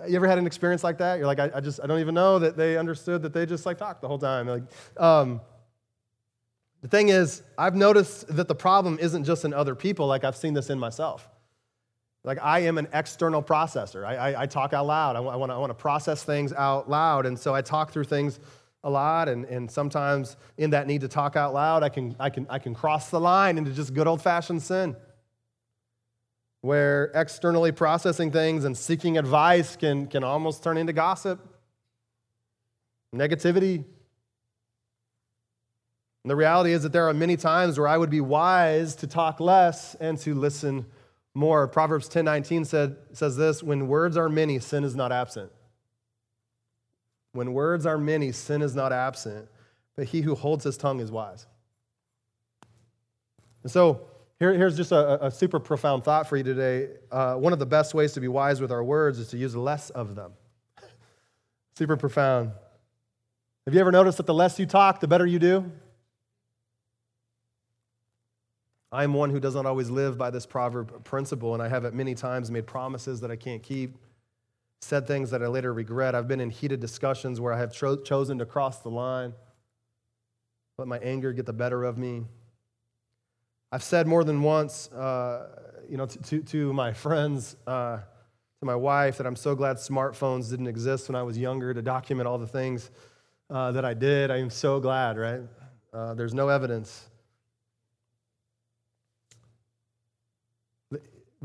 You 0.05 0.17
ever 0.17 0.27
had 0.27 0.37
an 0.37 0.45
experience 0.45 0.83
like 0.83 0.97
that? 0.97 1.19
You're 1.19 1.27
like, 1.27 1.39
I, 1.39 1.49
I 1.55 1.61
just, 1.61 1.79
I 1.81 1.87
don't 1.87 2.01
even 2.01 2.15
know 2.15 2.37
that 2.39 2.57
they 2.57 2.77
understood 2.77 3.21
that 3.21 3.31
they 3.31 3.45
just 3.45 3.65
like 3.65 3.77
talked 3.77 4.01
the 4.01 4.09
whole 4.09 4.19
time. 4.19 4.47
Like, 4.47 4.63
um, 4.97 5.39
the 6.81 6.89
thing 6.89 7.07
is, 7.07 7.43
I've 7.57 7.75
noticed 7.75 8.27
that 8.35 8.49
the 8.49 8.55
problem 8.55 8.99
isn't 8.99 9.23
just 9.23 9.45
in 9.45 9.53
other 9.53 9.73
people, 9.73 10.05
like 10.05 10.25
I've 10.25 10.35
seen 10.35 10.53
this 10.53 10.69
in 10.69 10.77
myself. 10.77 11.29
Like, 12.25 12.39
I 12.41 12.59
am 12.61 12.79
an 12.79 12.87
external 12.91 13.43
processor. 13.43 14.03
I, 14.03 14.15
I, 14.15 14.41
I 14.41 14.45
talk 14.47 14.73
out 14.73 14.87
loud. 14.87 15.15
I, 15.15 15.19
I 15.19 15.35
want 15.35 15.69
to 15.69 15.75
process 15.75 16.23
things 16.23 16.51
out 16.53 16.89
loud. 16.89 17.27
And 17.27 17.37
so 17.37 17.53
I 17.53 17.61
talk 17.61 17.91
through 17.91 18.05
things 18.05 18.39
a 18.83 18.89
lot, 18.89 19.29
and, 19.29 19.45
and 19.45 19.69
sometimes 19.69 20.35
in 20.57 20.71
that 20.71 20.87
need 20.87 21.01
to 21.01 21.07
talk 21.07 21.35
out 21.35 21.53
loud, 21.53 21.83
I 21.83 21.89
can, 21.89 22.15
I, 22.19 22.29
can, 22.31 22.47
I 22.49 22.59
can 22.59 22.73
cross 22.73 23.09
the 23.09 23.19
line 23.19 23.57
into 23.57 23.71
just 23.71 23.93
good 23.93 24.07
old 24.07 24.21
fashioned 24.21 24.61
sin. 24.63 24.95
Where 26.61 27.11
externally 27.13 27.71
processing 27.71 28.31
things 28.31 28.65
and 28.65 28.75
seeking 28.75 29.19
advice 29.19 29.75
can, 29.75 30.07
can 30.07 30.23
almost 30.23 30.63
turn 30.63 30.77
into 30.77 30.93
gossip, 30.93 31.39
negativity. 33.13 33.83
And 36.23 36.31
the 36.31 36.35
reality 36.35 36.71
is 36.71 36.81
that 36.81 36.91
there 36.91 37.07
are 37.07 37.13
many 37.13 37.37
times 37.37 37.77
where 37.77 37.87
I 37.87 37.99
would 37.99 38.09
be 38.09 38.21
wise 38.21 38.95
to 38.97 39.07
talk 39.07 39.39
less 39.39 39.95
and 39.95 40.17
to 40.19 40.33
listen 40.33 40.87
more. 41.35 41.67
Proverbs 41.67 42.09
10:19 42.09 42.65
said, 42.65 42.95
says 43.13 43.37
this, 43.37 43.61
when 43.61 43.87
words 43.87 44.17
are 44.17 44.29
many, 44.29 44.57
sin 44.59 44.83
is 44.83 44.95
not 44.95 45.11
absent. 45.11 45.51
When 47.33 47.53
words 47.53 47.85
are 47.85 47.97
many, 47.97 48.31
sin 48.31 48.61
is 48.61 48.73
not 48.73 48.93
absent, 48.93 49.49
but 49.95 50.05
he 50.05 50.21
who 50.21 50.33
holds 50.33 50.63
his 50.63 50.77
tongue 50.77 51.01
is 51.01 51.11
wise. 51.11 51.45
And 53.61 53.71
so, 53.71 54.07
here, 54.39 54.53
here's 54.53 54.77
just 54.77 54.91
a, 54.91 55.25
a, 55.25 55.31
super 55.31 55.59
profound 55.59 56.03
thought 56.03 56.27
for 56.27 56.37
you 56.37 56.43
today. 56.43 56.89
Uh, 57.11 57.35
one 57.35 57.53
of 57.53 57.59
the 57.59 57.65
best 57.65 57.93
ways 57.93 58.13
to 58.13 58.21
be 58.21 58.27
wise 58.27 58.59
with 58.59 58.71
our 58.71 58.83
words 58.83 59.17
is 59.17 59.29
to 59.29 59.37
use 59.37 59.55
less 59.55 59.89
of 59.91 60.15
them. 60.15 60.33
super 61.77 61.95
profound. 61.95 62.51
Have 63.65 63.73
you 63.73 63.79
ever 63.79 63.91
noticed 63.91 64.17
that 64.17 64.25
the 64.25 64.33
less 64.33 64.59
you 64.59 64.65
talk, 64.65 64.99
the 64.99 65.07
better 65.07 65.25
you 65.25 65.39
do? 65.39 65.71
I 68.95 69.03
am 69.03 69.13
one 69.13 69.29
who 69.29 69.41
does 69.41 69.55
not 69.55 69.65
always 69.65 69.89
live 69.89 70.17
by 70.17 70.29
this 70.29 70.45
proverb 70.45 71.03
principle, 71.03 71.53
and 71.53 71.61
I 71.61 71.67
have 71.67 71.83
at 71.83 71.93
many 71.93 72.15
times 72.15 72.49
made 72.49 72.65
promises 72.65 73.19
that 73.21 73.29
I 73.29 73.35
can't 73.35 73.61
keep 73.61 73.97
said 74.81 75.07
things 75.07 75.31
that 75.31 75.43
I 75.43 75.47
later 75.47 75.73
regret. 75.73 76.15
I've 76.15 76.27
been 76.27 76.39
in 76.39 76.49
heated 76.49 76.79
discussions 76.79 77.41
where 77.41 77.51
I 77.51 77.57
have 77.57 77.73
cho- 77.73 77.97
chosen 77.97 78.37
to 78.39 78.45
cross 78.45 78.79
the 78.79 78.89
line, 78.89 79.33
let 80.77 80.87
my 80.87 80.99
anger 80.99 81.33
get 81.33 81.45
the 81.45 81.53
better 81.53 81.83
of 81.83 81.97
me. 81.97 82.25
I've 83.71 83.83
said 83.83 84.07
more 84.07 84.23
than 84.23 84.43
once, 84.43 84.89
uh, 84.91 85.47
you 85.89 85.97
know, 85.97 86.05
to, 86.05 86.19
to, 86.19 86.41
to 86.41 86.73
my 86.73 86.93
friends, 86.93 87.55
uh, 87.65 87.97
to 87.97 88.65
my 88.65 88.75
wife, 88.75 89.17
that 89.17 89.27
I'm 89.27 89.35
so 89.35 89.55
glad 89.55 89.77
smartphones 89.77 90.49
didn't 90.49 90.67
exist 90.67 91.09
when 91.09 91.15
I 91.15 91.23
was 91.23 91.37
younger 91.37 91.73
to 91.73 91.81
document 91.81 92.27
all 92.27 92.37
the 92.37 92.47
things 92.47 92.91
uh, 93.49 93.71
that 93.73 93.83
I 93.83 93.93
did. 93.93 94.31
I 94.31 94.37
am 94.37 94.49
so 94.49 94.79
glad, 94.79 95.17
right? 95.17 95.41
Uh, 95.91 96.13
there's 96.13 96.33
no 96.33 96.49
evidence 96.49 97.09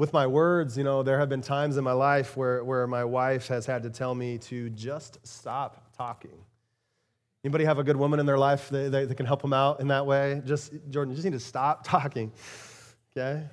with 0.01 0.15
my 0.15 0.27
words, 0.27 0.79
you 0.79 0.83
know, 0.83 1.03
there 1.03 1.19
have 1.19 1.29
been 1.29 1.43
times 1.43 1.77
in 1.77 1.85
my 1.85 1.93
life 1.93 2.35
where, 2.35 2.65
where 2.65 2.87
my 2.87 3.05
wife 3.05 3.49
has 3.49 3.67
had 3.67 3.83
to 3.83 3.91
tell 3.91 4.15
me 4.15 4.39
to 4.39 4.71
just 4.71 5.19
stop 5.27 5.95
talking. 5.95 6.39
Anybody 7.45 7.67
have 7.67 7.79
a 7.79 7.85
good 7.85 7.97
woman 7.97 8.19
in 8.19 8.25
their 8.25 8.39
life 8.39 8.71
that, 8.71 8.93
that, 8.93 9.09
that 9.11 9.15
can 9.17 9.27
help 9.27 9.43
them 9.43 9.53
out 9.53 9.81
in 9.81 9.89
that 9.89 10.07
way? 10.07 10.41
Just, 10.47 10.73
Jordan, 10.89 11.11
you 11.11 11.17
just 11.17 11.27
need 11.27 11.35
to 11.35 11.39
stop 11.39 11.85
talking, 11.87 12.33
okay? 13.15 13.45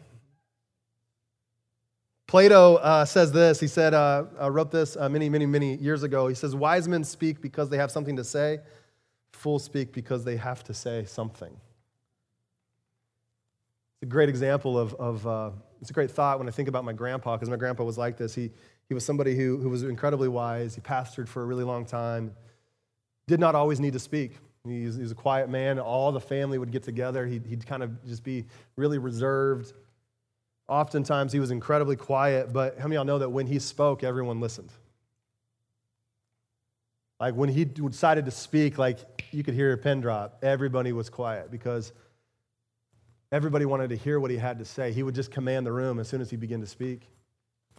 Plato 2.27 2.75
uh, 2.75 3.03
says 3.03 3.33
this. 3.33 3.59
He 3.59 3.67
said, 3.67 3.93
uh, 3.93 4.23
uh, 4.41 4.49
wrote 4.49 4.71
this 4.71 4.95
uh, 4.95 5.09
many, 5.09 5.27
many, 5.27 5.45
many 5.45 5.75
years 5.75 6.03
ago. 6.03 6.29
He 6.29 6.35
says, 6.35 6.55
Wise 6.55 6.87
men 6.87 7.03
speak 7.03 7.41
because 7.41 7.69
they 7.69 7.77
have 7.77 7.91
something 7.91 8.15
to 8.15 8.23
say, 8.23 8.59
Fools 9.33 9.65
speak 9.65 9.91
because 9.91 10.23
they 10.23 10.37
have 10.37 10.63
to 10.63 10.73
say 10.73 11.03
something. 11.03 11.51
It's 13.95 14.03
a 14.03 14.05
great 14.05 14.29
example 14.29 14.79
of, 14.79 14.93
of 14.93 15.27
uh, 15.27 15.49
it's 15.81 15.89
a 15.89 15.93
great 15.93 16.11
thought 16.11 16.39
when 16.39 16.47
I 16.47 16.51
think 16.51 16.67
about 16.67 16.83
my 16.83 16.93
grandpa, 16.93 17.35
because 17.35 17.49
my 17.49 17.55
grandpa 17.55 17.83
was 17.83 17.97
like 17.97 18.17
this. 18.17 18.33
He, 18.33 18.51
he 18.87 18.93
was 18.93 19.05
somebody 19.05 19.35
who, 19.35 19.57
who 19.57 19.69
was 19.69 19.83
incredibly 19.83 20.27
wise. 20.27 20.75
He 20.75 20.81
pastored 20.81 21.27
for 21.27 21.41
a 21.43 21.45
really 21.45 21.63
long 21.63 21.85
time, 21.85 22.33
did 23.27 23.39
not 23.39 23.55
always 23.55 23.79
need 23.79 23.93
to 23.93 23.99
speak. 23.99 24.37
He 24.65 24.85
was, 24.85 24.95
he 24.95 25.01
was 25.01 25.11
a 25.11 25.15
quiet 25.15 25.49
man. 25.49 25.79
All 25.79 26.11
the 26.11 26.19
family 26.19 26.57
would 26.57 26.71
get 26.71 26.83
together. 26.83 27.25
He'd, 27.25 27.45
he'd 27.45 27.65
kind 27.65 27.83
of 27.83 28.03
just 28.05 28.23
be 28.23 28.45
really 28.75 28.97
reserved. 28.97 29.73
Oftentimes, 30.67 31.31
he 31.31 31.39
was 31.39 31.51
incredibly 31.51 31.95
quiet, 31.95 32.51
but 32.51 32.77
how 32.77 32.83
many 32.83 32.97
of 32.97 32.99
y'all 32.99 33.05
know 33.05 33.19
that 33.19 33.29
when 33.29 33.47
he 33.47 33.59
spoke, 33.59 34.03
everyone 34.03 34.41
listened? 34.41 34.71
Like 37.19 37.35
when 37.35 37.49
he 37.49 37.65
decided 37.65 38.25
to 38.25 38.31
speak, 38.31 38.77
like 38.77 38.99
you 39.31 39.43
could 39.43 39.53
hear 39.53 39.73
a 39.73 39.77
pin 39.77 40.01
drop, 40.01 40.39
everybody 40.43 40.91
was 40.91 41.09
quiet 41.09 41.49
because 41.49 41.93
everybody 43.31 43.65
wanted 43.65 43.89
to 43.89 43.95
hear 43.95 44.19
what 44.19 44.31
he 44.31 44.37
had 44.37 44.59
to 44.59 44.65
say. 44.65 44.91
He 44.91 45.03
would 45.03 45.15
just 45.15 45.31
command 45.31 45.65
the 45.65 45.71
room 45.71 45.99
as 45.99 46.07
soon 46.07 46.21
as 46.21 46.29
he 46.29 46.37
began 46.37 46.61
to 46.61 46.67
speak. 46.67 47.09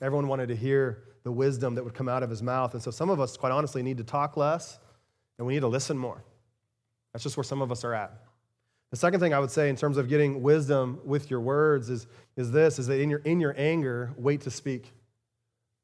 Everyone 0.00 0.28
wanted 0.28 0.48
to 0.48 0.56
hear 0.56 1.04
the 1.24 1.32
wisdom 1.32 1.74
that 1.74 1.84
would 1.84 1.94
come 1.94 2.08
out 2.08 2.22
of 2.22 2.30
his 2.30 2.42
mouth. 2.42 2.74
And 2.74 2.82
so 2.82 2.90
some 2.90 3.10
of 3.10 3.20
us, 3.20 3.36
quite 3.36 3.52
honestly, 3.52 3.82
need 3.82 3.98
to 3.98 4.04
talk 4.04 4.36
less 4.36 4.78
and 5.38 5.46
we 5.46 5.54
need 5.54 5.60
to 5.60 5.68
listen 5.68 5.96
more. 5.96 6.22
That's 7.12 7.22
just 7.22 7.36
where 7.36 7.44
some 7.44 7.62
of 7.62 7.72
us 7.72 7.84
are 7.84 7.94
at. 7.94 8.12
The 8.90 8.96
second 8.96 9.20
thing 9.20 9.34
I 9.34 9.38
would 9.38 9.50
say 9.50 9.68
in 9.68 9.76
terms 9.76 9.96
of 9.96 10.08
getting 10.08 10.42
wisdom 10.42 11.00
with 11.04 11.30
your 11.30 11.40
words 11.40 11.90
is, 11.90 12.06
is 12.36 12.50
this 12.50 12.78
is 12.78 12.86
that 12.86 13.00
in 13.00 13.10
your, 13.10 13.18
in 13.20 13.40
your 13.40 13.54
anger, 13.58 14.12
wait 14.16 14.42
to 14.42 14.50
speak. 14.50 14.92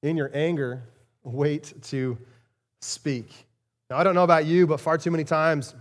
In 0.02 0.16
your 0.16 0.30
anger, 0.32 0.82
wait 1.22 1.74
to 1.84 2.16
speak. 2.80 3.46
Now, 3.90 3.98
I 3.98 4.04
don't 4.04 4.14
know 4.14 4.24
about 4.24 4.46
you, 4.46 4.66
but 4.66 4.80
far 4.80 4.96
too 4.96 5.10
many 5.10 5.24
times, 5.24 5.74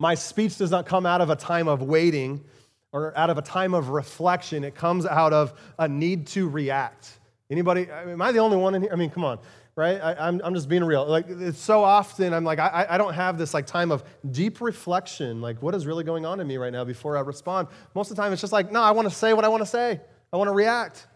my 0.00 0.16
speech 0.16 0.56
does 0.56 0.72
not 0.72 0.86
come 0.86 1.06
out 1.06 1.20
of 1.20 1.30
a 1.30 1.36
time 1.36 1.68
of 1.68 1.82
waiting 1.82 2.42
or 2.90 3.16
out 3.16 3.30
of 3.30 3.38
a 3.38 3.42
time 3.42 3.74
of 3.74 3.90
reflection. 3.90 4.64
It 4.64 4.74
comes 4.74 5.06
out 5.06 5.32
of 5.32 5.52
a 5.78 5.86
need 5.86 6.26
to 6.28 6.48
react. 6.48 7.18
Anybody, 7.48 7.88
am 7.88 8.20
I 8.20 8.32
the 8.32 8.38
only 8.38 8.56
one 8.56 8.74
in 8.74 8.82
here? 8.82 8.90
I 8.92 8.96
mean, 8.96 9.10
come 9.10 9.24
on 9.24 9.38
right? 9.76 10.00
I, 10.02 10.12
am 10.12 10.18
I'm, 10.18 10.40
I'm 10.44 10.54
just 10.54 10.68
being 10.68 10.84
real. 10.84 11.06
Like, 11.06 11.26
it's 11.28 11.58
so 11.58 11.82
often 11.82 12.34
I'm 12.34 12.44
like, 12.44 12.58
I, 12.58 12.86
I 12.90 12.98
don't 12.98 13.14
have 13.14 13.38
this 13.38 13.54
like 13.54 13.66
time 13.66 13.90
of 13.90 14.04
deep 14.30 14.60
reflection, 14.60 15.40
like 15.40 15.62
what 15.62 15.74
is 15.74 15.86
really 15.86 16.04
going 16.04 16.26
on 16.26 16.38
in 16.38 16.46
me 16.46 16.58
right 16.58 16.72
now 16.72 16.84
before 16.84 17.16
I 17.16 17.20
respond. 17.20 17.68
Most 17.94 18.10
of 18.10 18.16
the 18.16 18.22
time 18.22 18.32
it's 18.32 18.42
just 18.42 18.52
like, 18.52 18.70
no, 18.70 18.82
I 18.82 18.90
want 18.90 19.08
to 19.08 19.14
say 19.14 19.32
what 19.32 19.44
I 19.44 19.48
want 19.48 19.62
to 19.62 19.68
say. 19.68 20.00
I 20.32 20.36
want 20.36 20.48
to 20.48 20.52
react. 20.52 21.06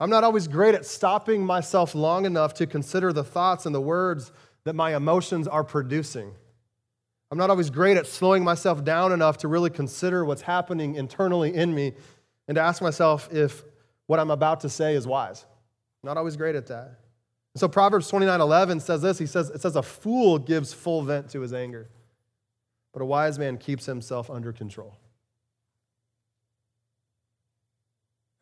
I'm 0.00 0.10
not 0.10 0.24
always 0.24 0.48
great 0.48 0.74
at 0.74 0.86
stopping 0.86 1.44
myself 1.44 1.94
long 1.94 2.24
enough 2.24 2.54
to 2.54 2.66
consider 2.66 3.12
the 3.12 3.22
thoughts 3.22 3.66
and 3.66 3.74
the 3.74 3.80
words 3.80 4.32
that 4.64 4.74
my 4.74 4.96
emotions 4.96 5.46
are 5.46 5.62
producing. 5.62 6.34
I'm 7.32 7.38
not 7.38 7.48
always 7.48 7.70
great 7.70 7.96
at 7.96 8.06
slowing 8.06 8.44
myself 8.44 8.84
down 8.84 9.10
enough 9.10 9.38
to 9.38 9.48
really 9.48 9.70
consider 9.70 10.22
what's 10.22 10.42
happening 10.42 10.96
internally 10.96 11.54
in 11.54 11.74
me 11.74 11.94
and 12.46 12.56
to 12.56 12.60
ask 12.60 12.82
myself 12.82 13.32
if 13.32 13.64
what 14.06 14.20
I'm 14.20 14.30
about 14.30 14.60
to 14.60 14.68
say 14.68 14.94
is 14.94 15.06
wise. 15.06 15.46
I'm 16.02 16.08
not 16.08 16.18
always 16.18 16.36
great 16.36 16.56
at 16.56 16.66
that. 16.66 16.98
So 17.54 17.68
Proverbs 17.68 18.06
29 18.08 18.38
11 18.38 18.80
says 18.80 19.00
this. 19.00 19.16
He 19.16 19.24
says, 19.24 19.48
it 19.48 19.62
says, 19.62 19.76
a 19.76 19.82
fool 19.82 20.36
gives 20.36 20.74
full 20.74 21.00
vent 21.00 21.30
to 21.30 21.40
his 21.40 21.54
anger, 21.54 21.88
but 22.92 23.00
a 23.00 23.06
wise 23.06 23.38
man 23.38 23.56
keeps 23.56 23.86
himself 23.86 24.28
under 24.28 24.52
control. 24.52 24.94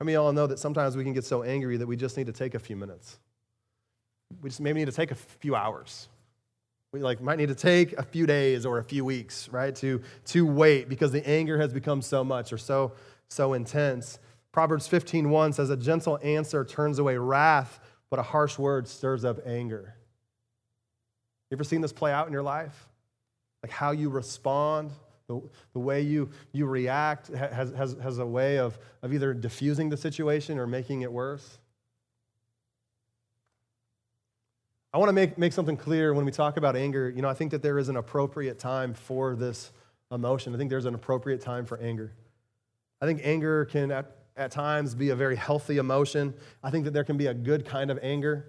How 0.00 0.04
many 0.04 0.16
of 0.16 0.24
y'all 0.24 0.32
know 0.32 0.48
that 0.48 0.58
sometimes 0.58 0.96
we 0.96 1.04
can 1.04 1.12
get 1.12 1.24
so 1.24 1.44
angry 1.44 1.76
that 1.76 1.86
we 1.86 1.94
just 1.94 2.16
need 2.16 2.26
to 2.26 2.32
take 2.32 2.56
a 2.56 2.58
few 2.58 2.74
minutes? 2.74 3.20
We 4.42 4.50
just 4.50 4.60
maybe 4.60 4.80
need 4.80 4.86
to 4.86 4.92
take 4.92 5.12
a 5.12 5.16
few 5.16 5.54
hours. 5.54 6.08
We 6.92 7.00
like 7.00 7.20
might 7.20 7.38
need 7.38 7.48
to 7.48 7.54
take 7.54 7.92
a 7.94 8.02
few 8.02 8.26
days 8.26 8.66
or 8.66 8.78
a 8.78 8.84
few 8.84 9.04
weeks, 9.04 9.48
right, 9.50 9.74
to, 9.76 10.02
to 10.26 10.44
wait 10.44 10.88
because 10.88 11.12
the 11.12 11.26
anger 11.28 11.58
has 11.58 11.72
become 11.72 12.02
so 12.02 12.24
much 12.24 12.52
or 12.52 12.58
so, 12.58 12.92
so 13.28 13.52
intense. 13.52 14.18
Proverbs 14.52 14.88
15:1 14.88 15.54
says, 15.54 15.70
A 15.70 15.76
gentle 15.76 16.18
answer 16.22 16.64
turns 16.64 16.98
away 16.98 17.16
wrath, 17.16 17.78
but 18.10 18.18
a 18.18 18.22
harsh 18.22 18.58
word 18.58 18.88
stirs 18.88 19.24
up 19.24 19.38
anger. 19.46 19.94
You 21.50 21.56
ever 21.56 21.64
seen 21.64 21.80
this 21.80 21.92
play 21.92 22.12
out 22.12 22.26
in 22.26 22.32
your 22.32 22.42
life? 22.42 22.88
Like 23.62 23.72
how 23.72 23.92
you 23.92 24.08
respond, 24.08 24.90
the, 25.28 25.40
the 25.74 25.78
way 25.78 26.00
you, 26.00 26.30
you 26.50 26.66
react 26.66 27.28
has, 27.28 27.72
has, 27.72 27.96
has 28.02 28.18
a 28.18 28.26
way 28.26 28.58
of, 28.58 28.78
of 29.02 29.14
either 29.14 29.32
diffusing 29.32 29.88
the 29.88 29.96
situation 29.96 30.58
or 30.58 30.66
making 30.66 31.02
it 31.02 31.12
worse. 31.12 31.58
I 34.92 34.98
want 34.98 35.08
to 35.08 35.12
make, 35.12 35.38
make 35.38 35.52
something 35.52 35.76
clear 35.76 36.12
when 36.14 36.24
we 36.24 36.32
talk 36.32 36.56
about 36.56 36.76
anger. 36.76 37.08
You 37.08 37.22
know, 37.22 37.28
I 37.28 37.34
think 37.34 37.52
that 37.52 37.62
there 37.62 37.78
is 37.78 37.88
an 37.88 37.96
appropriate 37.96 38.58
time 38.58 38.92
for 38.92 39.36
this 39.36 39.70
emotion. 40.10 40.54
I 40.54 40.58
think 40.58 40.70
there's 40.70 40.86
an 40.86 40.94
appropriate 40.94 41.40
time 41.40 41.64
for 41.64 41.78
anger. 41.78 42.12
I 43.00 43.06
think 43.06 43.20
anger 43.22 43.64
can, 43.66 43.92
at 43.92 44.16
at 44.40 44.50
times 44.50 44.94
be 44.94 45.10
a 45.10 45.14
very 45.14 45.36
healthy 45.36 45.76
emotion. 45.76 46.34
I 46.62 46.70
think 46.70 46.84
that 46.86 46.92
there 46.92 47.04
can 47.04 47.16
be 47.16 47.26
a 47.26 47.34
good 47.34 47.64
kind 47.64 47.90
of 47.90 47.98
anger. 48.02 48.46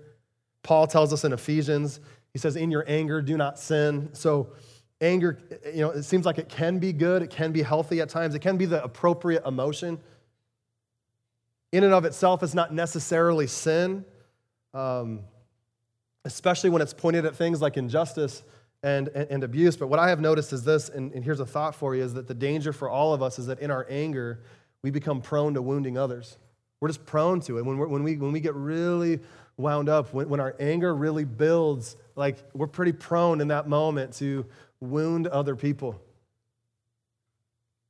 Paul 0.63 0.87
tells 0.87 1.11
us 1.11 1.25
in 1.25 1.33
Ephesians, 1.33 1.99
he 2.31 2.39
says, 2.39 2.55
In 2.55 2.71
your 2.71 2.85
anger, 2.87 3.21
do 3.21 3.35
not 3.35 3.59
sin. 3.59 4.09
So, 4.13 4.53
anger, 5.01 5.39
you 5.65 5.81
know, 5.81 5.89
it 5.89 6.03
seems 6.03 6.25
like 6.25 6.37
it 6.37 6.47
can 6.47 6.79
be 6.79 6.93
good, 6.93 7.21
it 7.21 7.29
can 7.29 7.51
be 7.51 7.61
healthy 7.61 7.99
at 7.99 8.09
times, 8.09 8.35
it 8.35 8.39
can 8.39 8.57
be 8.57 8.65
the 8.65 8.81
appropriate 8.83 9.45
emotion. 9.45 9.99
In 11.73 11.83
and 11.83 11.93
of 11.93 12.05
itself, 12.05 12.41
it's 12.41 12.53
not 12.53 12.73
necessarily 12.73 13.47
sin, 13.47 14.05
um, 14.73 15.21
especially 16.25 16.69
when 16.69 16.81
it's 16.81 16.93
pointed 16.93 17.25
at 17.25 17.35
things 17.35 17.61
like 17.61 17.77
injustice 17.77 18.43
and, 18.83 19.09
and, 19.09 19.29
and, 19.29 19.43
abuse. 19.43 19.77
But 19.77 19.87
what 19.87 19.99
I 19.99 20.09
have 20.09 20.19
noticed 20.19 20.53
is 20.53 20.63
this, 20.63 20.89
and, 20.89 21.11
and 21.13 21.23
here's 21.23 21.39
a 21.39 21.45
thought 21.45 21.75
for 21.75 21.95
you, 21.95 22.03
is 22.03 22.13
that 22.15 22.27
the 22.27 22.33
danger 22.33 22.73
for 22.73 22.89
all 22.89 23.13
of 23.13 23.21
us 23.21 23.37
is 23.37 23.47
that 23.47 23.59
in 23.59 23.69
our 23.69 23.85
anger, 23.89 24.39
we 24.81 24.89
become 24.89 25.21
prone 25.21 25.53
to 25.53 25.61
wounding 25.61 25.97
others. 25.97 26.37
We're 26.79 26.89
just 26.89 27.05
prone 27.05 27.41
to 27.41 27.59
it. 27.59 27.65
When, 27.65 27.77
when, 27.77 28.03
we, 28.03 28.17
when 28.17 28.31
we 28.31 28.39
get 28.39 28.55
really 28.55 29.19
wound 29.57 29.87
up, 29.87 30.13
when, 30.13 30.29
when 30.29 30.39
our 30.39 30.55
anger 30.59 30.95
really 30.95 31.25
builds, 31.25 31.95
like 32.15 32.37
we're 32.53 32.67
pretty 32.67 32.91
prone 32.91 33.39
in 33.39 33.49
that 33.49 33.67
moment 33.67 34.13
to 34.13 34.45
wound 34.79 35.27
other 35.27 35.55
people. 35.55 36.01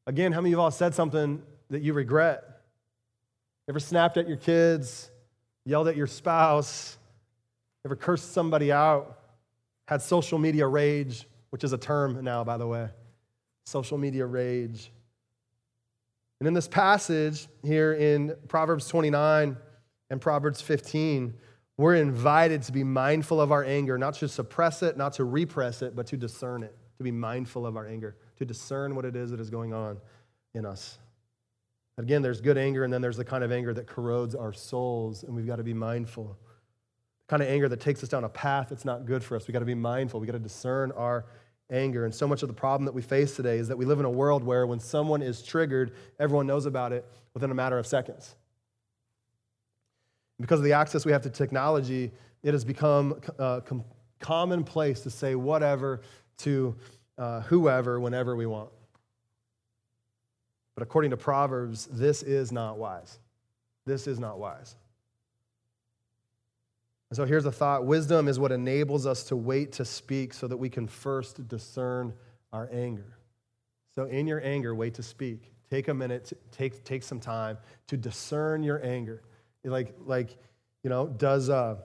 Again, 0.07 0.33
how 0.33 0.41
many 0.41 0.53
of 0.53 0.59
y'all 0.59 0.71
said 0.71 0.93
something 0.93 1.41
that 1.69 1.81
you 1.81 1.93
regret? 1.93 2.43
Ever 3.69 3.79
snapped 3.79 4.17
at 4.17 4.27
your 4.27 4.37
kids, 4.37 5.09
yelled 5.63 5.87
at 5.87 5.95
your 5.95 6.07
spouse, 6.07 6.97
ever 7.85 7.95
cursed 7.95 8.33
somebody 8.33 8.71
out, 8.71 9.19
had 9.87 10.01
social 10.01 10.37
media 10.37 10.67
rage, 10.67 11.27
which 11.49 11.63
is 11.63 11.73
a 11.73 11.77
term 11.77 12.23
now, 12.23 12.43
by 12.43 12.57
the 12.57 12.67
way. 12.67 12.89
Social 13.65 13.97
media 13.97 14.25
rage. 14.25 14.91
And 16.39 16.47
in 16.47 16.53
this 16.53 16.67
passage 16.67 17.47
here 17.63 17.93
in 17.93 18.35
Proverbs 18.47 18.87
29 18.87 19.55
and 20.09 20.21
Proverbs 20.21 20.61
15, 20.61 21.33
we're 21.77 21.95
invited 21.95 22.63
to 22.63 22.71
be 22.71 22.83
mindful 22.83 23.39
of 23.41 23.51
our 23.51 23.63
anger, 23.63 23.97
not 23.97 24.15
to 24.15 24.27
suppress 24.27 24.83
it, 24.83 24.97
not 24.97 25.13
to 25.13 25.23
repress 25.23 25.81
it, 25.81 25.95
but 25.95 26.07
to 26.07 26.17
discern 26.17 26.63
it, 26.63 26.75
to 26.97 27.03
be 27.03 27.11
mindful 27.11 27.65
of 27.65 27.77
our 27.77 27.87
anger, 27.87 28.15
to 28.37 28.45
discern 28.45 28.95
what 28.95 29.05
it 29.05 29.15
is 29.15 29.31
that 29.31 29.39
is 29.39 29.49
going 29.49 29.73
on 29.73 29.97
in 30.53 30.65
us. 30.65 30.99
Again, 31.97 32.21
there's 32.21 32.41
good 32.41 32.57
anger, 32.57 32.83
and 32.83 32.93
then 32.93 33.01
there's 33.01 33.17
the 33.17 33.25
kind 33.25 33.43
of 33.43 33.51
anger 33.51 33.73
that 33.73 33.87
corrodes 33.87 34.35
our 34.35 34.53
souls, 34.53 35.23
and 35.23 35.35
we've 35.35 35.47
got 35.47 35.57
to 35.57 35.63
be 35.63 35.73
mindful. 35.73 36.37
Kind 37.31 37.41
of 37.41 37.47
anger 37.47 37.69
that 37.69 37.79
takes 37.79 38.03
us 38.03 38.09
down 38.09 38.25
a 38.25 38.29
path 38.29 38.67
that's 38.69 38.83
not 38.83 39.05
good 39.05 39.23
for 39.23 39.37
us. 39.37 39.47
We've 39.47 39.53
got 39.53 39.59
to 39.59 39.65
be 39.65 39.73
mindful. 39.73 40.19
We've 40.19 40.27
got 40.27 40.33
to 40.33 40.43
discern 40.43 40.91
our 40.91 41.23
anger. 41.69 42.03
And 42.03 42.13
so 42.13 42.27
much 42.27 42.41
of 42.41 42.49
the 42.49 42.53
problem 42.53 42.83
that 42.83 42.91
we 42.91 43.01
face 43.01 43.37
today 43.37 43.57
is 43.57 43.69
that 43.69 43.77
we 43.77 43.85
live 43.85 43.99
in 43.99 44.05
a 44.05 44.09
world 44.09 44.43
where 44.43 44.67
when 44.67 44.81
someone 44.81 45.21
is 45.21 45.41
triggered, 45.41 45.95
everyone 46.19 46.45
knows 46.45 46.65
about 46.65 46.91
it 46.91 47.05
within 47.33 47.49
a 47.49 47.53
matter 47.53 47.79
of 47.79 47.87
seconds. 47.87 48.35
Because 50.41 50.59
of 50.59 50.65
the 50.65 50.73
access 50.73 51.05
we 51.05 51.13
have 51.13 51.21
to 51.21 51.29
technology, 51.29 52.11
it 52.43 52.51
has 52.51 52.65
become 52.65 53.21
uh, 53.39 53.61
com- 53.61 53.85
commonplace 54.19 54.99
to 54.99 55.09
say 55.09 55.35
whatever 55.35 56.01
to 56.39 56.75
uh, 57.17 57.39
whoever 57.43 58.01
whenever 58.01 58.35
we 58.35 58.45
want. 58.45 58.71
But 60.75 60.83
according 60.83 61.11
to 61.11 61.17
Proverbs, 61.17 61.87
this 61.93 62.23
is 62.23 62.51
not 62.51 62.77
wise. 62.77 63.19
This 63.85 64.05
is 64.05 64.19
not 64.19 64.37
wise. 64.37 64.75
And 67.11 67.17
so 67.17 67.25
here's 67.25 67.45
a 67.45 67.51
thought 67.51 67.85
wisdom 67.85 68.29
is 68.29 68.39
what 68.39 68.53
enables 68.53 69.05
us 69.05 69.23
to 69.25 69.35
wait 69.35 69.73
to 69.73 69.83
speak 69.83 70.33
so 70.33 70.47
that 70.47 70.55
we 70.55 70.69
can 70.69 70.87
first 70.87 71.45
discern 71.49 72.13
our 72.53 72.69
anger. 72.71 73.17
So, 73.95 74.05
in 74.05 74.27
your 74.27 74.41
anger, 74.41 74.73
wait 74.73 74.93
to 74.93 75.03
speak. 75.03 75.51
Take 75.69 75.89
a 75.89 75.93
minute, 75.93 76.31
take, 76.51 76.85
take 76.85 77.03
some 77.03 77.19
time 77.19 77.57
to 77.87 77.97
discern 77.97 78.63
your 78.63 78.81
anger. 78.81 79.23
Like, 79.65 79.93
like 80.05 80.37
you 80.83 80.89
know, 80.89 81.05
does, 81.05 81.49
uh, 81.49 81.75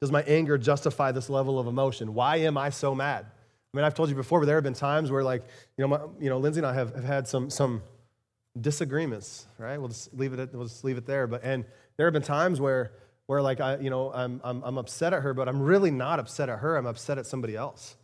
does 0.00 0.10
my 0.10 0.22
anger 0.22 0.58
justify 0.58 1.12
this 1.12 1.30
level 1.30 1.60
of 1.60 1.68
emotion? 1.68 2.14
Why 2.14 2.38
am 2.38 2.58
I 2.58 2.70
so 2.70 2.92
mad? 2.92 3.24
I 3.24 3.76
mean, 3.76 3.84
I've 3.84 3.94
told 3.94 4.08
you 4.08 4.16
before, 4.16 4.40
but 4.40 4.46
there 4.46 4.56
have 4.56 4.64
been 4.64 4.74
times 4.74 5.12
where, 5.12 5.22
like, 5.22 5.44
you 5.76 5.82
know, 5.82 5.88
my, 5.88 6.00
you 6.18 6.28
know 6.28 6.38
Lindsay 6.38 6.58
and 6.58 6.66
I 6.66 6.74
have, 6.74 6.92
have 6.92 7.04
had 7.04 7.28
some, 7.28 7.50
some 7.50 7.82
disagreements, 8.60 9.46
right? 9.58 9.78
We'll 9.78 9.90
just 9.90 10.12
leave 10.12 10.32
it, 10.32 10.40
at, 10.40 10.52
we'll 10.52 10.66
just 10.66 10.82
leave 10.82 10.98
it 10.98 11.06
there. 11.06 11.28
But, 11.28 11.44
and 11.44 11.64
there 11.96 12.06
have 12.06 12.12
been 12.12 12.22
times 12.22 12.60
where 12.60 12.90
where 13.28 13.42
like 13.42 13.60
I, 13.60 13.76
you 13.76 13.90
know, 13.90 14.10
I'm, 14.12 14.40
I'm, 14.42 14.62
I'm 14.64 14.78
upset 14.78 15.12
at 15.12 15.22
her, 15.22 15.34
but 15.34 15.48
I'm 15.48 15.60
really 15.60 15.90
not 15.90 16.18
upset 16.18 16.48
at 16.48 16.60
her. 16.60 16.76
I'm 16.76 16.86
upset 16.86 17.18
at 17.18 17.26
somebody 17.26 17.54
else. 17.56 17.94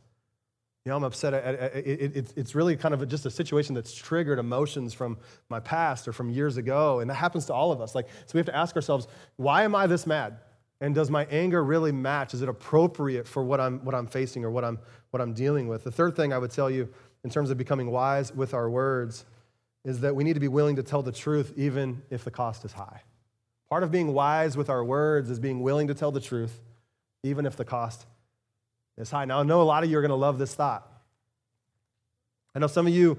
You 0.85 0.91
know, 0.91 0.97
I'm 0.97 1.05
upset. 1.05 1.33
At, 1.33 1.45
at, 1.45 1.73
at, 1.75 1.87
it, 1.87 2.33
it's 2.37 2.55
really 2.55 2.77
kind 2.77 2.93
of 2.93 3.09
just 3.09 3.25
a 3.25 3.31
situation 3.31 3.75
that's 3.75 3.95
triggered 3.95 4.39
emotions 4.39 4.93
from 4.93 5.17
my 5.49 5.61
past 5.61 6.07
or 6.07 6.13
from 6.13 6.29
years 6.29 6.59
ago. 6.59 7.01
And 7.01 7.09
that 7.09 7.15
happens 7.15 7.47
to 7.47 7.55
all 7.55 7.73
of 7.73 7.81
us. 7.81 7.95
Like, 7.95 8.07
so 8.27 8.33
we 8.35 8.39
have 8.39 8.47
to 8.47 8.55
ask 8.55 8.77
ourselves, 8.77 9.09
why 9.37 9.63
am 9.63 9.75
I 9.75 9.87
this 9.87 10.07
mad? 10.07 10.37
And 10.83 10.95
does 10.95 11.11
my 11.11 11.25
anger 11.31 11.65
really 11.65 11.91
match? 11.91 12.35
Is 12.35 12.43
it 12.43 12.51
appropriate 12.51 13.27
for 13.27 13.43
what 13.43 13.61
I'm, 13.61 13.83
what 13.83 13.95
I'm 13.95 14.07
facing 14.07 14.45
or 14.45 14.51
what 14.51 14.63
I'm, 14.63 14.79
what 15.11 15.23
I'm 15.23 15.33
dealing 15.33 15.69
with? 15.69 15.85
The 15.85 15.91
third 15.91 16.17
thing 16.17 16.35
I 16.35 16.39
would 16.39 16.51
tell 16.51 16.71
you 16.71 16.87
in 17.25 17.31
terms 17.31 17.49
of 17.49 17.57
becoming 17.57 17.91
wise 17.91 18.31
with 18.35 18.53
our 18.53 18.69
words 18.69 19.25
is 19.87 20.01
that 20.01 20.15
we 20.15 20.23
need 20.23 20.35
to 20.35 20.41
be 20.41 20.49
willing 20.49 20.77
to 20.77 20.83
tell 20.83 21.03
the 21.03 21.13
truth 21.13 21.55
even 21.57 22.03
if 22.11 22.25
the 22.25 22.31
cost 22.31 22.67
is 22.67 22.75
high. 22.75 23.01
Part 23.71 23.83
of 23.83 23.91
being 23.91 24.13
wise 24.13 24.57
with 24.57 24.71
our 24.71 24.85
words 24.85 25.31
is 25.31 25.39
being 25.39 25.61
willing 25.61 25.89
to 25.89 25.95
tell 25.95 26.13
the 26.13 26.21
truth 26.21 26.61
even 27.23 27.47
if 27.47 27.57
the 27.57 27.65
cost 27.65 28.07
is 28.97 29.11
high. 29.11 29.25
Now, 29.25 29.41
I 29.41 29.43
know 29.43 29.63
a 29.63 29.65
lot 29.65 29.83
of 29.83 29.91
you 29.91 29.99
are 29.99 30.03
going 30.03 30.11
to 30.11 30.15
love 30.15 30.39
this 30.39 30.55
thought. 30.55 30.87
I 32.55 32.59
know 32.59 32.67
some 32.67 32.87
of 32.87 32.93
you 32.93 33.19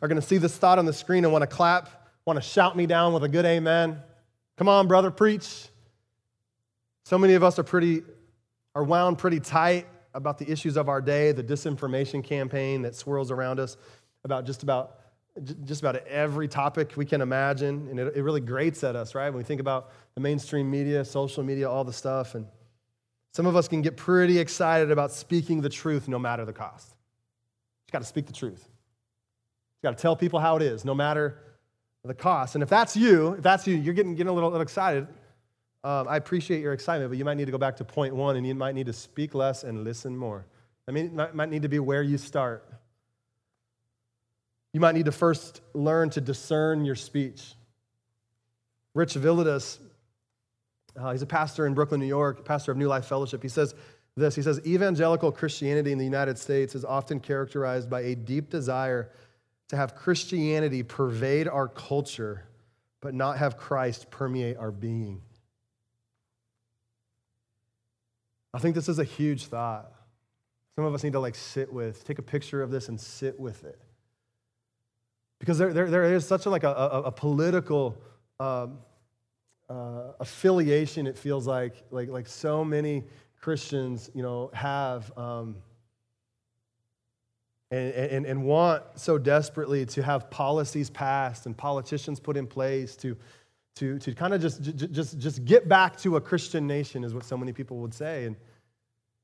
are 0.00 0.08
going 0.08 0.20
to 0.20 0.26
see 0.26 0.38
this 0.38 0.56
thought 0.56 0.78
on 0.78 0.84
the 0.84 0.92
screen 0.92 1.24
and 1.24 1.32
want 1.32 1.42
to 1.42 1.46
clap, 1.46 2.08
want 2.24 2.36
to 2.36 2.42
shout 2.42 2.76
me 2.76 2.86
down 2.86 3.12
with 3.12 3.24
a 3.24 3.28
good 3.28 3.44
amen. 3.44 4.00
Come 4.56 4.68
on, 4.68 4.86
brother, 4.86 5.10
preach. 5.10 5.68
So 7.04 7.18
many 7.18 7.34
of 7.34 7.42
us 7.42 7.58
are 7.58 7.64
pretty 7.64 8.02
are 8.74 8.84
wound 8.84 9.16
pretty 9.16 9.40
tight 9.40 9.86
about 10.12 10.38
the 10.38 10.50
issues 10.50 10.76
of 10.76 10.90
our 10.90 11.00
day, 11.00 11.32
the 11.32 11.42
disinformation 11.42 12.22
campaign 12.22 12.82
that 12.82 12.94
swirls 12.94 13.30
around 13.30 13.58
us 13.58 13.78
about 14.22 14.44
just 14.44 14.62
about 14.62 14.98
just 15.64 15.82
about 15.82 15.96
every 16.06 16.48
topic 16.48 16.92
we 16.96 17.04
can 17.04 17.20
imagine, 17.20 17.88
and 17.90 17.98
it, 17.98 18.16
it 18.16 18.22
really 18.22 18.40
grates 18.40 18.82
at 18.84 18.96
us, 18.96 19.14
right? 19.14 19.28
When 19.28 19.38
we 19.38 19.44
think 19.44 19.60
about 19.60 19.92
the 20.14 20.20
mainstream 20.20 20.70
media, 20.70 21.04
social 21.04 21.42
media, 21.42 21.68
all 21.68 21.84
the 21.84 21.92
stuff, 21.92 22.34
and 22.34 22.46
some 23.32 23.46
of 23.46 23.54
us 23.54 23.68
can 23.68 23.82
get 23.82 23.96
pretty 23.96 24.38
excited 24.38 24.90
about 24.90 25.12
speaking 25.12 25.60
the 25.60 25.68
truth 25.68 26.08
no 26.08 26.18
matter 26.18 26.44
the 26.44 26.54
cost. 26.54 26.94
You 27.86 27.92
got 27.92 27.98
to 27.98 28.06
speak 28.06 28.26
the 28.26 28.32
truth. 28.32 28.66
You 28.66 29.90
got 29.90 29.98
to 29.98 30.02
tell 30.02 30.16
people 30.16 30.40
how 30.40 30.56
it 30.56 30.62
is, 30.62 30.84
no 30.84 30.94
matter 30.94 31.38
the 32.04 32.14
cost. 32.14 32.54
And 32.54 32.62
if 32.62 32.70
that's 32.70 32.96
you, 32.96 33.32
if 33.32 33.42
that's 33.42 33.66
you, 33.66 33.76
you're 33.76 33.94
getting, 33.94 34.14
getting 34.14 34.30
a 34.30 34.32
little, 34.32 34.48
little 34.48 34.62
excited. 34.62 35.06
Um, 35.84 36.08
I 36.08 36.16
appreciate 36.16 36.62
your 36.62 36.72
excitement, 36.72 37.10
but 37.10 37.18
you 37.18 37.24
might 37.24 37.36
need 37.36 37.44
to 37.44 37.52
go 37.52 37.58
back 37.58 37.76
to 37.76 37.84
point 37.84 38.14
one 38.14 38.36
and 38.36 38.46
you 38.46 38.54
might 38.54 38.74
need 38.74 38.86
to 38.86 38.92
speak 38.92 39.34
less 39.34 39.64
and 39.64 39.84
listen 39.84 40.16
more. 40.16 40.46
I 40.88 40.92
mean, 40.92 41.18
it 41.20 41.34
might 41.34 41.50
need 41.50 41.62
to 41.62 41.68
be 41.68 41.78
where 41.78 42.02
you 42.02 42.16
start. 42.18 42.68
You 44.76 44.80
might 44.80 44.94
need 44.94 45.06
to 45.06 45.12
first 45.12 45.62
learn 45.72 46.10
to 46.10 46.20
discern 46.20 46.84
your 46.84 46.96
speech. 46.96 47.54
Rich 48.92 49.14
Villodas, 49.14 49.78
uh, 51.00 51.12
he's 51.12 51.22
a 51.22 51.26
pastor 51.26 51.66
in 51.66 51.72
Brooklyn, 51.72 51.98
New 51.98 52.06
York, 52.06 52.44
pastor 52.44 52.72
of 52.72 52.76
New 52.76 52.86
Life 52.86 53.06
Fellowship. 53.06 53.40
He 53.42 53.48
says 53.48 53.74
this 54.18 54.36
He 54.36 54.42
says, 54.42 54.60
Evangelical 54.66 55.32
Christianity 55.32 55.92
in 55.92 55.98
the 55.98 56.04
United 56.04 56.36
States 56.36 56.74
is 56.74 56.84
often 56.84 57.20
characterized 57.20 57.88
by 57.88 58.02
a 58.02 58.14
deep 58.14 58.50
desire 58.50 59.10
to 59.68 59.76
have 59.76 59.96
Christianity 59.96 60.82
pervade 60.82 61.48
our 61.48 61.68
culture, 61.68 62.44
but 63.00 63.14
not 63.14 63.38
have 63.38 63.56
Christ 63.56 64.10
permeate 64.10 64.58
our 64.58 64.72
being. 64.72 65.22
I 68.52 68.58
think 68.58 68.74
this 68.74 68.90
is 68.90 68.98
a 68.98 69.04
huge 69.04 69.46
thought. 69.46 69.90
Some 70.74 70.84
of 70.84 70.92
us 70.92 71.02
need 71.02 71.14
to 71.14 71.20
like 71.20 71.34
sit 71.34 71.72
with, 71.72 72.04
take 72.04 72.18
a 72.18 72.22
picture 72.22 72.60
of 72.60 72.70
this 72.70 72.90
and 72.90 73.00
sit 73.00 73.40
with 73.40 73.64
it. 73.64 73.80
Because 75.38 75.58
there, 75.58 75.72
there, 75.72 75.90
there 75.90 76.14
is 76.14 76.26
such 76.26 76.46
a, 76.46 76.50
like 76.50 76.64
a, 76.64 76.70
a, 76.70 77.02
a 77.02 77.12
political 77.12 78.00
um, 78.40 78.78
uh, 79.68 80.12
affiliation, 80.20 81.06
it 81.06 81.18
feels 81.18 81.46
like, 81.46 81.74
like, 81.90 82.08
like 82.08 82.26
so 82.26 82.64
many 82.64 83.04
Christians, 83.40 84.10
you 84.14 84.22
know, 84.22 84.50
have 84.54 85.16
um, 85.18 85.56
and, 87.70 87.92
and, 87.92 88.26
and 88.26 88.44
want 88.44 88.82
so 88.94 89.18
desperately 89.18 89.84
to 89.86 90.02
have 90.02 90.30
policies 90.30 90.88
passed 90.88 91.46
and 91.46 91.56
politicians 91.56 92.20
put 92.20 92.36
in 92.36 92.46
place 92.46 92.94
to, 92.96 93.16
to, 93.74 93.98
to 93.98 94.14
kind 94.14 94.32
of 94.32 94.40
just, 94.40 94.62
just, 94.62 95.18
just 95.18 95.44
get 95.44 95.68
back 95.68 95.96
to 95.98 96.16
a 96.16 96.20
Christian 96.20 96.66
nation, 96.66 97.02
is 97.04 97.12
what 97.12 97.24
so 97.24 97.36
many 97.36 97.52
people 97.52 97.78
would 97.78 97.92
say. 97.92 98.26
And, 98.26 98.36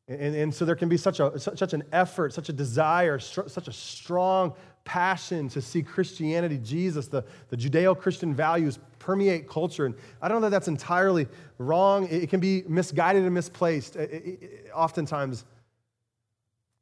and, 0.09 0.35
and 0.35 0.55
so 0.55 0.65
there 0.65 0.75
can 0.75 0.89
be 0.89 0.97
such, 0.97 1.21
a, 1.21 1.39
such 1.39 1.73
an 1.73 1.85
effort, 1.93 2.33
such 2.35 2.49
a 2.49 2.53
desire, 2.53 3.19
such 3.21 3.69
a 3.69 3.73
strong 3.73 4.55
passion 4.85 5.49
to 5.51 5.61
see 5.61 5.83
Christianity, 5.83 6.59
Jesus, 6.59 7.09
the, 7.09 7.25
the 7.49 7.57
Judeo 7.57 7.99
Christian 7.99 8.35
values 8.35 8.79
permeate 8.99 9.49
culture. 9.49 9.87
And 9.87 9.95
I 10.21 10.29
don't 10.29 10.41
know 10.41 10.49
that 10.49 10.51
that's 10.51 10.69
entirely 10.69 11.27
wrong. 11.59 12.09
It, 12.09 12.31
can 12.31 12.41
be 12.41 12.65
misguided 12.67 13.25
and 13.25 13.35
misplaced 13.35 13.97
it, 13.97 14.13
it, 14.13 14.71
oftentimes. 14.75 15.45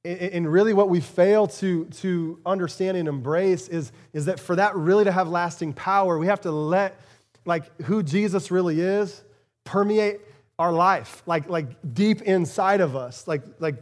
And 0.03 0.51
really, 0.51 0.73
what 0.73 0.89
we 0.89 1.01
fail 1.01 1.47
to, 1.47 1.85
to 1.85 2.39
understand 2.47 2.97
and 2.97 3.07
embrace 3.07 3.69
is, 3.69 3.93
is 4.15 4.25
that 4.27 4.41
for 4.41 4.57
that 4.57 4.75
really 4.75 5.05
to 5.05 5.13
have 5.13 5.29
lasting 5.29 5.75
power, 5.75 6.19
we 6.19 6.27
have 6.27 6.41
to 6.43 6.51
let 6.51 6.99
like 7.45 7.83
who 7.83 8.03
Jesus 8.03 8.51
really 8.51 8.81
is 8.81 9.23
permeate 9.65 10.21
our 10.59 10.73
life, 10.73 11.23
like, 11.27 11.49
like 11.49 11.95
deep 11.95 12.23
inside 12.23 12.81
of 12.81 12.97
us, 12.97 13.27
like, 13.27 13.43
like 13.61 13.77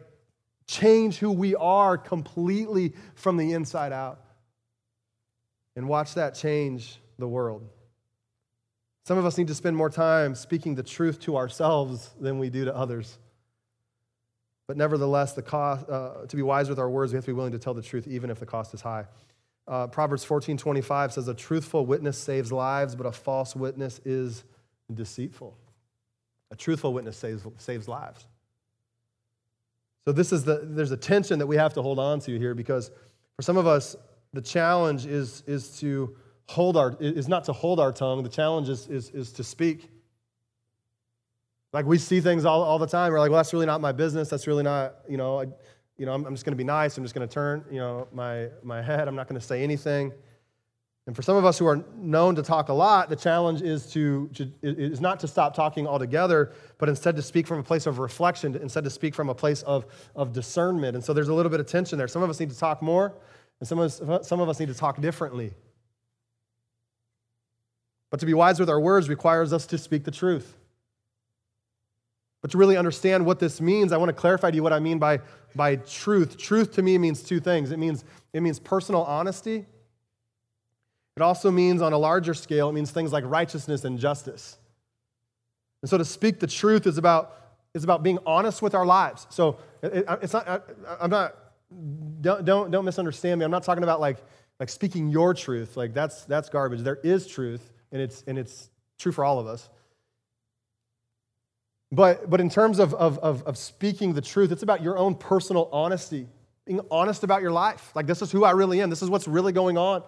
change 0.68 1.18
who 1.18 1.32
we 1.32 1.56
are 1.56 1.98
completely 1.98 2.92
from 3.14 3.36
the 3.36 3.52
inside 3.52 3.92
out. 3.92 4.20
And 5.74 5.88
watch 5.88 6.14
that 6.14 6.34
change 6.34 7.00
the 7.18 7.26
world. 7.26 7.68
Some 9.06 9.16
of 9.16 9.24
us 9.24 9.38
need 9.38 9.48
to 9.48 9.54
spend 9.54 9.74
more 9.76 9.88
time 9.88 10.34
speaking 10.34 10.74
the 10.74 10.82
truth 10.82 11.18
to 11.20 11.36
ourselves 11.36 12.10
than 12.20 12.38
we 12.38 12.50
do 12.50 12.66
to 12.66 12.76
others. 12.76 13.18
But 14.66 14.76
nevertheless, 14.76 15.32
the 15.32 15.40
cost, 15.40 15.88
uh, 15.88 16.26
to 16.28 16.36
be 16.36 16.42
wise 16.42 16.68
with 16.68 16.78
our 16.78 16.90
words, 16.90 17.12
we 17.12 17.16
have 17.16 17.24
to 17.24 17.30
be 17.30 17.34
willing 17.34 17.52
to 17.52 17.58
tell 17.58 17.72
the 17.72 17.80
truth 17.80 18.06
even 18.06 18.28
if 18.28 18.38
the 18.38 18.44
cost 18.44 18.74
is 18.74 18.82
high. 18.82 19.06
Uh, 19.66 19.86
Proverbs 19.86 20.24
14 20.24 20.58
25 20.58 21.14
says, 21.14 21.28
A 21.28 21.34
truthful 21.34 21.86
witness 21.86 22.18
saves 22.18 22.52
lives, 22.52 22.94
but 22.94 23.06
a 23.06 23.12
false 23.12 23.56
witness 23.56 23.98
is 24.04 24.44
deceitful. 24.92 25.56
A 26.50 26.56
truthful 26.56 26.92
witness 26.92 27.16
saves, 27.16 27.46
saves 27.56 27.88
lives. 27.88 28.26
So 30.08 30.12
this 30.12 30.32
is 30.32 30.42
the 30.42 30.62
there's 30.62 30.90
a 30.90 30.96
tension 30.96 31.38
that 31.38 31.46
we 31.46 31.56
have 31.56 31.74
to 31.74 31.82
hold 31.82 31.98
on 31.98 32.18
to 32.20 32.38
here 32.38 32.54
because 32.54 32.90
for 33.36 33.42
some 33.42 33.58
of 33.58 33.66
us, 33.66 33.94
the 34.32 34.40
challenge 34.40 35.04
is, 35.04 35.42
is 35.46 35.78
to 35.80 36.16
hold 36.46 36.78
our 36.78 36.96
is 36.98 37.28
not 37.28 37.44
to 37.44 37.52
hold 37.52 37.78
our 37.78 37.92
tongue. 37.92 38.22
The 38.22 38.30
challenge 38.30 38.70
is, 38.70 38.86
is, 38.86 39.10
is 39.10 39.32
to 39.32 39.44
speak. 39.44 39.90
Like 41.74 41.84
we 41.84 41.98
see 41.98 42.22
things 42.22 42.46
all, 42.46 42.62
all 42.62 42.78
the 42.78 42.86
time. 42.86 43.12
We're 43.12 43.18
like, 43.18 43.30
well, 43.30 43.38
that's 43.38 43.52
really 43.52 43.66
not 43.66 43.82
my 43.82 43.92
business. 43.92 44.30
That's 44.30 44.46
really 44.46 44.62
not, 44.62 44.94
you 45.10 45.18
know, 45.18 45.40
I, 45.40 45.44
you 45.98 46.06
know, 46.06 46.14
I'm, 46.14 46.24
I'm 46.24 46.32
just 46.32 46.46
going 46.46 46.52
to 46.52 46.56
be 46.56 46.64
nice. 46.64 46.96
I'm 46.96 47.04
just 47.04 47.14
going 47.14 47.28
to 47.28 47.34
turn, 47.34 47.62
you 47.70 47.78
know, 47.78 48.08
my, 48.10 48.48
my 48.62 48.80
head. 48.80 49.08
I'm 49.08 49.14
not 49.14 49.28
going 49.28 49.38
to 49.38 49.46
say 49.46 49.62
anything. 49.62 50.14
And 51.08 51.16
for 51.16 51.22
some 51.22 51.38
of 51.38 51.46
us 51.46 51.58
who 51.58 51.64
are 51.66 51.82
known 51.96 52.34
to 52.34 52.42
talk 52.42 52.68
a 52.68 52.72
lot, 52.74 53.08
the 53.08 53.16
challenge 53.16 53.62
is, 53.62 53.86
to, 53.92 54.28
is 54.62 55.00
not 55.00 55.18
to 55.20 55.26
stop 55.26 55.54
talking 55.54 55.86
altogether, 55.86 56.52
but 56.76 56.90
instead 56.90 57.16
to 57.16 57.22
speak 57.22 57.46
from 57.46 57.58
a 57.58 57.62
place 57.62 57.86
of 57.86 57.98
reflection, 57.98 58.54
instead 58.56 58.84
to 58.84 58.90
speak 58.90 59.14
from 59.14 59.30
a 59.30 59.34
place 59.34 59.62
of, 59.62 59.86
of 60.14 60.34
discernment. 60.34 60.96
And 60.96 61.02
so 61.02 61.14
there's 61.14 61.28
a 61.28 61.32
little 61.32 61.48
bit 61.48 61.60
of 61.60 61.66
tension 61.66 61.96
there. 61.96 62.08
Some 62.08 62.22
of 62.22 62.28
us 62.28 62.38
need 62.38 62.50
to 62.50 62.58
talk 62.58 62.82
more, 62.82 63.14
and 63.58 63.66
some 63.66 63.78
of 63.78 63.86
us, 63.86 64.28
some 64.28 64.40
of 64.40 64.50
us 64.50 64.60
need 64.60 64.68
to 64.68 64.74
talk 64.74 65.00
differently. 65.00 65.54
But 68.10 68.20
to 68.20 68.26
be 68.26 68.34
wise 68.34 68.60
with 68.60 68.68
our 68.68 68.78
words 68.78 69.08
requires 69.08 69.54
us 69.54 69.64
to 69.68 69.78
speak 69.78 70.04
the 70.04 70.10
truth. 70.10 70.58
But 72.42 72.50
to 72.50 72.58
really 72.58 72.76
understand 72.76 73.24
what 73.24 73.38
this 73.38 73.62
means, 73.62 73.92
I 73.92 73.96
want 73.96 74.10
to 74.10 74.12
clarify 74.12 74.50
to 74.50 74.56
you 74.56 74.62
what 74.62 74.74
I 74.74 74.78
mean 74.78 74.98
by, 74.98 75.20
by 75.56 75.76
truth. 75.76 76.36
Truth 76.36 76.72
to 76.72 76.82
me 76.82 76.98
means 76.98 77.22
two 77.22 77.40
things 77.40 77.72
it 77.72 77.78
means, 77.78 78.04
it 78.34 78.42
means 78.42 78.58
personal 78.58 79.04
honesty 79.04 79.64
it 81.18 81.22
also 81.22 81.50
means, 81.50 81.82
on 81.82 81.92
a 81.92 81.98
larger 81.98 82.32
scale, 82.32 82.68
it 82.68 82.74
means 82.74 82.92
things 82.92 83.12
like 83.12 83.24
righteousness 83.26 83.84
and 83.84 83.98
justice. 83.98 84.56
And 85.82 85.90
so 85.90 85.98
to 85.98 86.04
speak 86.04 86.38
the 86.38 86.46
truth 86.46 86.86
is 86.86 86.96
about, 86.96 87.34
is 87.74 87.82
about 87.82 88.04
being 88.04 88.20
honest 88.24 88.62
with 88.62 88.72
our 88.72 88.86
lives. 88.86 89.26
So 89.28 89.58
it, 89.82 90.04
it's 90.22 90.32
not, 90.32 90.46
I, 90.48 90.60
I'm 91.00 91.10
not, 91.10 91.34
don't, 92.20 92.44
don't, 92.44 92.70
don't 92.70 92.84
misunderstand 92.84 93.40
me. 93.40 93.44
I'm 93.44 93.50
not 93.50 93.64
talking 93.64 93.82
about 93.82 93.98
like, 93.98 94.18
like 94.60 94.68
speaking 94.68 95.08
your 95.08 95.34
truth. 95.34 95.76
Like 95.76 95.92
that's, 95.92 96.24
that's 96.24 96.48
garbage. 96.48 96.82
There 96.82 97.00
is 97.02 97.26
truth, 97.26 97.68
and 97.90 98.00
it's, 98.00 98.22
and 98.28 98.38
it's 98.38 98.70
true 98.96 99.10
for 99.10 99.24
all 99.24 99.40
of 99.40 99.48
us. 99.48 99.68
But, 101.90 102.30
but 102.30 102.40
in 102.40 102.48
terms 102.48 102.78
of, 102.78 102.94
of, 102.94 103.18
of, 103.18 103.42
of 103.42 103.58
speaking 103.58 104.12
the 104.12 104.20
truth, 104.20 104.52
it's 104.52 104.62
about 104.62 104.84
your 104.84 104.96
own 104.96 105.16
personal 105.16 105.68
honesty, 105.72 106.28
being 106.64 106.80
honest 106.92 107.24
about 107.24 107.42
your 107.42 107.50
life. 107.50 107.90
Like, 107.96 108.06
this 108.06 108.22
is 108.22 108.30
who 108.30 108.44
I 108.44 108.52
really 108.52 108.80
am. 108.80 108.88
This 108.88 109.02
is 109.02 109.10
what's 109.10 109.26
really 109.26 109.52
going 109.52 109.76
on. 109.76 110.04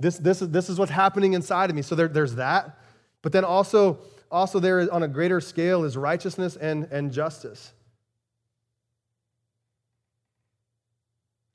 This, 0.00 0.18
this, 0.18 0.42
is, 0.42 0.48
this 0.48 0.68
is 0.68 0.78
what's 0.78 0.90
happening 0.90 1.34
inside 1.34 1.70
of 1.70 1.76
me. 1.76 1.82
So 1.82 1.94
there, 1.94 2.08
there's 2.08 2.34
that. 2.36 2.78
But 3.22 3.32
then 3.32 3.44
also, 3.44 3.98
also 4.30 4.58
there 4.58 4.80
is, 4.80 4.88
on 4.88 5.02
a 5.02 5.08
greater 5.08 5.40
scale 5.40 5.84
is 5.84 5.96
righteousness 5.96 6.56
and, 6.56 6.84
and 6.90 7.12
justice. 7.12 7.72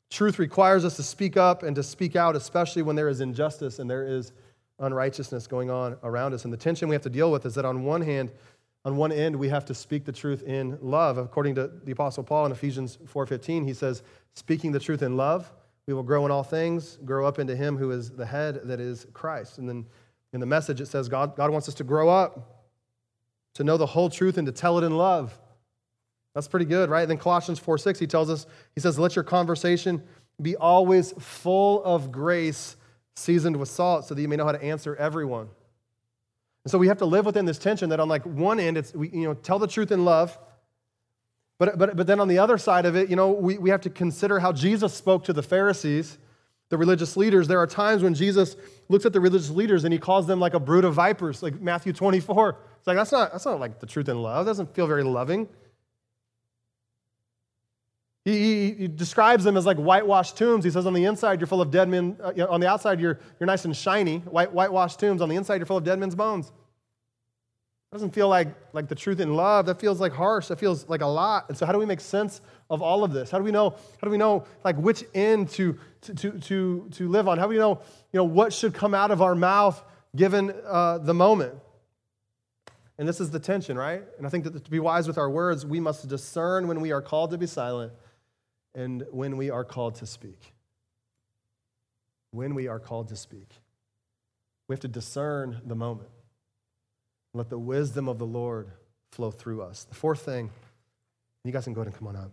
Truth 0.10 0.40
requires 0.40 0.86
us 0.86 0.96
to 0.96 1.04
speak 1.04 1.36
up 1.36 1.64
and 1.64 1.76
to 1.76 1.84
speak 1.84 2.16
out, 2.16 2.36
especially 2.36 2.84
when 2.84 2.96
there 2.96 3.10
is 3.10 3.20
injustice 3.20 3.80
and 3.80 3.90
there 3.90 4.08
is 4.08 4.32
unrighteousness 4.80 5.48
going 5.48 5.70
on 5.70 5.98
around 6.04 6.34
us. 6.34 6.44
And 6.46 6.54
the 6.54 6.58
tension 6.58 6.88
we 6.88 6.96
have 6.96 7.02
to 7.04 7.10
deal 7.10 7.32
with 7.32 7.46
is 7.46 7.56
that 7.56 7.66
on 7.66 7.84
one 7.84 8.02
hand, 8.02 8.32
On 8.86 8.98
one 8.98 9.12
end, 9.12 9.36
we 9.36 9.50
have 9.50 9.66
to 9.66 9.74
speak 9.74 10.06
the 10.06 10.12
truth 10.12 10.44
in 10.44 10.78
love. 10.80 11.18
According 11.18 11.56
to 11.56 11.72
the 11.84 11.92
Apostle 11.92 12.24
Paul 12.24 12.46
in 12.46 12.52
Ephesians 12.52 13.00
4:15, 13.12 13.66
he 13.66 13.74
says, 13.74 14.04
speaking 14.36 14.72
the 14.72 14.80
truth 14.80 15.02
in 15.02 15.18
love, 15.18 15.52
we 15.88 15.94
will 15.94 16.04
grow 16.04 16.26
in 16.26 16.32
all 16.32 16.44
things, 16.44 16.98
grow 17.06 17.28
up 17.28 17.40
into 17.40 17.56
him 17.56 17.78
who 17.78 17.92
is 17.92 18.10
the 18.10 18.26
head, 18.26 18.62
that 18.66 18.80
is 18.80 19.06
Christ. 19.14 19.58
And 19.58 19.70
then 19.70 19.86
in 20.34 20.40
the 20.40 20.46
message, 20.46 20.82
it 20.82 20.88
says 20.88 21.08
God, 21.08 21.36
God 21.36 21.52
wants 21.52 21.70
us 21.70 21.76
to 21.76 21.84
grow 21.84 22.10
up, 22.10 22.66
to 23.54 23.64
know 23.64 23.78
the 23.78 23.86
whole 23.86 24.10
truth 24.10 24.38
and 24.38 24.46
to 24.48 24.52
tell 24.52 24.78
it 24.78 24.84
in 24.84 24.98
love. 24.98 25.38
That's 26.34 26.48
pretty 26.48 26.66
good, 26.66 26.90
right? 26.90 27.08
Then 27.08 27.18
Colossians 27.18 27.60
4 27.60 27.78
6, 27.78 28.00
he 28.00 28.08
tells 28.08 28.30
us, 28.30 28.46
he 28.74 28.82
says, 28.82 29.00
Let 29.00 29.16
your 29.16 29.24
conversation 29.24 30.04
be 30.42 30.56
always 30.56 31.14
full 31.14 31.84
of 31.84 32.12
grace, 32.12 32.76
seasoned 33.16 33.56
with 33.56 33.70
salt, 33.70 34.06
so 34.06 34.14
that 34.14 34.22
you 34.22 34.28
may 34.28 34.36
know 34.36 34.46
how 34.46 34.52
to 34.52 34.62
answer 34.62 34.96
everyone. 34.98 35.48
And 36.66 36.72
so 36.72 36.78
we 36.78 36.88
have 36.88 36.98
to 36.98 37.06
live 37.06 37.26
within 37.26 37.46
this 37.46 37.60
tension 37.60 37.90
that 37.90 38.00
on 38.00 38.10
like 38.10 38.26
one 38.26 38.60
end, 38.60 38.78
it's, 38.78 38.94
we, 38.94 39.10
you 39.12 39.24
know, 39.24 39.36
tell 39.36 39.60
the 39.60 39.68
truth 39.68 39.92
in 39.92 40.04
love. 40.04 40.38
But, 41.58 41.78
but, 41.78 41.96
but 41.96 42.08
then 42.08 42.20
on 42.20 42.28
the 42.28 42.40
other 42.40 42.58
side 42.58 42.86
of 42.86 42.96
it, 42.96 43.10
you 43.10 43.16
know, 43.16 43.32
we, 43.32 43.58
we 43.58 43.70
have 43.70 43.82
to 43.82 43.90
consider 43.90 44.40
how 44.40 44.52
Jesus 44.52 44.94
spoke 44.94 45.24
to 45.26 45.34
the 45.34 45.44
Pharisees, 45.44 46.18
the 46.70 46.78
religious 46.78 47.16
leaders. 47.16 47.48
There 47.48 47.60
are 47.60 47.68
times 47.68 48.04
when 48.04 48.14
Jesus 48.14 48.58
looks 48.90 49.06
at 49.06 49.14
the 49.14 49.22
religious 49.22 49.50
leaders 49.50 49.86
and 49.86 49.94
he 49.94 50.00
calls 50.00 50.28
them 50.28 50.40
like 50.40 50.54
a 50.54 50.60
brood 50.60 50.84
of 50.84 50.96
vipers, 50.96 51.42
like 51.42 51.62
Matthew 51.62 51.94
24. 51.94 52.58
It's 52.78 52.88
like, 52.88 52.98
that's 52.98 53.12
not, 53.12 53.32
that's 53.32 53.46
not 53.46 53.60
like 53.60 53.80
the 53.80 53.86
truth 53.86 54.10
in 54.10 54.22
love. 54.22 54.46
Doesn't 54.46 54.76
feel 54.76 54.88
very 54.88 55.04
loving. 55.04 55.48
He, 58.26 58.40
he, 58.40 58.72
he, 58.74 58.88
describes 58.88 59.44
them 59.44 59.56
as 59.56 59.68
like 59.68 59.78
whitewashed 59.78 60.36
tombs. 60.36 60.66
He 60.66 60.72
says, 60.72 60.88
on 60.88 60.94
the 60.94 61.06
inside, 61.06 61.40
you're 61.40 61.48
full 61.48 61.62
of 61.62 61.70
dead 61.70 61.88
men. 61.88 62.18
Uh, 62.22 62.48
on 62.50 62.60
the 62.60 62.68
outside, 62.68 63.00
you're, 63.00 63.20
you're 63.40 63.46
nice 63.46 63.66
and 63.66 63.78
shiny, 63.78 64.18
white, 64.18 64.52
whitewashed 64.52 65.00
tombs. 65.00 65.22
On 65.22 65.30
the 65.30 65.36
inside, 65.36 65.58
you're 65.58 65.68
full 65.68 65.78
of 65.78 65.84
dead 65.84 66.00
men's 66.00 66.16
bones. 66.16 66.52
Doesn't 67.96 68.14
feel 68.14 68.28
like, 68.28 68.50
like 68.74 68.90
the 68.90 68.96
truth 68.96 69.22
in 69.22 69.36
love. 69.36 69.68
That 69.68 69.80
feels 69.80 70.02
like 70.02 70.12
harsh. 70.12 70.50
That 70.50 70.60
feels 70.60 70.90
like 70.90 71.00
a 71.00 71.06
lot. 71.06 71.46
And 71.48 71.58
so, 71.58 71.66
how 71.66 71.72
do 71.72 71.80
we 71.80 71.86
make 71.86 72.02
sense 72.02 72.42
of 72.70 72.82
all 72.82 73.06
of 73.06 73.14
this? 73.14 73.32
How 73.32 73.38
do 73.38 73.46
we 73.46 73.52
know, 73.52 73.70
how 73.70 74.04
do 74.04 74.10
we 74.10 74.18
know 74.18 74.44
like 74.66 74.76
which 74.76 75.06
end 75.14 75.48
to, 75.52 75.80
to, 76.02 76.14
to, 76.14 76.32
to, 76.40 76.90
to 76.92 77.08
live 77.08 77.30
on? 77.30 77.38
How 77.38 77.46
do 77.46 77.52
we 77.52 77.58
know, 77.58 77.80
you 78.12 78.18
know 78.18 78.26
what 78.26 78.52
should 78.52 78.74
come 78.74 78.94
out 78.94 79.12
of 79.12 79.22
our 79.22 79.34
mouth 79.34 79.82
given 80.14 80.54
uh, 80.68 80.98
the 80.98 81.14
moment? 81.14 81.54
And 82.98 83.08
this 83.08 83.22
is 83.22 83.32
the 83.32 83.40
tension, 83.40 83.78
right? 83.78 84.04
And 84.18 84.28
I 84.28 84.30
think 84.30 84.44
that 84.44 84.66
to 84.66 84.70
be 84.70 84.80
wise 84.82 85.08
with 85.08 85.18
our 85.18 85.30
words, 85.30 85.66
we 85.66 85.80
must 85.80 86.06
discern 86.10 86.68
when 86.68 86.82
we 86.82 86.92
are 86.92 87.02
called 87.02 87.32
to 87.32 87.38
be 87.38 87.48
silent 87.48 87.94
and 88.74 89.06
when 89.10 89.38
we 89.38 89.52
are 89.52 89.64
called 89.64 89.96
to 89.96 90.06
speak. 90.06 90.54
When 92.32 92.56
we 92.56 92.68
are 92.68 92.82
called 92.82 93.08
to 93.08 93.16
speak, 93.16 93.48
we 94.68 94.74
have 94.74 94.82
to 94.82 94.90
discern 94.90 95.62
the 95.66 95.76
moment. 95.76 96.10
Let 97.36 97.50
the 97.50 97.60
wisdom 97.60 98.08
of 98.08 98.18
the 98.18 98.26
Lord 98.26 98.70
flow 99.12 99.30
through 99.30 99.62
us. 99.62 99.84
The 99.84 99.96
fourth 99.96 100.22
thing, 100.22 100.50
you 101.44 101.52
guys 101.52 101.66
can 101.66 101.74
go 101.74 101.82
ahead 101.82 101.94
and 101.94 101.98
come 101.98 102.08
on 102.08 102.16
up, 102.16 102.32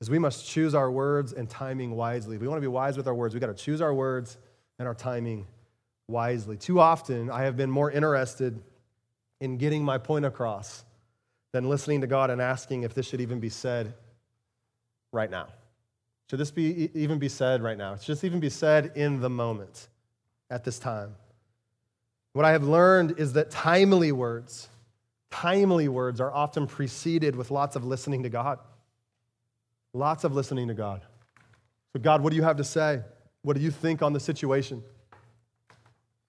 is 0.00 0.10
we 0.10 0.18
must 0.18 0.46
choose 0.46 0.74
our 0.74 0.90
words 0.90 1.32
and 1.32 1.48
timing 1.48 1.92
wisely. 1.92 2.34
If 2.36 2.42
we 2.42 2.48
want 2.48 2.58
to 2.58 2.60
be 2.60 2.66
wise 2.66 2.96
with 2.96 3.06
our 3.06 3.14
words, 3.14 3.34
we 3.34 3.40
got 3.40 3.46
to 3.46 3.54
choose 3.54 3.80
our 3.80 3.94
words 3.94 4.36
and 4.80 4.88
our 4.88 4.94
timing 4.94 5.46
wisely. 6.08 6.56
Too 6.56 6.80
often, 6.80 7.30
I 7.30 7.44
have 7.44 7.56
been 7.56 7.70
more 7.70 7.88
interested 7.88 8.60
in 9.40 9.58
getting 9.58 9.84
my 9.84 9.96
point 9.96 10.24
across 10.24 10.84
than 11.52 11.68
listening 11.68 12.00
to 12.00 12.06
God 12.06 12.30
and 12.30 12.42
asking 12.42 12.82
if 12.82 12.94
this 12.94 13.08
should 13.08 13.20
even 13.20 13.38
be 13.38 13.48
said 13.48 13.94
right 15.12 15.30
now? 15.30 15.46
Should 16.28 16.40
this 16.40 16.50
be, 16.50 16.90
even 16.94 17.18
be 17.18 17.28
said 17.28 17.62
right 17.62 17.76
now? 17.76 17.96
Should 17.96 18.16
this 18.16 18.24
even 18.24 18.40
be 18.40 18.50
said 18.50 18.92
in 18.96 19.20
the 19.20 19.30
moment 19.30 19.88
at 20.50 20.64
this 20.64 20.78
time? 20.78 21.14
What 22.32 22.44
I 22.44 22.52
have 22.52 22.64
learned 22.64 23.18
is 23.18 23.34
that 23.34 23.50
timely 23.50 24.12
words, 24.12 24.68
timely 25.30 25.88
words 25.88 26.20
are 26.20 26.32
often 26.32 26.66
preceded 26.66 27.36
with 27.36 27.50
lots 27.50 27.76
of 27.76 27.84
listening 27.84 28.22
to 28.22 28.28
God. 28.28 28.58
Lots 29.92 30.24
of 30.24 30.34
listening 30.34 30.68
to 30.68 30.74
God. 30.74 31.02
So, 31.92 32.00
God, 32.00 32.22
what 32.22 32.30
do 32.30 32.36
you 32.36 32.42
have 32.42 32.56
to 32.56 32.64
say? 32.64 33.02
What 33.42 33.56
do 33.56 33.62
you 33.62 33.70
think 33.70 34.02
on 34.02 34.14
the 34.14 34.20
situation? 34.20 34.82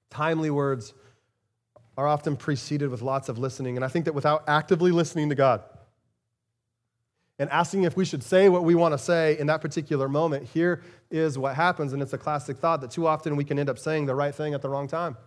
Timely 0.10 0.50
words 0.50 0.94
are 1.98 2.08
often 2.08 2.36
preceded 2.36 2.90
with 2.90 3.02
lots 3.02 3.30
of 3.30 3.38
listening. 3.38 3.78
And 3.78 3.86
I 3.86 3.88
think 3.88 4.06
that 4.06 4.14
without 4.14 4.44
actively 4.48 4.92
listening 4.92 5.30
to 5.30 5.36
God, 5.36 5.64
and 7.40 7.50
asking 7.50 7.84
if 7.84 7.96
we 7.96 8.06
should 8.06 8.24
say 8.24 8.48
what 8.48 8.64
we 8.64 8.76
want 8.76 8.94
to 8.94 8.98
say 8.98 9.38
in 9.40 9.48
that 9.48 9.60
particular 9.60 10.08
moment, 10.08 10.48
here 10.48 10.84
is 11.10 11.38
what 11.38 11.56
happens. 11.56 11.94
And 11.94 12.02
it's 12.02 12.14
a 12.14 12.18
classic 12.18 12.58
thought 12.58 12.82
that 12.82 12.92
too 12.92 13.08
often 13.08 13.36
we 13.36 13.44
can 13.44 13.58
end 13.58 13.70
up 13.70 13.80
saying 13.80 14.06
the 14.06 14.16
right 14.16 14.34
thing 14.34 14.54
at 14.54 14.62
the 14.62 14.70
wrong 14.70 14.88
time. 14.88 15.18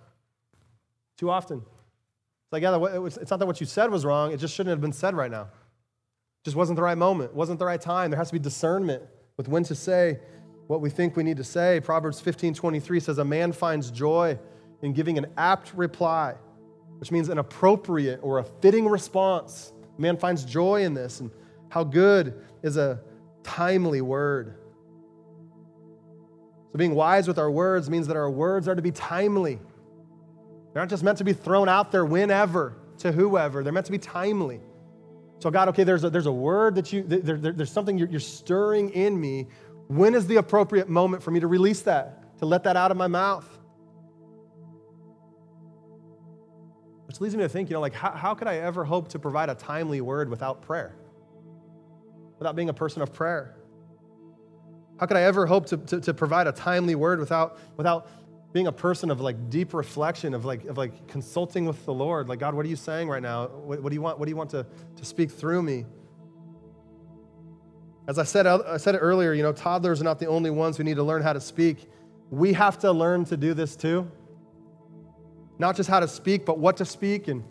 Too 1.16 1.30
often. 1.30 1.58
It's 1.58 2.52
like, 2.52 2.62
yeah, 2.62 2.76
it's 3.06 3.30
not 3.30 3.38
that 3.38 3.46
what 3.46 3.60
you 3.60 3.66
said 3.66 3.90
was 3.90 4.04
wrong, 4.04 4.32
it 4.32 4.38
just 4.38 4.54
shouldn't 4.54 4.70
have 4.70 4.80
been 4.80 4.92
said 4.92 5.14
right 5.14 5.30
now. 5.30 5.42
It 5.42 6.44
just 6.44 6.56
wasn't 6.56 6.76
the 6.76 6.82
right 6.82 6.98
moment, 6.98 7.30
it 7.30 7.36
wasn't 7.36 7.58
the 7.58 7.66
right 7.66 7.80
time. 7.80 8.10
There 8.10 8.18
has 8.18 8.28
to 8.28 8.34
be 8.34 8.38
discernment 8.38 9.02
with 9.36 9.48
when 9.48 9.64
to 9.64 9.74
say 9.74 10.20
what 10.66 10.80
we 10.80 10.90
think 10.90 11.16
we 11.16 11.22
need 11.22 11.36
to 11.36 11.44
say. 11.44 11.80
Proverbs 11.80 12.20
15 12.20 12.54
23 12.54 13.00
says, 13.00 13.18
A 13.18 13.24
man 13.24 13.52
finds 13.52 13.90
joy 13.90 14.38
in 14.82 14.92
giving 14.92 15.18
an 15.18 15.26
apt 15.36 15.72
reply, 15.74 16.34
which 16.98 17.10
means 17.10 17.28
an 17.28 17.38
appropriate 17.38 18.20
or 18.22 18.38
a 18.38 18.44
fitting 18.44 18.86
response. 18.86 19.72
A 19.98 20.00
man 20.00 20.16
finds 20.16 20.44
joy 20.44 20.82
in 20.82 20.94
this. 20.94 21.20
And 21.20 21.30
how 21.68 21.84
good 21.84 22.42
is 22.62 22.76
a 22.76 23.00
timely 23.42 24.00
word? 24.00 24.54
So, 26.72 26.78
being 26.78 26.94
wise 26.94 27.26
with 27.26 27.38
our 27.38 27.50
words 27.50 27.88
means 27.88 28.06
that 28.08 28.16
our 28.16 28.30
words 28.30 28.68
are 28.68 28.74
to 28.74 28.82
be 28.82 28.90
timely. 28.90 29.58
They're 30.76 30.82
not 30.82 30.90
just 30.90 31.02
meant 31.02 31.16
to 31.16 31.24
be 31.24 31.32
thrown 31.32 31.70
out 31.70 31.90
there 31.90 32.04
whenever 32.04 32.76
to 32.98 33.10
whoever, 33.10 33.64
they're 33.64 33.72
meant 33.72 33.86
to 33.86 33.92
be 33.92 33.96
timely. 33.96 34.60
So, 35.38 35.50
God, 35.50 35.68
okay, 35.68 35.84
there's 35.84 36.04
a, 36.04 36.10
there's 36.10 36.26
a 36.26 36.32
word 36.32 36.74
that 36.74 36.92
you, 36.92 37.02
there, 37.02 37.38
there, 37.38 37.52
there's 37.54 37.72
something 37.72 37.96
you're, 37.96 38.10
you're 38.10 38.20
stirring 38.20 38.90
in 38.90 39.18
me. 39.18 39.46
When 39.88 40.14
is 40.14 40.26
the 40.26 40.36
appropriate 40.36 40.90
moment 40.90 41.22
for 41.22 41.30
me 41.30 41.40
to 41.40 41.46
release 41.46 41.80
that, 41.84 42.38
to 42.40 42.44
let 42.44 42.64
that 42.64 42.76
out 42.76 42.90
of 42.90 42.98
my 42.98 43.06
mouth? 43.06 43.48
Which 47.06 47.22
leads 47.22 47.34
me 47.34 47.42
to 47.42 47.48
think, 47.48 47.70
you 47.70 47.74
know, 47.74 47.80
like, 47.80 47.94
how, 47.94 48.10
how 48.10 48.34
could 48.34 48.46
I 48.46 48.56
ever 48.56 48.84
hope 48.84 49.08
to 49.08 49.18
provide 49.18 49.48
a 49.48 49.54
timely 49.54 50.02
word 50.02 50.28
without 50.28 50.60
prayer? 50.60 50.94
without 52.38 52.54
being 52.54 52.68
a 52.68 52.74
person 52.74 53.00
of 53.00 53.14
prayer? 53.14 53.56
How 55.00 55.06
could 55.06 55.16
I 55.16 55.22
ever 55.22 55.46
hope 55.46 55.64
to, 55.68 55.78
to, 55.78 56.00
to, 56.02 56.12
provide 56.12 56.46
a 56.46 56.52
timely 56.52 56.94
word 56.94 57.18
without, 57.18 57.58
without 57.78 58.10
being 58.52 58.66
a 58.66 58.72
person 58.72 59.10
of 59.10 59.20
like 59.20 59.50
deep 59.50 59.74
reflection, 59.74 60.34
of 60.34 60.44
like, 60.44 60.64
of 60.64 60.78
like 60.78 61.08
consulting 61.08 61.66
with 61.66 61.84
the 61.84 61.92
Lord? 61.92 62.28
Like, 62.28 62.38
God, 62.38 62.54
what 62.54 62.64
are 62.64 62.68
you 62.68 62.76
saying 62.76 63.08
right 63.08 63.22
now? 63.22 63.46
What, 63.46 63.82
what 63.82 63.90
do 63.90 63.94
you 63.94 64.02
want, 64.02 64.18
what 64.18 64.26
do 64.26 64.30
you 64.30 64.36
want 64.36 64.50
to, 64.50 64.66
to 64.96 65.04
speak 65.04 65.30
through 65.30 65.62
me? 65.62 65.84
As 68.08 68.18
I 68.18 68.24
said, 68.24 68.46
I 68.46 68.76
said 68.76 68.94
it 68.94 68.98
earlier, 68.98 69.32
you 69.32 69.42
know, 69.42 69.52
toddlers 69.52 70.00
are 70.00 70.04
not 70.04 70.18
the 70.18 70.26
only 70.26 70.50
ones 70.50 70.76
who 70.76 70.84
need 70.84 70.94
to 70.96 71.02
learn 71.02 71.22
how 71.22 71.32
to 71.32 71.40
speak. 71.40 71.90
We 72.30 72.52
have 72.52 72.78
to 72.80 72.92
learn 72.92 73.24
to 73.26 73.36
do 73.36 73.52
this 73.52 73.74
too. 73.74 74.10
Not 75.58 75.74
just 75.74 75.88
how 75.88 76.00
to 76.00 76.08
speak, 76.08 76.46
but 76.46 76.58
what 76.58 76.76
to 76.76 76.84
speak 76.84 77.28
and 77.28 77.42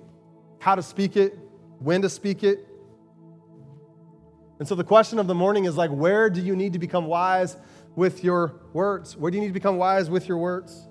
how 0.60 0.76
to 0.76 0.82
speak 0.82 1.18
it, 1.18 1.38
when 1.80 2.02
to 2.04 2.10
speak 2.10 2.44
it, 2.44 2.68
and 4.60 4.68
so 4.68 4.76
the 4.76 4.84
question 4.84 5.20
of 5.20 5.28
the 5.28 5.36
morning 5.36 5.66
is 5.66 5.76
like, 5.76 5.90
where 5.92 6.30
do 6.30 6.42
you 6.42 6.56
need 6.56 6.74
to 6.74 6.80
become 6.80 7.06
wise 7.06 7.58
with 7.96 8.24
your 8.24 8.56
words? 8.74 9.16
Where 9.16 9.32
do 9.32 9.38
you 9.38 9.42
need 9.42 9.50
to 9.50 9.54
become 9.54 9.78
wise 9.78 10.10
with 10.10 10.28
your 10.28 10.38
words? 10.38 10.88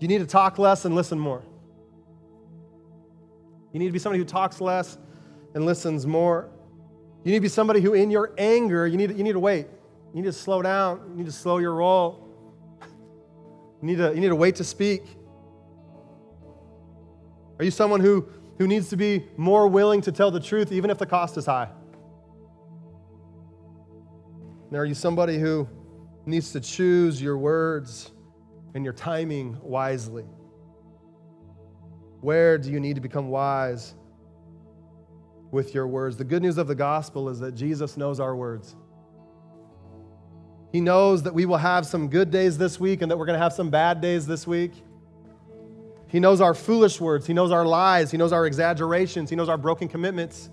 You 0.00 0.08
need 0.08 0.18
to 0.18 0.26
talk 0.26 0.58
less 0.58 0.84
and 0.84 0.96
listen 0.96 1.18
more. 1.18 1.44
You 3.72 3.78
need 3.78 3.86
to 3.86 3.92
be 3.92 4.00
somebody 4.00 4.18
who 4.18 4.24
talks 4.24 4.60
less 4.60 4.98
and 5.54 5.64
listens 5.64 6.06
more. 6.06 6.50
You 7.24 7.30
need 7.30 7.38
to 7.38 7.42
be 7.42 7.48
somebody 7.48 7.80
who, 7.80 7.94
in 7.94 8.10
your 8.10 8.32
anger, 8.36 8.86
you 8.86 8.96
need, 8.96 9.16
you 9.16 9.22
need 9.22 9.32
to 9.32 9.40
wait. 9.40 9.68
You 10.12 10.22
need 10.22 10.26
to 10.26 10.32
slow 10.32 10.60
down. 10.60 11.02
You 11.10 11.18
need 11.18 11.26
to 11.26 11.32
slow 11.32 11.58
your 11.58 11.74
roll. 11.74 12.28
You 13.80 13.86
need 13.88 13.98
to, 13.98 14.12
you 14.12 14.20
need 14.20 14.28
to 14.28 14.36
wait 14.36 14.56
to 14.56 14.64
speak. 14.64 15.04
Are 17.58 17.64
you 17.64 17.70
someone 17.70 18.00
who, 18.00 18.28
who 18.62 18.68
needs 18.68 18.90
to 18.90 18.96
be 18.96 19.24
more 19.36 19.66
willing 19.66 20.00
to 20.00 20.12
tell 20.12 20.30
the 20.30 20.38
truth 20.38 20.70
even 20.70 20.88
if 20.88 20.96
the 20.96 21.04
cost 21.04 21.36
is 21.36 21.46
high? 21.46 21.68
And 24.68 24.76
are 24.76 24.84
you 24.84 24.94
somebody 24.94 25.36
who 25.36 25.68
needs 26.26 26.52
to 26.52 26.60
choose 26.60 27.20
your 27.20 27.36
words 27.36 28.12
and 28.74 28.84
your 28.84 28.92
timing 28.92 29.58
wisely? 29.60 30.22
Where 32.20 32.56
do 32.56 32.70
you 32.70 32.78
need 32.78 32.94
to 32.94 33.00
become 33.00 33.30
wise 33.30 33.94
with 35.50 35.74
your 35.74 35.88
words? 35.88 36.16
The 36.16 36.22
good 36.22 36.42
news 36.42 36.56
of 36.56 36.68
the 36.68 36.76
gospel 36.76 37.28
is 37.30 37.40
that 37.40 37.56
Jesus 37.56 37.96
knows 37.96 38.20
our 38.20 38.36
words. 38.36 38.76
He 40.70 40.80
knows 40.80 41.24
that 41.24 41.34
we 41.34 41.46
will 41.46 41.56
have 41.56 41.84
some 41.84 42.06
good 42.06 42.30
days 42.30 42.56
this 42.56 42.78
week 42.78 43.02
and 43.02 43.10
that 43.10 43.16
we're 43.16 43.26
going 43.26 43.36
to 43.36 43.42
have 43.42 43.54
some 43.54 43.70
bad 43.70 44.00
days 44.00 44.24
this 44.24 44.46
week. 44.46 44.84
He 46.12 46.20
knows 46.20 46.42
our 46.42 46.52
foolish 46.52 47.00
words. 47.00 47.26
He 47.26 47.32
knows 47.32 47.50
our 47.50 47.64
lies. 47.64 48.10
He 48.10 48.18
knows 48.18 48.34
our 48.34 48.44
exaggerations. 48.44 49.30
He 49.30 49.34
knows 49.34 49.48
our 49.48 49.56
broken 49.56 49.88
commitments. 49.88 50.50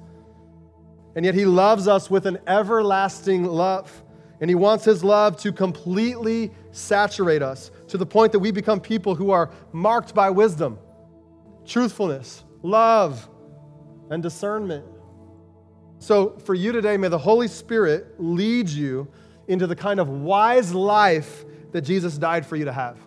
And 1.17 1.25
yet, 1.25 1.35
He 1.35 1.43
loves 1.43 1.85
us 1.85 2.09
with 2.09 2.25
an 2.25 2.39
everlasting 2.47 3.43
love. 3.43 3.91
And 4.39 4.49
He 4.49 4.55
wants 4.55 4.85
His 4.85 5.03
love 5.03 5.35
to 5.41 5.51
completely 5.51 6.51
saturate 6.71 7.41
us 7.41 7.71
to 7.89 7.97
the 7.97 8.05
point 8.05 8.31
that 8.31 8.39
we 8.39 8.51
become 8.51 8.79
people 8.79 9.15
who 9.15 9.31
are 9.31 9.51
marked 9.73 10.15
by 10.15 10.29
wisdom, 10.29 10.79
truthfulness, 11.65 12.45
love, 12.63 13.27
and 14.09 14.23
discernment. 14.23 14.85
So, 15.97 16.37
for 16.37 16.55
you 16.55 16.71
today, 16.71 16.95
may 16.95 17.09
the 17.09 17.17
Holy 17.17 17.49
Spirit 17.49 18.15
lead 18.17 18.69
you 18.69 19.09
into 19.49 19.67
the 19.67 19.75
kind 19.75 19.99
of 19.99 20.07
wise 20.07 20.73
life 20.73 21.43
that 21.73 21.81
Jesus 21.81 22.17
died 22.17 22.45
for 22.45 22.55
you 22.55 22.63
to 22.63 22.71
have. 22.71 22.97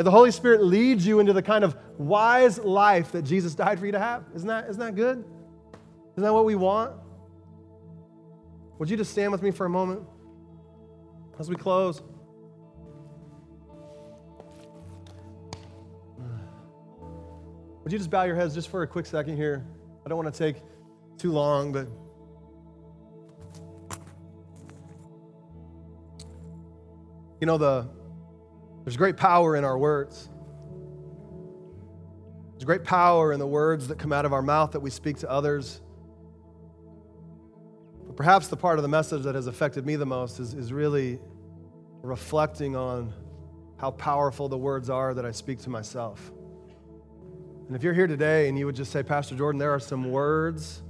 May 0.00 0.04
the 0.04 0.10
Holy 0.10 0.30
Spirit 0.30 0.64
lead 0.64 1.02
you 1.02 1.20
into 1.20 1.34
the 1.34 1.42
kind 1.42 1.62
of 1.62 1.76
wise 1.98 2.58
life 2.58 3.12
that 3.12 3.20
Jesus 3.20 3.54
died 3.54 3.78
for 3.78 3.84
you 3.84 3.92
to 3.92 3.98
have. 3.98 4.24
Isn't 4.34 4.48
that, 4.48 4.70
isn't 4.70 4.80
that 4.80 4.94
good? 4.94 5.22
Isn't 6.12 6.22
that 6.22 6.32
what 6.32 6.46
we 6.46 6.54
want? 6.54 6.96
Would 8.78 8.88
you 8.88 8.96
just 8.96 9.12
stand 9.12 9.30
with 9.30 9.42
me 9.42 9.50
for 9.50 9.66
a 9.66 9.68
moment 9.68 10.00
as 11.38 11.50
we 11.50 11.54
close? 11.54 12.00
Would 17.82 17.92
you 17.92 17.98
just 17.98 18.08
bow 18.08 18.22
your 18.22 18.36
heads 18.36 18.54
just 18.54 18.70
for 18.70 18.80
a 18.80 18.86
quick 18.86 19.04
second 19.04 19.36
here? 19.36 19.66
I 20.06 20.08
don't 20.08 20.16
want 20.16 20.34
to 20.34 20.38
take 20.38 20.62
too 21.18 21.30
long, 21.30 21.72
but 21.72 21.88
you 27.38 27.46
know 27.46 27.58
the 27.58 27.99
there's 28.90 28.96
great 28.96 29.16
power 29.16 29.54
in 29.54 29.62
our 29.62 29.78
words. 29.78 30.28
There's 32.54 32.64
great 32.64 32.82
power 32.82 33.32
in 33.32 33.38
the 33.38 33.46
words 33.46 33.86
that 33.86 34.00
come 34.00 34.12
out 34.12 34.24
of 34.24 34.32
our 34.32 34.42
mouth 34.42 34.72
that 34.72 34.80
we 34.80 34.90
speak 34.90 35.18
to 35.18 35.30
others. 35.30 35.80
But 38.04 38.16
perhaps 38.16 38.48
the 38.48 38.56
part 38.56 38.80
of 38.80 38.82
the 38.82 38.88
message 38.88 39.22
that 39.22 39.36
has 39.36 39.46
affected 39.46 39.86
me 39.86 39.94
the 39.94 40.06
most 40.06 40.40
is, 40.40 40.54
is 40.54 40.72
really 40.72 41.20
reflecting 42.02 42.74
on 42.74 43.14
how 43.76 43.92
powerful 43.92 44.48
the 44.48 44.58
words 44.58 44.90
are 44.90 45.14
that 45.14 45.24
I 45.24 45.30
speak 45.30 45.60
to 45.60 45.70
myself. 45.70 46.32
And 47.68 47.76
if 47.76 47.84
you're 47.84 47.94
here 47.94 48.08
today 48.08 48.48
and 48.48 48.58
you 48.58 48.66
would 48.66 48.74
just 48.74 48.90
say, 48.90 49.04
Pastor 49.04 49.36
Jordan, 49.36 49.60
there 49.60 49.70
are 49.70 49.78
some 49.78 50.10
words 50.10 50.82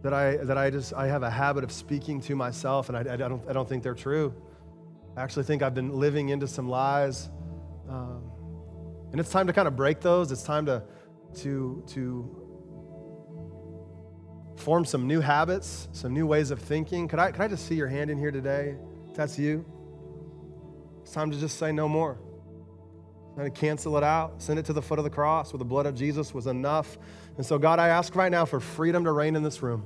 that 0.00 0.14
I, 0.14 0.38
that 0.38 0.56
I 0.56 0.70
just 0.70 0.94
I 0.94 1.08
have 1.08 1.22
a 1.22 1.30
habit 1.30 1.62
of 1.62 1.72
speaking 1.72 2.22
to 2.22 2.34
myself, 2.34 2.88
and 2.88 2.96
I, 2.96 3.12
I, 3.12 3.16
don't, 3.18 3.46
I 3.46 3.52
don't 3.52 3.68
think 3.68 3.82
they're 3.82 3.92
true. 3.92 4.32
I 5.18 5.22
actually 5.22 5.42
think 5.42 5.62
I've 5.62 5.74
been 5.74 5.98
living 5.98 6.28
into 6.28 6.46
some 6.46 6.68
lies. 6.68 7.28
Um, 7.88 8.22
and 9.10 9.18
it's 9.18 9.30
time 9.30 9.48
to 9.48 9.52
kind 9.52 9.66
of 9.66 9.74
break 9.74 10.00
those. 10.00 10.30
It's 10.30 10.44
time 10.44 10.64
to, 10.66 10.84
to, 11.38 11.82
to 11.88 12.36
form 14.56 14.84
some 14.84 15.08
new 15.08 15.18
habits, 15.20 15.88
some 15.90 16.14
new 16.14 16.24
ways 16.24 16.52
of 16.52 16.60
thinking. 16.60 17.08
Could 17.08 17.18
I, 17.18 17.32
could 17.32 17.40
I 17.40 17.48
just 17.48 17.66
see 17.66 17.74
your 17.74 17.88
hand 17.88 18.12
in 18.12 18.18
here 18.18 18.30
today? 18.30 18.76
If 19.10 19.16
that's 19.16 19.36
you. 19.36 19.64
It's 21.02 21.10
time 21.10 21.32
to 21.32 21.36
just 21.36 21.58
say 21.58 21.72
no 21.72 21.88
more. 21.88 22.20
And 23.36 23.52
cancel 23.52 23.96
it 23.96 24.04
out. 24.04 24.40
Send 24.40 24.60
it 24.60 24.66
to 24.66 24.72
the 24.72 24.82
foot 24.82 25.00
of 25.00 25.04
the 25.04 25.10
cross 25.10 25.52
where 25.52 25.58
the 25.58 25.64
blood 25.64 25.86
of 25.86 25.96
Jesus 25.96 26.32
was 26.32 26.46
enough. 26.46 26.96
And 27.36 27.44
so, 27.44 27.58
God, 27.58 27.80
I 27.80 27.88
ask 27.88 28.14
right 28.14 28.30
now 28.30 28.44
for 28.44 28.60
freedom 28.60 29.02
to 29.02 29.10
reign 29.10 29.34
in 29.34 29.42
this 29.42 29.62
room. 29.62 29.84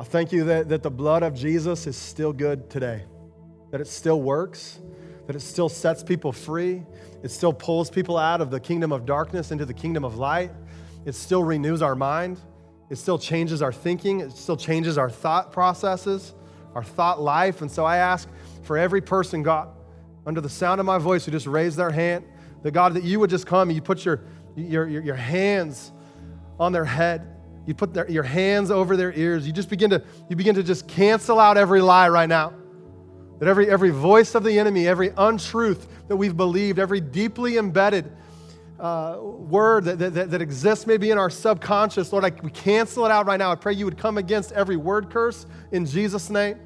I 0.00 0.04
thank 0.04 0.32
you 0.32 0.42
that, 0.44 0.68
that 0.70 0.82
the 0.82 0.90
blood 0.90 1.22
of 1.22 1.32
Jesus 1.32 1.86
is 1.86 1.96
still 1.96 2.32
good 2.32 2.68
today 2.68 3.04
that 3.70 3.80
it 3.80 3.86
still 3.86 4.20
works, 4.20 4.80
that 5.26 5.34
it 5.36 5.40
still 5.40 5.68
sets 5.68 6.02
people 6.02 6.32
free, 6.32 6.82
it 7.22 7.30
still 7.30 7.52
pulls 7.52 7.90
people 7.90 8.16
out 8.16 8.40
of 8.40 8.50
the 8.50 8.60
kingdom 8.60 8.92
of 8.92 9.04
darkness 9.04 9.50
into 9.50 9.64
the 9.64 9.74
kingdom 9.74 10.04
of 10.04 10.16
light, 10.16 10.52
it 11.04 11.14
still 11.14 11.42
renews 11.42 11.82
our 11.82 11.94
mind, 11.94 12.40
it 12.90 12.96
still 12.96 13.18
changes 13.18 13.62
our 13.62 13.72
thinking, 13.72 14.20
it 14.20 14.32
still 14.32 14.56
changes 14.56 14.98
our 14.98 15.10
thought 15.10 15.52
processes, 15.52 16.34
our 16.74 16.84
thought 16.84 17.20
life. 17.20 17.62
And 17.62 17.70
so 17.70 17.84
I 17.84 17.96
ask 17.96 18.28
for 18.62 18.78
every 18.78 19.00
person, 19.00 19.42
God, 19.42 19.68
under 20.24 20.40
the 20.40 20.48
sound 20.48 20.80
of 20.80 20.86
my 20.86 20.98
voice, 20.98 21.24
who 21.24 21.32
just 21.32 21.46
raised 21.46 21.76
their 21.76 21.90
hand, 21.90 22.24
that 22.62 22.72
God, 22.72 22.94
that 22.94 23.02
you 23.04 23.20
would 23.20 23.30
just 23.30 23.46
come 23.46 23.68
and 23.68 23.76
you 23.76 23.82
put 23.82 24.04
your, 24.04 24.22
your, 24.56 24.88
your, 24.88 25.02
your 25.02 25.14
hands 25.14 25.92
on 26.58 26.72
their 26.72 26.84
head. 26.84 27.26
You 27.66 27.74
put 27.74 27.94
their, 27.94 28.08
your 28.10 28.22
hands 28.22 28.70
over 28.70 28.96
their 28.96 29.12
ears. 29.12 29.46
You 29.46 29.52
just 29.52 29.68
begin 29.68 29.90
to, 29.90 30.02
you 30.28 30.36
begin 30.36 30.54
to 30.54 30.62
just 30.62 30.86
cancel 30.86 31.40
out 31.40 31.56
every 31.56 31.80
lie 31.80 32.08
right 32.08 32.28
now. 32.28 32.52
That 33.38 33.48
every, 33.48 33.68
every 33.68 33.90
voice 33.90 34.34
of 34.34 34.44
the 34.44 34.58
enemy, 34.58 34.86
every 34.88 35.12
untruth 35.16 35.86
that 36.08 36.16
we've 36.16 36.36
believed, 36.36 36.78
every 36.78 37.00
deeply 37.00 37.58
embedded 37.58 38.10
uh, 38.78 39.18
word 39.20 39.84
that, 39.84 39.98
that, 39.98 40.30
that, 40.30 40.42
exists 40.42 40.86
maybe 40.86 41.10
in 41.10 41.18
our 41.18 41.30
subconscious, 41.30 42.12
Lord, 42.12 42.24
I, 42.24 42.32
we 42.42 42.50
cancel 42.50 43.06
it 43.06 43.10
out 43.10 43.26
right 43.26 43.38
now. 43.38 43.50
I 43.50 43.54
pray 43.54 43.72
you 43.72 43.86
would 43.86 43.96
come 43.96 44.18
against 44.18 44.52
every 44.52 44.76
word 44.76 45.08
curse 45.10 45.46
in 45.72 45.86
Jesus' 45.86 46.28
name. 46.28 46.58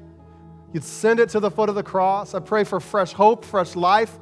You'd 0.73 0.83
send 0.83 1.19
it 1.19 1.29
to 1.29 1.39
the 1.39 1.51
foot 1.51 1.69
of 1.69 1.75
the 1.75 1.83
cross. 1.83 2.33
I 2.33 2.39
pray 2.39 2.63
for 2.63 2.79
fresh 2.79 3.13
hope, 3.13 3.45
fresh 3.45 3.75
life, 3.75 4.17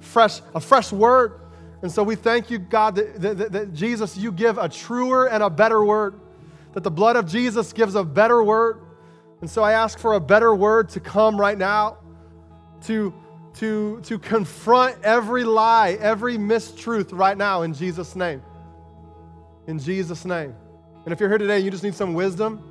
fresh, 0.00 0.40
a 0.54 0.60
fresh 0.60 0.92
word. 0.92 1.40
And 1.82 1.92
so 1.92 2.02
we 2.02 2.16
thank 2.16 2.50
you, 2.50 2.58
God, 2.58 2.96
that, 2.96 3.20
that, 3.20 3.52
that 3.52 3.74
Jesus, 3.74 4.16
you 4.16 4.32
give 4.32 4.58
a 4.58 4.68
truer 4.68 5.28
and 5.28 5.42
a 5.42 5.50
better 5.50 5.84
word, 5.84 6.18
that 6.72 6.82
the 6.82 6.90
blood 6.90 7.16
of 7.16 7.26
Jesus 7.26 7.72
gives 7.72 7.94
a 7.94 8.04
better 8.04 8.42
word. 8.42 8.80
And 9.40 9.50
so 9.50 9.62
I 9.62 9.72
ask 9.72 9.98
for 9.98 10.14
a 10.14 10.20
better 10.20 10.54
word 10.54 10.88
to 10.90 11.00
come 11.00 11.38
right 11.38 11.58
now 11.58 11.98
to, 12.84 13.12
to, 13.54 14.00
to 14.02 14.18
confront 14.18 15.02
every 15.02 15.44
lie, 15.44 15.98
every 16.00 16.38
mistruth 16.38 17.08
right 17.12 17.36
now 17.36 17.62
in 17.62 17.74
Jesus' 17.74 18.16
name. 18.16 18.42
In 19.66 19.78
Jesus' 19.78 20.24
name. 20.24 20.54
And 21.04 21.12
if 21.12 21.20
you're 21.20 21.28
here 21.28 21.38
today, 21.38 21.60
you 21.60 21.70
just 21.70 21.84
need 21.84 21.94
some 21.94 22.14
wisdom 22.14 22.62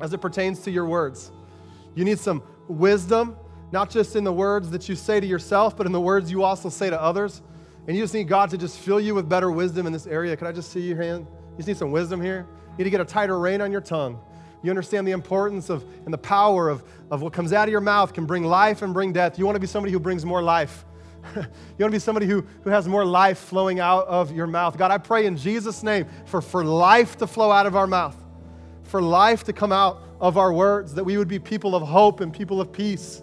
as 0.00 0.12
it 0.12 0.18
pertains 0.18 0.60
to 0.60 0.70
your 0.70 0.86
words. 0.86 1.30
You 1.94 2.04
need 2.04 2.18
some 2.18 2.42
wisdom, 2.68 3.36
not 3.70 3.90
just 3.90 4.16
in 4.16 4.24
the 4.24 4.32
words 4.32 4.70
that 4.70 4.88
you 4.88 4.96
say 4.96 5.20
to 5.20 5.26
yourself, 5.26 5.76
but 5.76 5.86
in 5.86 5.92
the 5.92 6.00
words 6.00 6.30
you 6.30 6.42
also 6.42 6.68
say 6.68 6.90
to 6.90 7.00
others. 7.00 7.40
And 7.86 7.96
you 7.96 8.02
just 8.02 8.14
need 8.14 8.28
God 8.28 8.50
to 8.50 8.58
just 8.58 8.78
fill 8.78 9.00
you 9.00 9.14
with 9.14 9.28
better 9.28 9.50
wisdom 9.50 9.86
in 9.86 9.92
this 9.92 10.06
area. 10.06 10.36
Can 10.36 10.46
I 10.46 10.52
just 10.52 10.72
see 10.72 10.80
your 10.80 11.00
hand? 11.00 11.26
You 11.52 11.56
just 11.58 11.68
need 11.68 11.76
some 11.76 11.92
wisdom 11.92 12.20
here. 12.20 12.46
You 12.72 12.78
need 12.78 12.84
to 12.84 12.90
get 12.90 13.00
a 13.00 13.04
tighter 13.04 13.38
rein 13.38 13.60
on 13.60 13.70
your 13.70 13.80
tongue. 13.80 14.18
You 14.64 14.70
understand 14.70 15.06
the 15.06 15.12
importance 15.12 15.68
of 15.68 15.84
and 16.06 16.12
the 16.12 16.18
power 16.18 16.70
of, 16.70 16.82
of 17.10 17.20
what 17.20 17.34
comes 17.34 17.52
out 17.52 17.68
of 17.68 17.70
your 17.70 17.82
mouth 17.82 18.14
can 18.14 18.24
bring 18.24 18.44
life 18.44 18.80
and 18.80 18.94
bring 18.94 19.12
death. 19.12 19.38
You 19.38 19.44
want 19.44 19.56
to 19.56 19.60
be 19.60 19.66
somebody 19.66 19.92
who 19.92 20.00
brings 20.00 20.24
more 20.24 20.42
life. 20.42 20.86
you 21.36 21.42
want 21.42 21.50
to 21.78 21.90
be 21.90 21.98
somebody 21.98 22.26
who, 22.26 22.46
who 22.62 22.70
has 22.70 22.88
more 22.88 23.04
life 23.04 23.38
flowing 23.38 23.78
out 23.78 24.06
of 24.06 24.32
your 24.32 24.46
mouth. 24.46 24.78
God, 24.78 24.90
I 24.90 24.96
pray 24.96 25.26
in 25.26 25.36
Jesus' 25.36 25.82
name 25.82 26.06
for, 26.24 26.40
for 26.40 26.64
life 26.64 27.18
to 27.18 27.26
flow 27.26 27.50
out 27.50 27.66
of 27.66 27.76
our 27.76 27.86
mouth, 27.86 28.16
for 28.84 29.02
life 29.02 29.44
to 29.44 29.52
come 29.52 29.70
out 29.70 30.00
of 30.18 30.38
our 30.38 30.50
words, 30.50 30.94
that 30.94 31.04
we 31.04 31.18
would 31.18 31.28
be 31.28 31.38
people 31.38 31.74
of 31.74 31.86
hope 31.86 32.20
and 32.20 32.32
people 32.32 32.58
of 32.58 32.72
peace, 32.72 33.22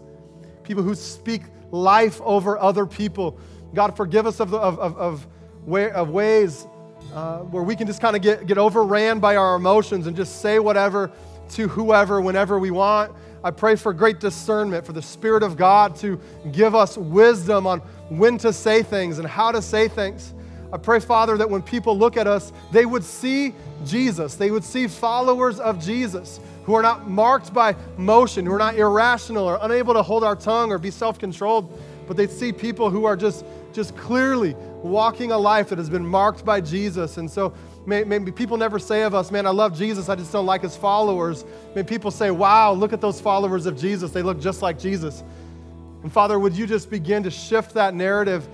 people 0.61 0.83
who 0.83 0.93
speak 0.93 1.41
life 1.71 2.21
over 2.21 2.59
other 2.59 2.85
people. 2.85 3.39
God, 3.73 3.97
forgive 3.97 4.27
us 4.27 4.39
of, 4.39 4.51
the, 4.51 4.59
of, 4.59 4.77
of, 4.77 4.95
of, 4.95 5.27
way, 5.65 5.89
of 5.89 6.09
ways 6.11 6.67
uh, 7.15 7.39
where 7.39 7.63
we 7.63 7.75
can 7.75 7.87
just 7.87 7.99
kind 7.99 8.15
of 8.15 8.21
get, 8.21 8.45
get 8.45 8.59
overran 8.59 9.19
by 9.19 9.37
our 9.37 9.55
emotions 9.55 10.05
and 10.05 10.15
just 10.15 10.39
say 10.39 10.59
whatever 10.59 11.11
to 11.51 11.67
whoever 11.67 12.21
whenever 12.21 12.59
we 12.59 12.71
want. 12.71 13.13
I 13.43 13.51
pray 13.51 13.75
for 13.75 13.93
great 13.93 14.19
discernment, 14.19 14.85
for 14.85 14.93
the 14.93 15.01
Spirit 15.01 15.43
of 15.43 15.57
God 15.57 15.95
to 15.97 16.19
give 16.51 16.75
us 16.75 16.97
wisdom 16.97 17.65
on 17.65 17.79
when 18.09 18.37
to 18.39 18.53
say 18.53 18.83
things 18.83 19.17
and 19.17 19.27
how 19.27 19.51
to 19.51 19.61
say 19.61 19.87
things. 19.87 20.33
I 20.73 20.77
pray, 20.77 20.99
Father, 20.99 21.37
that 21.37 21.49
when 21.49 21.61
people 21.61 21.97
look 21.97 22.17
at 22.17 22.27
us, 22.27 22.53
they 22.71 22.85
would 22.85 23.03
see 23.03 23.53
Jesus. 23.85 24.35
They 24.35 24.51
would 24.51 24.63
see 24.63 24.87
followers 24.87 25.59
of 25.59 25.83
Jesus 25.83 26.39
who 26.63 26.75
are 26.75 26.81
not 26.81 27.09
marked 27.09 27.53
by 27.53 27.75
motion, 27.97 28.45
who 28.45 28.53
are 28.53 28.59
not 28.59 28.75
irrational 28.75 29.45
or 29.45 29.57
unable 29.61 29.93
to 29.93 30.03
hold 30.03 30.23
our 30.23 30.35
tongue 30.35 30.71
or 30.71 30.77
be 30.77 30.91
self 30.91 31.19
controlled, 31.19 31.77
but 32.07 32.15
they'd 32.15 32.31
see 32.31 32.53
people 32.53 32.89
who 32.89 33.05
are 33.05 33.15
just, 33.15 33.43
just 33.73 33.95
clearly 33.97 34.53
walking 34.83 35.31
a 35.31 35.37
life 35.37 35.69
that 35.69 35.77
has 35.77 35.89
been 35.89 36.05
marked 36.05 36.45
by 36.45 36.61
Jesus. 36.61 37.17
And 37.17 37.29
so, 37.29 37.53
Maybe 37.85 38.31
people 38.31 38.57
never 38.57 38.77
say 38.77 39.01
of 39.01 39.15
us, 39.15 39.31
man, 39.31 39.47
I 39.47 39.49
love 39.49 39.75
Jesus, 39.75 40.07
I 40.07 40.15
just 40.15 40.31
don't 40.31 40.45
like 40.45 40.61
his 40.61 40.77
followers. 40.77 41.43
Maybe 41.75 41.87
people 41.87 42.11
say, 42.11 42.29
wow, 42.29 42.73
look 42.73 42.93
at 42.93 43.01
those 43.01 43.19
followers 43.19 43.65
of 43.65 43.75
Jesus. 43.75 44.11
They 44.11 44.21
look 44.21 44.39
just 44.39 44.61
like 44.61 44.77
Jesus. 44.77 45.23
And 46.03 46.11
Father, 46.11 46.37
would 46.37 46.55
you 46.55 46.67
just 46.67 46.91
begin 46.91 47.23
to 47.23 47.31
shift 47.31 47.73
that 47.73 47.95
narrative 47.95 48.47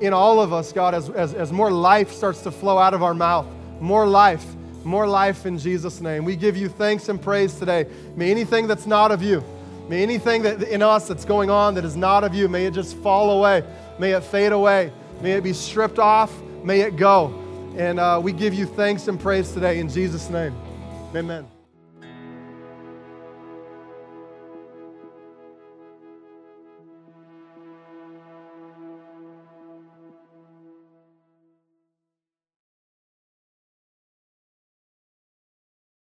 in 0.00 0.12
all 0.12 0.40
of 0.40 0.52
us, 0.52 0.72
God, 0.72 0.94
as, 0.94 1.10
as, 1.10 1.32
as 1.32 1.52
more 1.52 1.70
life 1.70 2.10
starts 2.10 2.42
to 2.42 2.50
flow 2.50 2.76
out 2.76 2.92
of 2.92 3.04
our 3.04 3.14
mouth? 3.14 3.46
More 3.80 4.06
life, 4.06 4.44
more 4.82 5.06
life 5.06 5.46
in 5.46 5.58
Jesus' 5.58 6.00
name. 6.00 6.24
We 6.24 6.34
give 6.34 6.56
you 6.56 6.68
thanks 6.68 7.08
and 7.08 7.22
praise 7.22 7.54
today. 7.54 7.86
May 8.16 8.32
anything 8.32 8.66
that's 8.66 8.86
not 8.86 9.12
of 9.12 9.22
you, 9.22 9.44
may 9.88 10.02
anything 10.02 10.42
that 10.42 10.62
in 10.62 10.82
us 10.82 11.06
that's 11.06 11.24
going 11.24 11.50
on 11.50 11.74
that 11.74 11.84
is 11.84 11.96
not 11.96 12.24
of 12.24 12.34
you, 12.34 12.48
may 12.48 12.66
it 12.66 12.74
just 12.74 12.96
fall 12.96 13.38
away. 13.38 13.62
May 14.00 14.12
it 14.12 14.24
fade 14.24 14.52
away. 14.52 14.92
May 15.20 15.32
it 15.32 15.44
be 15.44 15.52
stripped 15.52 16.00
off. 16.00 16.32
May 16.64 16.80
it 16.80 16.96
go. 16.96 17.41
And 17.76 17.98
uh, 17.98 18.20
we 18.22 18.32
give 18.32 18.54
you 18.54 18.66
thanks 18.66 19.08
and 19.08 19.18
praise 19.18 19.52
today 19.52 19.78
in 19.80 19.88
Jesus' 19.88 20.28
name. 20.28 20.54
Amen. 21.14 21.51